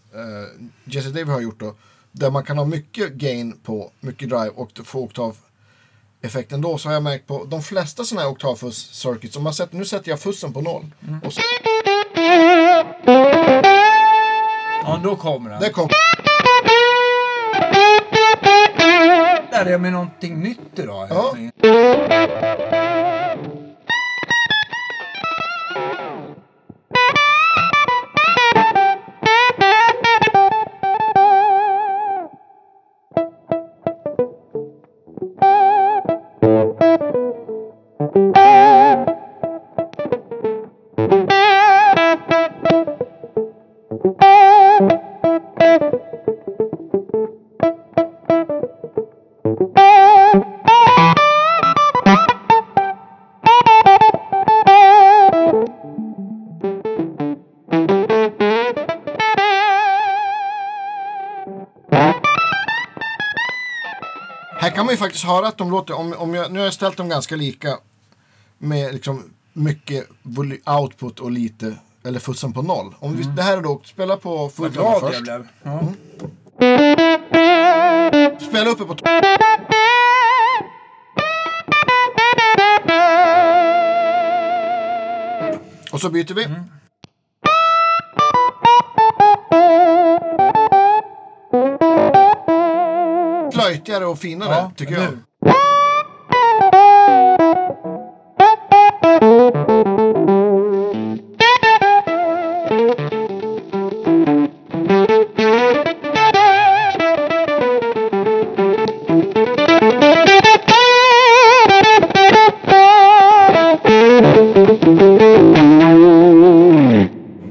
Jesse 0.84 1.08
David 1.08 1.28
har 1.28 1.40
gjort 1.40 1.60
då, 1.60 1.74
där 2.12 2.30
man 2.30 2.44
kan 2.44 2.58
ha 2.58 2.64
mycket 2.64 3.12
gain 3.12 3.58
på, 3.62 3.90
mycket 4.00 4.28
drive 4.28 4.48
och 4.48 4.70
få 4.84 5.00
oktaveffekten 5.00 6.60
då, 6.60 6.78
så 6.78 6.88
har 6.88 6.94
jag 6.94 7.02
märkt 7.02 7.26
på 7.26 7.44
de 7.44 7.62
flesta 7.62 8.04
sådana 8.04 8.22
här 8.22 8.32
oktavfuss 8.32 8.88
circuits, 8.92 9.36
om 9.36 9.42
man 9.42 9.54
sätter, 9.54 9.76
nu 9.76 9.84
sätter 9.84 10.10
jag 10.10 10.20
fussen 10.20 10.52
på 10.52 10.60
noll. 10.60 10.84
Och 11.24 11.32
så, 11.32 11.40
Ja, 14.84 15.00
då 15.04 15.16
kommer 15.16 15.50
den. 15.50 15.60
där 15.60 15.70
kom, 15.70 15.88
Där 19.64 19.72
är 19.72 19.78
med 19.78 19.92
någonting 19.92 20.40
nytt 20.40 20.78
idag. 20.78 21.08
Ja. 21.10 21.36
Ju 64.92 64.96
faktiskt 64.98 65.24
höra 65.24 65.48
att 65.48 65.58
de 65.58 65.70
låter, 65.70 65.94
om, 65.94 66.14
om 66.18 66.34
jag, 66.34 66.52
nu 66.52 66.58
har 66.58 66.64
jag 66.64 66.74
ställt 66.74 66.96
dem 66.96 67.08
ganska 67.08 67.36
lika 67.36 67.78
med 68.58 68.92
liksom 68.92 69.22
mycket 69.52 70.06
output 70.66 71.20
och 71.20 71.30
lite, 71.30 71.76
eller 72.04 72.20
fussen 72.20 72.52
på 72.52 72.62
noll. 72.62 72.94
Om 72.98 73.16
vi, 73.16 73.22
det 73.22 73.42
här 73.42 73.56
är 73.56 73.60
då, 73.62 73.80
spela 73.84 74.16
på 74.16 74.36
Vad 74.36 74.52
full 74.52 74.72
först. 74.72 75.12
jag 75.12 75.22
blev. 75.22 75.48
Ja. 75.62 75.82
Spela 78.40 78.70
uppe 78.70 78.84
på 78.84 78.96
Och 85.92 86.00
så 86.00 86.10
byter 86.10 86.34
vi. 86.34 86.46
Flöjtigare 93.84 94.06
och 94.06 94.18
finare, 94.18 94.50
Ja, 94.54 94.72
tycker 94.76 94.94
jag. 94.94 95.00
hur? 95.00 95.18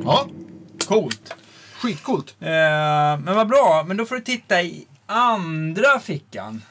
Ja, 0.04 0.28
Coolt. 0.88 1.34
skitcoolt. 1.82 2.36
Eh, 2.40 2.48
men 3.20 3.36
vad 3.36 3.48
bra. 3.48 3.84
Men 3.88 3.98
då 3.98 4.06
får 4.06 4.16
du 4.16 4.22
titta 4.22 4.62
i 4.62 4.88
andra 5.06 6.00
fickan. 6.00 6.62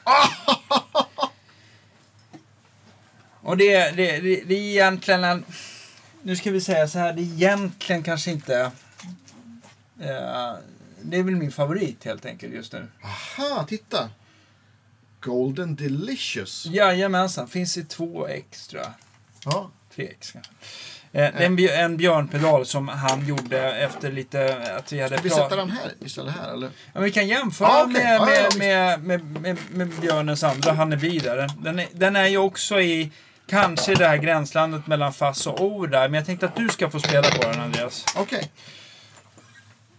Och 3.43 3.50
det, 3.65 3.91
det, 3.91 4.19
det, 4.19 4.43
det 4.47 4.53
är 4.55 4.59
egentligen 4.71 5.23
en... 5.23 5.45
Nu 6.23 6.35
ska 6.35 6.51
vi 6.51 6.61
säga 6.61 6.87
så 6.87 6.99
här, 6.99 7.13
det 7.13 7.21
är 7.21 7.23
egentligen 7.23 8.03
kanske 8.03 8.31
inte... 8.31 8.71
Eh, 10.01 10.53
det 11.01 11.17
är 11.17 11.23
väl 11.23 11.35
min 11.35 11.51
favorit 11.51 12.03
helt 12.05 12.25
enkelt 12.25 12.53
just 12.53 12.73
nu. 12.73 12.87
Aha, 13.03 13.65
titta. 13.69 14.09
Golden 15.19 15.75
Delicious. 15.75 16.65
Jajamensan, 16.65 17.47
finns 17.47 17.77
i 17.77 17.83
två 17.83 18.27
extra. 18.27 18.81
Ja. 19.45 19.71
Tre 19.95 20.07
kanske. 20.19 20.37
Eh, 21.13 21.33
det 21.37 21.43
är 21.43 21.45
en, 21.45 21.59
bj- 21.59 21.71
en 21.75 21.97
björnpedal 21.97 22.65
som 22.65 22.87
han 22.87 23.27
gjorde 23.27 23.59
efter 23.73 24.11
lite... 24.11 24.75
Att 24.77 24.91
vi 24.93 25.01
hade 25.01 25.15
Ska 25.17 25.23
vi 25.23 25.29
sätta 25.29 25.55
den 25.55 25.69
här 25.71 25.91
istället 25.99 26.35
här 26.35 26.53
eller? 26.53 26.69
Ja, 26.93 26.99
vi 27.01 27.11
kan 27.11 27.27
jämföra 27.27 27.67
Ja, 27.67 27.83
okej. 27.83 27.93
med, 28.03 28.15
Ja, 28.15 28.25
med, 28.25 28.91
ja, 28.91 28.97
med, 28.97 29.23
med, 29.23 29.41
med, 29.41 29.57
med 29.71 29.87
Björnens 30.01 30.43
andra 30.43 30.71
Hannebi 30.71 31.19
där. 31.19 31.49
Den 31.63 31.81
den 31.93 32.15
är 32.15 32.27
ju 32.27 32.37
också 32.37 32.81
i 32.81 33.11
kanske 33.51 33.95
det 33.95 34.07
här 34.07 34.17
gränslandet 34.17 34.87
mellan 34.87 35.13
Fass 35.13 35.47
och 35.47 35.61
O 35.61 35.85
där. 35.85 36.09
Men 36.09 36.13
jag 36.13 36.25
tänkte 36.25 36.45
att 36.45 36.55
du 36.55 36.69
ska 36.69 36.89
få 36.89 36.99
spela 36.99 37.29
på 37.29 37.41
den 37.41 37.59
Andreas. 37.59 38.05
Okej. 38.15 38.51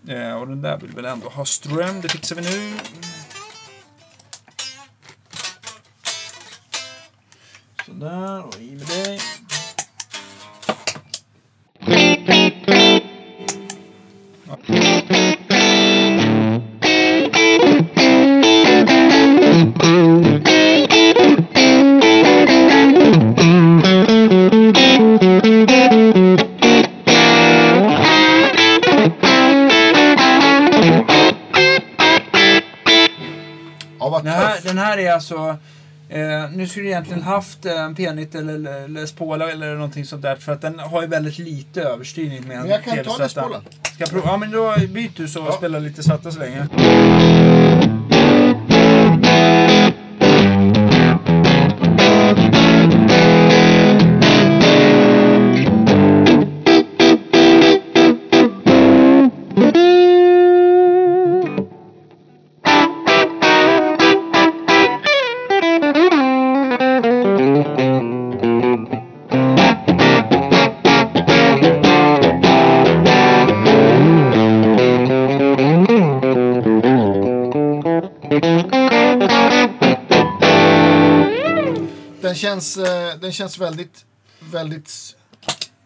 Eh, 0.09 0.33
och 0.33 0.49
den 0.49 0.63
där 0.63 0.79
vill 0.79 0.91
väl 0.91 1.05
ändå 1.05 1.29
ha 1.29 1.45
ström. 1.45 2.01
Det 2.01 2.09
fixar 2.09 2.37
vi 2.37 2.43
nu. 2.43 2.75
Sådär, 7.87 8.47
och 8.47 8.61
i 8.61 8.71
med 8.71 8.87
dig. 8.87 9.21
Alltså... 35.39 35.59
Eh, 36.09 36.51
nu 36.53 36.69
skulle 36.69 36.85
du 36.85 36.89
egentligen 36.91 37.23
haft 37.23 37.67
eh, 37.67 37.81
en 37.81 37.97
P90 37.97 38.39
eller 38.39 38.89
Les 38.89 39.13
Paul 39.13 39.43
eller 39.43 39.75
någonting 39.75 40.05
sånt 40.05 40.23
där. 40.23 40.37
För 40.37 40.53
att 40.53 40.61
den 40.61 40.79
har 40.79 41.03
ju 41.03 41.09
väldigt 41.09 41.39
lite 41.39 41.83
överstyrning 41.83 42.49
med 42.49 42.57
en 42.57 42.63
Men 42.63 42.71
jag 42.71 42.85
kan 42.85 43.05
ta. 43.05 43.17
Les 43.19 43.35
Paulen. 43.35 43.61
Ska 43.83 43.95
jag 43.99 44.11
prova? 44.11 44.27
Ja, 44.27 44.37
men 44.37 44.51
då 44.51 44.75
byt 44.89 45.17
du 45.17 45.29
så 45.29 45.41
och 45.43 45.49
Ja. 45.49 45.53
spela 45.53 45.79
lite 45.79 46.03
svarta 46.03 46.31
så 46.33 46.39
länge. 46.39 46.69
Känns, 82.43 82.77
eh, 82.77 83.19
den 83.19 83.33
känns 83.33 83.59
väldigt, 83.59 84.05
väldigt, 84.53 85.17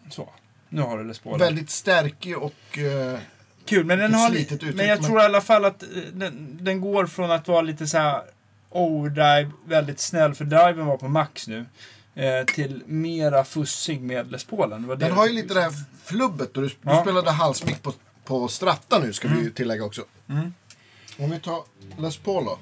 Så. 0.09 0.29
Nu 0.69 0.81
har 0.81 0.97
du 0.97 1.13
Paul. 1.13 1.39
väldigt 1.39 1.69
stärkig 1.69 2.37
och... 2.37 2.77
eh, 2.77 3.19
Kul, 3.65 3.85
men 3.85 3.99
den 3.99 4.13
har 4.13 4.29
lite, 4.29 4.65
Men 4.65 4.87
jag 4.87 4.99
men- 4.99 5.03
tror 5.09 5.21
i 5.21 5.23
alla 5.25 5.41
fall 5.41 5.65
att 5.65 5.83
eh, 5.83 5.87
den, 6.13 6.57
den 6.61 6.81
går 6.81 7.05
från 7.05 7.31
att 7.31 7.47
vara 7.47 7.61
lite 7.61 7.87
så 7.87 7.97
här 7.97 8.21
overdrive, 8.69 9.51
väldigt 9.65 9.99
snäll, 9.99 10.33
för 10.35 10.45
driven 10.45 10.85
var 10.85 10.97
på 10.97 11.07
max 11.07 11.47
nu. 11.47 11.65
Till 12.53 12.83
mera 12.85 13.43
fussig 13.43 14.01
med 14.01 14.31
Les 14.31 14.43
Paulen. 14.43 14.87
Den 14.99 15.11
har 15.11 15.27
ju 15.27 15.33
lite 15.33 15.53
det 15.53 15.61
här 15.61 15.73
flubbet. 16.05 16.57
Och 16.57 16.63
du, 16.63 16.67
du 16.69 16.75
Ja. 16.81 17.01
spelade 17.01 17.31
halsmick 17.31 17.81
på, 17.83 17.93
på 18.25 18.47
Stratta 18.47 18.99
nu, 18.99 19.13
ska 19.13 19.27
vi 19.27 19.39
ju 19.41 19.49
tillägga 19.51 19.83
också. 19.83 20.01
Mm. 20.29 20.53
Om 21.19 21.31
vi 21.31 21.39
tar 21.39 21.61
Les 21.97 22.17
Paul 22.17 22.45
då. 22.45 22.59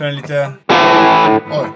Är 0.00 0.04
den 0.04 0.16
lite... 0.16 0.52
Oj. 1.50 1.68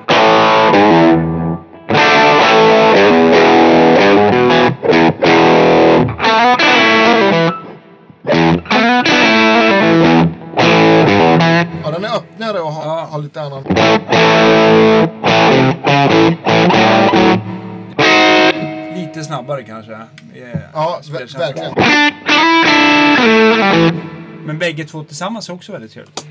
Ja, 11.84 11.90
den 11.90 12.04
är 12.04 12.16
öppnare 12.16 12.60
och 12.60 12.72
har, 12.72 12.84
Ja. 12.84 13.06
har 13.10 13.18
lite 13.18 13.40
annan... 13.40 13.64
snabbare 19.52 19.62
kanske. 19.64 19.92
eh, 20.34 20.60
Ja, 20.74 21.00
ver- 21.10 21.38
verkligen. 21.38 21.74
Men 24.46 24.58
bägge 24.58 24.84
två 24.84 25.04
tillsammans 25.04 25.48
är 25.48 25.52
också 25.52 25.72
väldigt 25.72 25.92
trevligt. 25.92 26.24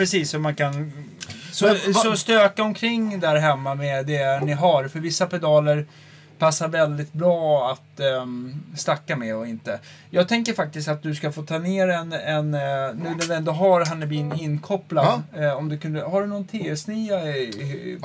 Precis. 0.00 0.30
Så 0.30 0.38
man 0.38 0.54
kan 0.54 0.92
så, 1.52 1.66
Men 1.66 1.94
så 1.94 2.16
stöka 2.16 2.62
omkring 2.62 3.20
där 3.20 3.36
hemma 3.36 3.74
med 3.74 4.06
det 4.06 4.44
ni 4.44 4.52
har. 4.52 4.88
För 4.88 4.98
vissa 5.00 5.26
pedaler 5.26 5.86
passar 6.38 6.68
väldigt 6.68 7.12
bra 7.12 7.70
att 7.70 8.00
um, 8.22 8.62
stacka 8.76 9.16
med 9.16 9.36
och 9.36 9.46
inte. 9.46 9.80
Jag 10.10 10.28
tänker 10.28 10.52
faktiskt 10.52 10.88
att 10.88 11.02
du 11.02 11.14
ska 11.14 11.32
få 11.32 11.42
ta 11.42 11.58
ner 11.58 11.88
en, 11.88 12.12
en 12.12 12.54
eh, 12.54 12.60
nu 12.94 13.14
när 13.18 13.28
vi 13.28 13.34
ändå 13.34 13.52
har 13.52 13.84
Hannebin 13.84 14.32
inkopplad. 14.32 15.22
eh, 15.36 15.52
om 15.52 15.68
du 15.68 15.78
kunde, 15.78 16.02
har 16.02 16.20
du 16.20 16.26
någon 16.26 16.44
TS9 16.44 17.26
i, 17.26 17.38
i, 17.38 17.98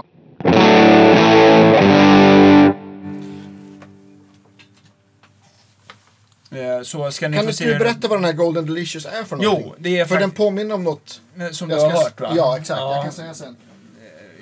Så 6.83 7.11
ska 7.11 7.27
ni 7.27 7.37
Kan 7.37 7.45
få 7.45 7.63
du 7.63 7.69
den- 7.69 7.79
berätta 7.79 8.07
vad 8.07 8.17
den 8.17 8.25
här 8.25 8.33
Golden 8.33 8.65
Delicious 8.65 9.05
är 9.05 9.23
för 9.23 9.35
någonting? 9.35 9.65
Jo, 9.69 9.75
det 9.79 9.99
är 9.99 10.05
För 10.05 10.19
den 10.19 10.31
påminner 10.31 10.75
om 10.75 10.83
något... 10.83 11.21
eh, 11.39 11.49
som 11.49 11.69
du 11.69 11.75
har 11.75 11.89
hört 11.89 12.21
va? 12.21 12.33
Ja, 12.35 12.57
exakt. 12.57 12.79
Ja. 12.79 12.95
Jag 12.95 13.03
kan 13.03 13.11
säga 13.13 13.33
sen. 13.33 13.55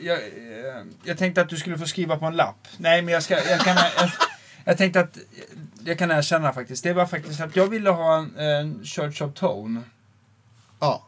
jag, 0.04 0.18
eh, 0.18 0.24
jag 1.04 1.18
tänkte 1.18 1.42
att 1.42 1.50
du 1.50 1.58
skulle 1.58 1.78
få 1.78 1.86
skriva 1.86 2.18
på 2.18 2.26
en 2.26 2.36
lapp. 2.36 2.68
Nej, 2.78 3.02
men 3.02 3.14
jag, 3.14 3.24
ska, 3.24 3.34
jag, 3.50 3.60
kan, 3.60 3.76
jag, 3.98 4.10
jag 4.66 4.78
tänkte 4.78 5.00
att 5.00 5.18
jag 5.86 5.98
kan 6.00 6.12
erkänna 6.12 6.54
faktiskt. 6.54 6.84
Det 6.84 6.94
var 6.94 7.06
faktiskt 7.06 7.42
att 7.42 7.56
jag 7.56 7.68
ville 7.68 7.90
ha 7.90 8.18
en, 8.18 8.38
en 8.38 8.86
Church 8.86 9.22
of 9.22 9.34
Tone. 9.34 9.82
Ja. 10.80 11.08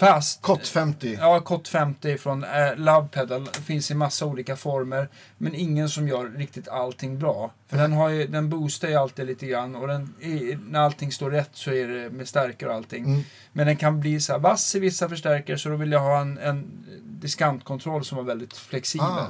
Fast... 0.00 0.42
Kott 0.42 0.68
50. 0.68 1.18
Ja, 1.20 1.40
Kott 1.40 1.68
50 1.68 2.18
från 2.18 2.44
eh, 2.44 2.76
Love 2.76 3.08
Pedal. 3.08 3.46
Finns 3.46 3.90
i 3.90 3.94
massa 3.94 4.26
olika 4.26 4.56
former. 4.56 5.08
Men 5.38 5.54
ingen 5.54 5.88
som 5.88 6.08
gör 6.08 6.28
riktigt 6.28 6.68
allting 6.68 7.18
bra. 7.18 7.52
För 7.68 7.76
den, 7.76 7.92
har 7.92 8.08
ju, 8.08 8.26
den 8.26 8.48
boostar 8.48 8.88
ju 8.88 8.94
alltid 8.94 9.26
lite 9.26 9.46
grann. 9.46 9.74
Och 9.74 9.88
den, 9.88 10.14
i, 10.20 10.58
när 10.68 10.80
allting 10.80 11.12
står 11.12 11.30
rätt 11.30 11.50
så 11.52 11.70
är 11.70 11.88
det 11.88 12.10
med 12.10 12.28
stärkare 12.28 12.70
och 12.70 12.76
allting. 12.76 13.04
Mm. 13.04 13.22
Men 13.52 13.66
den 13.66 13.76
kan 13.76 14.00
bli 14.00 14.20
så 14.20 14.32
här 14.32 14.38
vass 14.40 14.74
i 14.74 14.78
vissa 14.78 15.08
förstärkare. 15.08 15.58
Så 15.58 15.68
då 15.68 15.76
vill 15.76 15.92
jag 15.92 16.00
ha 16.00 16.20
en, 16.20 16.38
en 16.38 16.84
diskantkontroll 17.02 18.04
som 18.04 18.16
var 18.16 18.24
väldigt 18.24 18.56
flexibel. 18.56 19.08
Ah. 19.08 19.28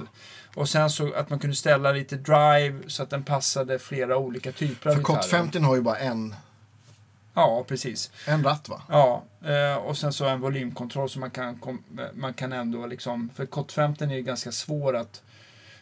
Och 0.55 0.69
sen 0.69 0.91
så 0.91 1.13
att 1.13 1.31
man 1.31 1.39
kunde 1.39 1.57
ställa 1.57 1.93
lite 1.93 2.17
drive 2.17 2.75
så 2.87 3.03
att 3.03 3.11
den 3.11 3.23
passade 3.23 3.79
flera 3.79 4.17
olika 4.17 4.53
typer 4.53 4.91
av 4.91 4.95
För 4.95 5.03
Kott 5.03 5.25
gitarrer. 5.25 5.43
50 5.43 5.59
har 5.59 5.77
ju 5.77 5.83
bara 5.83 5.99
en, 5.99 6.35
Ja, 7.35 7.65
precis. 7.69 8.11
en 8.27 8.45
ratt 8.45 8.69
va? 8.69 8.83
Ja, 8.89 9.23
eh, 9.45 9.75
och 9.77 9.99
sen 9.99 10.13
så 10.13 10.25
en 10.27 10.41
volymkontroll 10.41 11.11
så 11.11 11.19
man 11.19 11.31
kan, 11.31 11.59
man 12.15 12.35
kan 12.35 12.53
ändå 12.53 12.87
liksom, 12.87 13.31
för 13.35 13.47
Kott 13.47 13.73
50 13.73 14.05
är 14.05 14.09
ju 14.09 14.23
ganska 14.23 14.53
svår 14.53 14.97
att 14.97 15.23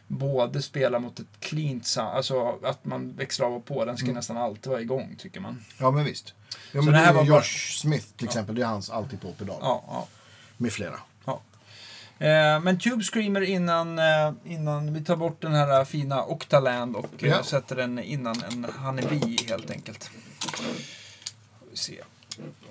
både 0.07 0.63
spela 0.63 0.99
mot 0.99 1.21
ett 1.21 1.27
cleant 1.41 1.97
alltså 1.99 2.59
att 2.65 2.85
man 2.85 3.13
växlar 3.17 3.47
av 3.47 3.55
och 3.55 3.65
på, 3.65 3.85
den 3.85 3.97
ska 3.97 4.05
Mm. 4.07 4.17
nästan 4.17 4.37
alltid 4.37 4.67
vara 4.71 4.81
igång 4.81 5.15
tycker 5.19 5.41
man. 5.41 5.65
Ja, 5.79 5.91
men 5.91 6.05
visst. 6.05 6.35
Ja, 6.73 6.81
Så 6.81 6.85
men 6.85 6.93
det 6.95 6.99
här 6.99 7.13
var 7.13 7.25
bara- 7.25 7.37
Josh 7.37 7.79
Smith 7.81 8.07
till 8.17 8.27
exempel. 8.27 8.55
Det 8.55 8.63
är 8.63 8.67
hans 8.67 8.91
alltid 8.91 9.21
på 9.21 9.33
pedal. 9.33 9.59
Ja, 9.61 9.85
ja. 9.87 10.07
Med 10.57 10.73
flera. 10.73 11.01
Eh, 12.21 12.61
men 12.61 12.79
Tube 12.79 13.05
Screamer 13.05 13.41
innan, 13.41 13.99
eh, 13.99 14.33
innan 14.45 14.95
vi 14.95 15.05
tar 15.05 15.17
bort 15.17 15.43
den 15.43 15.55
här 15.55 15.85
fina 15.85 16.25
Octaland 16.25 16.97
och 16.97 17.25
eh, 17.25 17.29
Ja. 17.29 17.43
sätter 17.43 17.77
den 17.77 17.99
innan 17.99 18.43
en 18.53 18.65
Honeybee 18.79 19.37
helt 19.49 19.71
enkelt. 19.71 20.11
Se. 21.79 22.01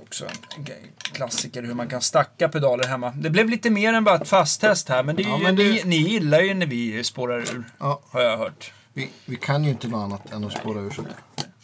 Också 0.04 0.26
en 0.26 0.66
klassiker 1.14 1.64
hur 1.64 1.74
man 1.74 1.88
kan 1.88 2.02
stacka 2.02 2.50
pedaler 2.50 2.84
hemma. 2.88 3.10
Det 3.16 3.30
blev 3.30 3.50
lite 3.50 3.70
mer 3.70 3.94
än 3.94 4.04
bara 4.04 4.16
ett 4.16 4.28
fasttest 4.28 4.90
här 4.90 5.04
men, 5.04 5.16
det 5.16 5.24
är 5.24 5.28
Ja, 5.28 5.38
ju, 5.38 5.44
men 5.44 5.56
det- 5.56 5.64
ni, 5.64 5.82
ni 5.86 5.96
gillar 5.96 6.40
ju 6.42 6.54
när 6.54 6.66
vi 6.66 7.04
spårar 7.04 7.40
ur. 7.40 7.64
Ja, 7.80 8.02
Har 8.10 8.22
jag 8.22 8.38
hört. 8.38 8.72
vi, 8.94 9.10
vi 9.26 9.36
kan 9.36 9.64
ju 9.64 9.70
inte 9.70 9.88
något 9.88 10.04
annat 10.04 10.32
än 10.34 10.44
att 10.44 10.52
spåra 10.54 10.80
ur 10.82 10.90
sånt. 10.90 11.08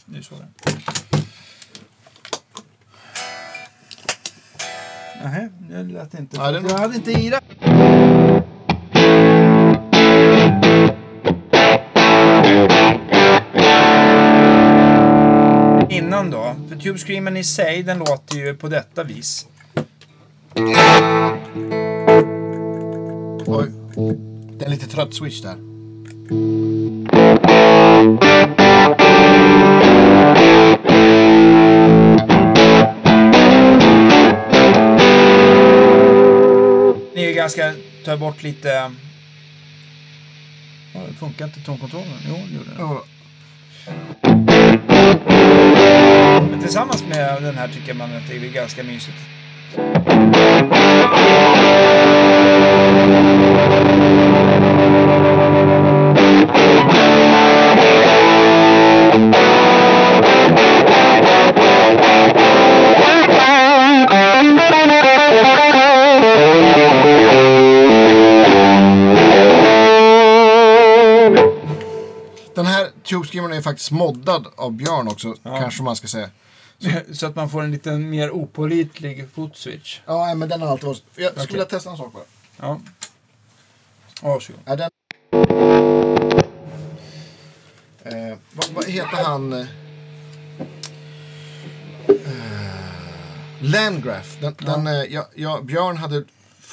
Nu 0.06 0.24
så 0.24 0.36
det. 0.36 0.48
Nej, 5.24 5.50
det 5.70 5.84
lät 5.84 6.14
inte. 6.14 6.38
Ja, 6.38 6.52
det- 6.52 6.70
Jag 6.70 6.78
hade 6.78 6.96
inte 6.96 7.12
i 7.12 7.30
det. 7.30 7.39
Innan 15.89 16.30
då, 16.32 16.56
Tube 16.84 16.99
Screamen 16.99 17.38
i 17.38 17.43
sig, 17.43 17.84
den 17.84 17.99
låter 17.99 18.38
ju 18.38 18.55
på 18.55 18.67
detta 18.69 19.03
vis. 19.03 19.47
Oj. 23.45 23.67
Det 24.57 24.63
är 24.63 24.65
en 24.65 24.71
lite 24.71 24.88
trött 24.88 25.13
switch 25.13 25.41
där. 25.41 25.55
Ni 37.15 37.23
är 37.23 37.27
ju 37.27 37.34
ganska, 37.34 37.73
tar 38.05 38.17
bort 38.17 38.43
lite... 38.43 38.69
Ja, 40.93 41.01
det 41.07 41.13
funkar 41.13 41.45
inte 41.45 41.59
tonkontrollen. 41.59 42.07
Jo, 42.27 42.36
det 42.49 42.55
gjorde 42.55 42.69
det. 42.77 42.84
Oh. 42.84 42.99
Men 46.52 46.60
tillsammans 46.60 47.04
med 47.10 47.44
den 47.44 47.56
här 47.56 47.68
tycker 47.68 47.94
man 47.94 48.16
att 48.16 48.28
det 48.30 48.36
är 48.36 48.54
ganska 48.54 48.84
mysigt. 48.84 49.18
Tube 73.04 73.56
är 73.58 73.62
faktiskt 73.62 73.91
moddad 73.91 74.47
av 74.56 74.72
Björn 74.72 75.08
också, 75.08 75.36
Ja. 75.43 75.60
kanske 75.60 75.84
man 75.84 75.95
ska 75.95 76.08
säga. 76.08 76.30
Så 77.14 77.26
att 77.28 77.36
man 77.36 77.49
får 77.49 77.64
en 77.64 77.72
lite 77.72 77.91
mer 77.91 78.32
opålitlig 78.32 79.28
fotswitch. 79.34 79.99
Ja, 80.06 80.36
men 80.36 80.49
den 80.49 80.62
har 80.62 80.68
alltid 80.68 80.86
varit... 80.88 81.04
Jag 81.16 81.32
skulle 81.32 81.43
Okej. 81.43 81.54
vilja 81.54 81.66
testa 81.66 81.89
en 81.89 81.97
sak 81.97 82.14
bara. 82.14 82.24
Ja. 82.60 82.80
Varsågod. 84.22 84.62
Den... 84.66 84.89
Eh, 88.06 88.38
vad, 88.54 88.70
vad 88.76 88.86
heter 88.86 89.24
han? 89.24 89.54
eh, 89.54 89.66
Landgraf. 93.62 94.38
Den, 94.41 94.56
den, 94.60 94.88
eh, 94.88 94.93
ja, 94.93 95.28
ja, 95.36 95.62
Björn 95.62 95.97
hade 95.97 96.24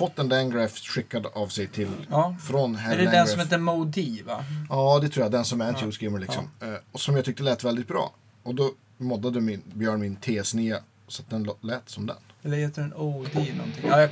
fått 0.01 0.18
en 0.18 0.28
Landgraf 0.28 0.78
skickad 0.78 1.26
av 1.26 1.48
sig 1.48 1.66
till 1.66 1.88
Ja. 2.11 2.36
från 2.42 2.74
herr 2.74 2.92
Är 2.92 2.96
det 2.96 3.05
den 3.05 3.12
Landgraf. 3.12 3.30
som 3.30 3.40
heter 3.40 3.59
Modi, 3.59 4.22
va? 4.22 4.44
Ja, 4.70 4.98
det 5.03 5.09
tror 5.09 5.24
jag. 5.24 5.32
Den 5.32 5.44
som 5.44 5.61
är 5.61 5.68
en 5.82 5.92
Screamer 5.92 6.18
liksom. 6.18 6.51
Eh, 6.61 6.68
och 6.92 7.01
som 7.01 7.16
jag 7.16 7.24
tyckte 7.24 7.42
lät 7.42 7.64
väldigt 7.64 7.88
bra. 7.88 8.12
Och 8.42 8.55
då 8.55 8.70
moddade 8.98 9.40
min, 9.40 9.62
Björn 9.74 10.01
min 10.01 10.16
TS9 10.16 10.78
så 11.09 11.22
att 11.22 11.30
den 11.30 11.48
lät 11.61 11.88
som 11.88 12.07
den. 12.07 12.16
Eller 12.42 12.57
heter 12.57 12.82
den 12.82 12.94
OD 12.94 13.34
någonting? 13.34 13.84
Ja, 13.88 14.01
jag... 14.01 14.09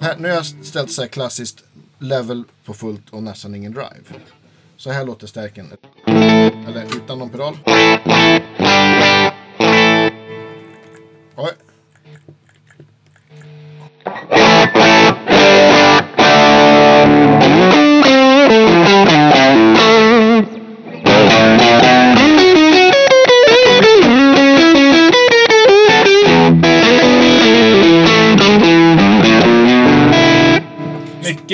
Här, 0.00 0.16
nu 0.18 0.28
har 0.28 0.34
jag 0.34 0.46
ställt 0.46 0.90
så 0.92 1.02
här 1.02 1.08
klassiskt 1.08 1.64
level 1.98 2.44
på 2.64 2.74
fullt 2.74 3.10
och 3.10 3.22
nästan 3.22 3.54
ingen 3.54 3.72
drive. 3.72 4.20
Så 4.76 4.90
här 4.90 5.04
låter 5.04 5.26
stärken. 5.26 5.72
Eller 6.66 6.84
utan 6.96 7.18
någon 7.18 7.30
pedal. 7.30 7.56
Oj. 11.36 11.50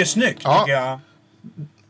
Snyggt 0.07 0.41
Ja. 0.45 0.59
tycker 0.59 0.73
jag. 0.73 1.01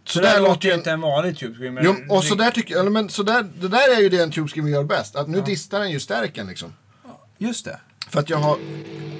Så 0.04 0.20
där 0.20 0.32
där 0.34 0.40
låter 0.40 0.68
ju 0.68 0.74
inte 0.74 0.90
en 0.90 1.00
vanlig 1.00 1.38
Tube 1.38 1.54
Screamer. 1.58 1.82
Jo, 1.84 1.94
och 2.08 2.24
så 2.24 2.34
där 2.34 2.50
tycker 2.50 2.80
eller 2.80 2.90
men 2.90 3.08
så 3.08 3.22
där, 3.22 3.42
det 3.60 3.68
där 3.68 3.96
är 3.96 4.00
ju 4.00 4.08
det 4.08 4.22
en 4.22 4.30
Tube 4.30 4.48
Screamer 4.48 4.70
gör 4.70 4.84
bäst. 4.84 5.16
Att 5.16 5.28
nu 5.28 5.40
distar 5.40 5.80
den 5.80 5.90
ju 5.90 6.00
stärken 6.00 6.46
liksom. 6.46 6.72
Just 7.38 7.64
det. 7.64 7.80
För 8.10 8.20
att 8.20 8.30
jag 8.30 8.38
har, 8.38 8.58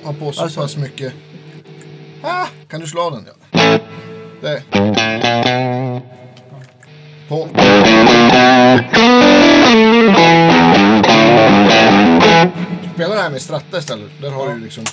har 0.04 0.12
på 0.12 0.32
så 0.32 0.42
Alltså- 0.42 0.60
pass 0.60 0.76
mycket... 0.76 1.12
Ah, 2.22 2.46
kan 2.68 2.80
du 2.80 2.86
slå 2.86 3.00
av 3.00 3.12
den? 3.12 3.26
Ja. 3.50 3.78
Det. 4.40 4.62
På. 7.28 7.48
Spela 12.94 13.14
det 13.14 13.20
här 13.22 13.30
med 13.30 13.42
stratta 13.42 13.78
istället. 13.78 14.10
Där 14.20 14.30
har 14.30 14.48
du 14.54 14.60
liksom... 14.60 14.84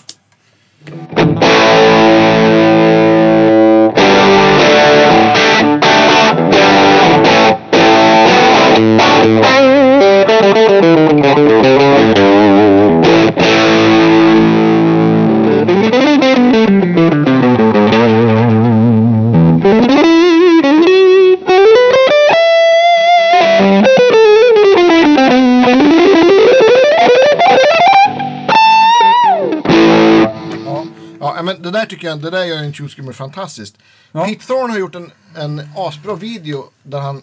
det 32.23 32.29
där 32.29 32.45
gör 32.45 32.57
en 32.57 32.73
Tube 32.73 32.89
Screamer 32.89 33.13
fantastiskt. 33.13 33.77
Ja. 34.11 34.25
Pete 34.25 34.45
Thorne 34.45 34.73
har 34.73 34.79
gjort 34.79 34.95
en, 34.95 35.11
en 35.35 35.61
asbra 35.75 36.15
video 36.15 36.65
där 36.83 36.99
han 36.99 37.21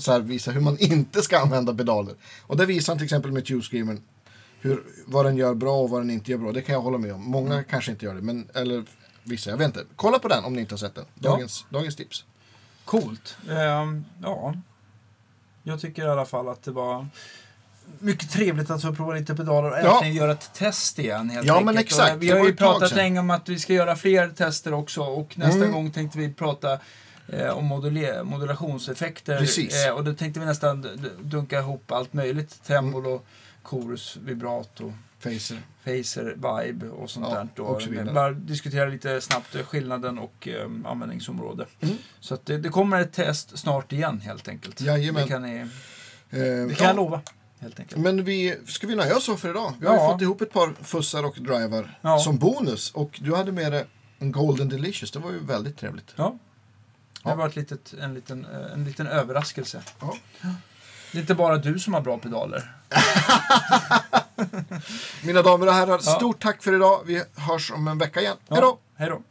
så 0.00 0.12
här, 0.12 0.20
visar 0.20 0.52
hur 0.52 0.60
man 0.60 0.76
inte 0.80 1.22
ska 1.22 1.38
använda 1.38 1.74
pedaler. 1.74 2.14
Och 2.46 2.56
där 2.56 2.66
visar 2.66 2.92
han 2.92 2.98
till 2.98 3.04
exempel 3.04 3.32
med 3.32 3.44
Tube 3.46 3.96
hur, 4.60 4.82
vad 5.06 5.24
den 5.24 5.36
gör 5.36 5.54
bra 5.54 5.76
och 5.76 5.90
vad 5.90 6.00
den 6.00 6.10
inte 6.10 6.30
gör 6.30 6.38
bra. 6.38 6.52
Det 6.52 6.62
kan 6.62 6.72
jag 6.72 6.82
hålla 6.82 6.98
med 6.98 7.12
om. 7.14 7.24
Många 7.30 7.52
Mm. 7.52 7.64
kanske 7.70 7.90
inte 7.90 8.04
gör 8.04 8.14
det, 8.14 8.20
men, 8.22 8.48
eller 8.54 8.84
vissa, 9.24 9.50
jag 9.50 9.56
vet 9.56 9.66
inte. 9.66 9.84
Kolla 9.96 10.18
på 10.18 10.28
den 10.28 10.44
om 10.44 10.52
ni 10.54 10.60
inte 10.60 10.72
har 10.74 10.78
sett 10.78 10.94
den. 10.94 11.04
Ja. 11.20 11.30
Dagens, 11.30 11.64
dagens 11.70 11.96
tips. 11.96 12.24
Coolt. 12.84 13.36
Ehm, 13.50 14.04
ja. 14.22 14.54
Jag 15.62 15.80
tycker 15.80 16.02
i 16.02 16.08
alla 16.08 16.24
fall 16.26 16.48
att 16.48 16.62
det 16.62 16.70
var 16.70 17.06
mycket 17.98 18.30
trevligt 18.30 18.70
att 18.70 18.82
få 18.82 18.94
prova 18.94 19.14
lite 19.14 19.34
pedaler 19.34 19.70
och 19.70 19.78
Ja. 19.78 19.94
äntligen 19.94 20.16
göra 20.16 20.32
ett 20.32 20.54
test 20.54 20.98
igen. 20.98 21.30
Helt 21.30 21.46
Ja, 21.46 21.52
enkelt. 21.54 21.66
men 21.66 21.78
exakt. 21.78 22.14
Och 22.16 22.22
Vi 22.22 22.26
Det 22.28 22.38
har 22.38 22.46
ju 22.46 22.56
pratat 22.56 22.94
länge 22.94 23.20
om 23.20 23.30
att 23.30 23.48
vi 23.48 23.58
ska 23.58 23.72
göra 23.72 23.96
fler 23.96 24.28
tester 24.28 24.74
också 24.74 25.00
och 25.02 25.38
nästa 25.38 25.58
Mm. 25.58 25.72
gång 25.72 25.90
tänkte 25.90 26.18
vi 26.18 26.32
prata 26.32 26.78
eh, 27.32 27.50
om 27.58 27.72
module- 27.72 28.22
modulationseffekter. 28.24 29.38
Precis. 29.38 29.86
Eh, 29.86 29.92
och 29.94 30.04
då 30.04 30.14
tänkte 30.14 30.40
vi 30.40 30.46
nästan 30.46 30.86
dunka 31.22 31.58
ihop 31.58 31.92
allt 31.92 32.12
möjligt. 32.12 32.62
Tremolo, 32.64 33.22
chorus, 33.62 34.16
vibrato, 34.16 34.92
Facer. 35.18 35.62
phaser, 35.84 36.24
vibe 36.64 36.88
och 36.88 37.10
sånt 37.10 37.26
Ja, 37.30 37.34
där. 37.34 37.48
Då. 37.54 37.62
och. 37.64 37.82
Bara 38.14 38.30
diskutera 38.30 38.86
lite 38.88 39.20
snabbt 39.20 39.54
eh, 39.54 39.62
skillnaden 39.62 40.18
och 40.18 40.48
eh, 40.48 40.68
användningsområde. 40.84 41.66
Mm. 41.80 41.96
Så 42.20 42.38
det, 42.44 42.58
det 42.58 42.68
kommer 42.68 43.00
ett 43.00 43.12
test 43.12 43.58
snart 43.58 43.92
igen 43.92 44.20
helt 44.20 44.48
enkelt. 44.48 44.80
Jajamän. 44.80 45.22
Det 45.22 45.28
kan, 45.28 45.42
ni, 45.42 45.66
Eh, 46.32 46.38
det 46.38 46.74
kan 46.74 46.84
ja. 46.84 46.84
jag 46.86 46.96
lova. 46.96 47.20
Helt 47.60 47.80
enkelt. 47.80 48.00
Men 48.00 48.24
vi, 48.24 48.56
ska 48.66 48.86
vi 48.86 48.94
nöja 48.96 49.16
oss 49.16 49.24
så 49.24 49.36
för 49.36 49.50
idag? 49.50 49.72
Vi 49.80 49.86
har 49.86 49.94
Ja. 49.94 50.12
fått 50.12 50.22
ihop 50.22 50.40
ett 50.40 50.52
par 50.52 50.74
fussar 50.82 51.24
och 51.24 51.36
drivar 51.40 51.98
Ja. 52.02 52.18
som 52.18 52.38
bonus. 52.38 52.90
Och 52.90 53.18
du 53.22 53.34
hade 53.34 53.52
med 53.52 53.72
dig 53.72 53.84
en 54.18 54.32
Golden 54.32 54.68
Delicious. 54.68 55.10
Det 55.10 55.18
var 55.18 55.30
ju 55.30 55.38
väldigt 55.44 55.78
trevligt. 55.78 56.12
Ja. 56.16 56.38
Det 57.22 57.34
var 57.34 57.46
ett 57.46 57.56
litet, 57.56 57.94
en, 58.00 58.14
liten, 58.14 58.44
eh, 58.44 58.72
en 58.72 58.84
liten 58.84 59.06
överraskelse. 59.06 59.82
Ja. 60.00 60.16
Det 61.12 61.18
är 61.18 61.20
inte 61.20 61.34
bara 61.34 61.56
du 61.56 61.78
som 61.78 61.94
har 61.94 62.00
bra 62.00 62.18
pedaler. 62.18 62.72
Mina 65.24 65.42
damer 65.42 65.66
och 65.66 65.72
herrar, 65.72 65.98
stort 65.98 66.42
tack 66.42 66.62
för 66.62 66.74
idag. 66.74 67.00
Vi 67.06 67.22
hörs 67.36 67.70
om 67.70 67.88
en 67.88 67.98
vecka 67.98 68.20
igen. 68.20 68.36
Hej 68.48 68.60
då! 68.60 68.78
Hej 68.96 69.08
då. 69.08 69.22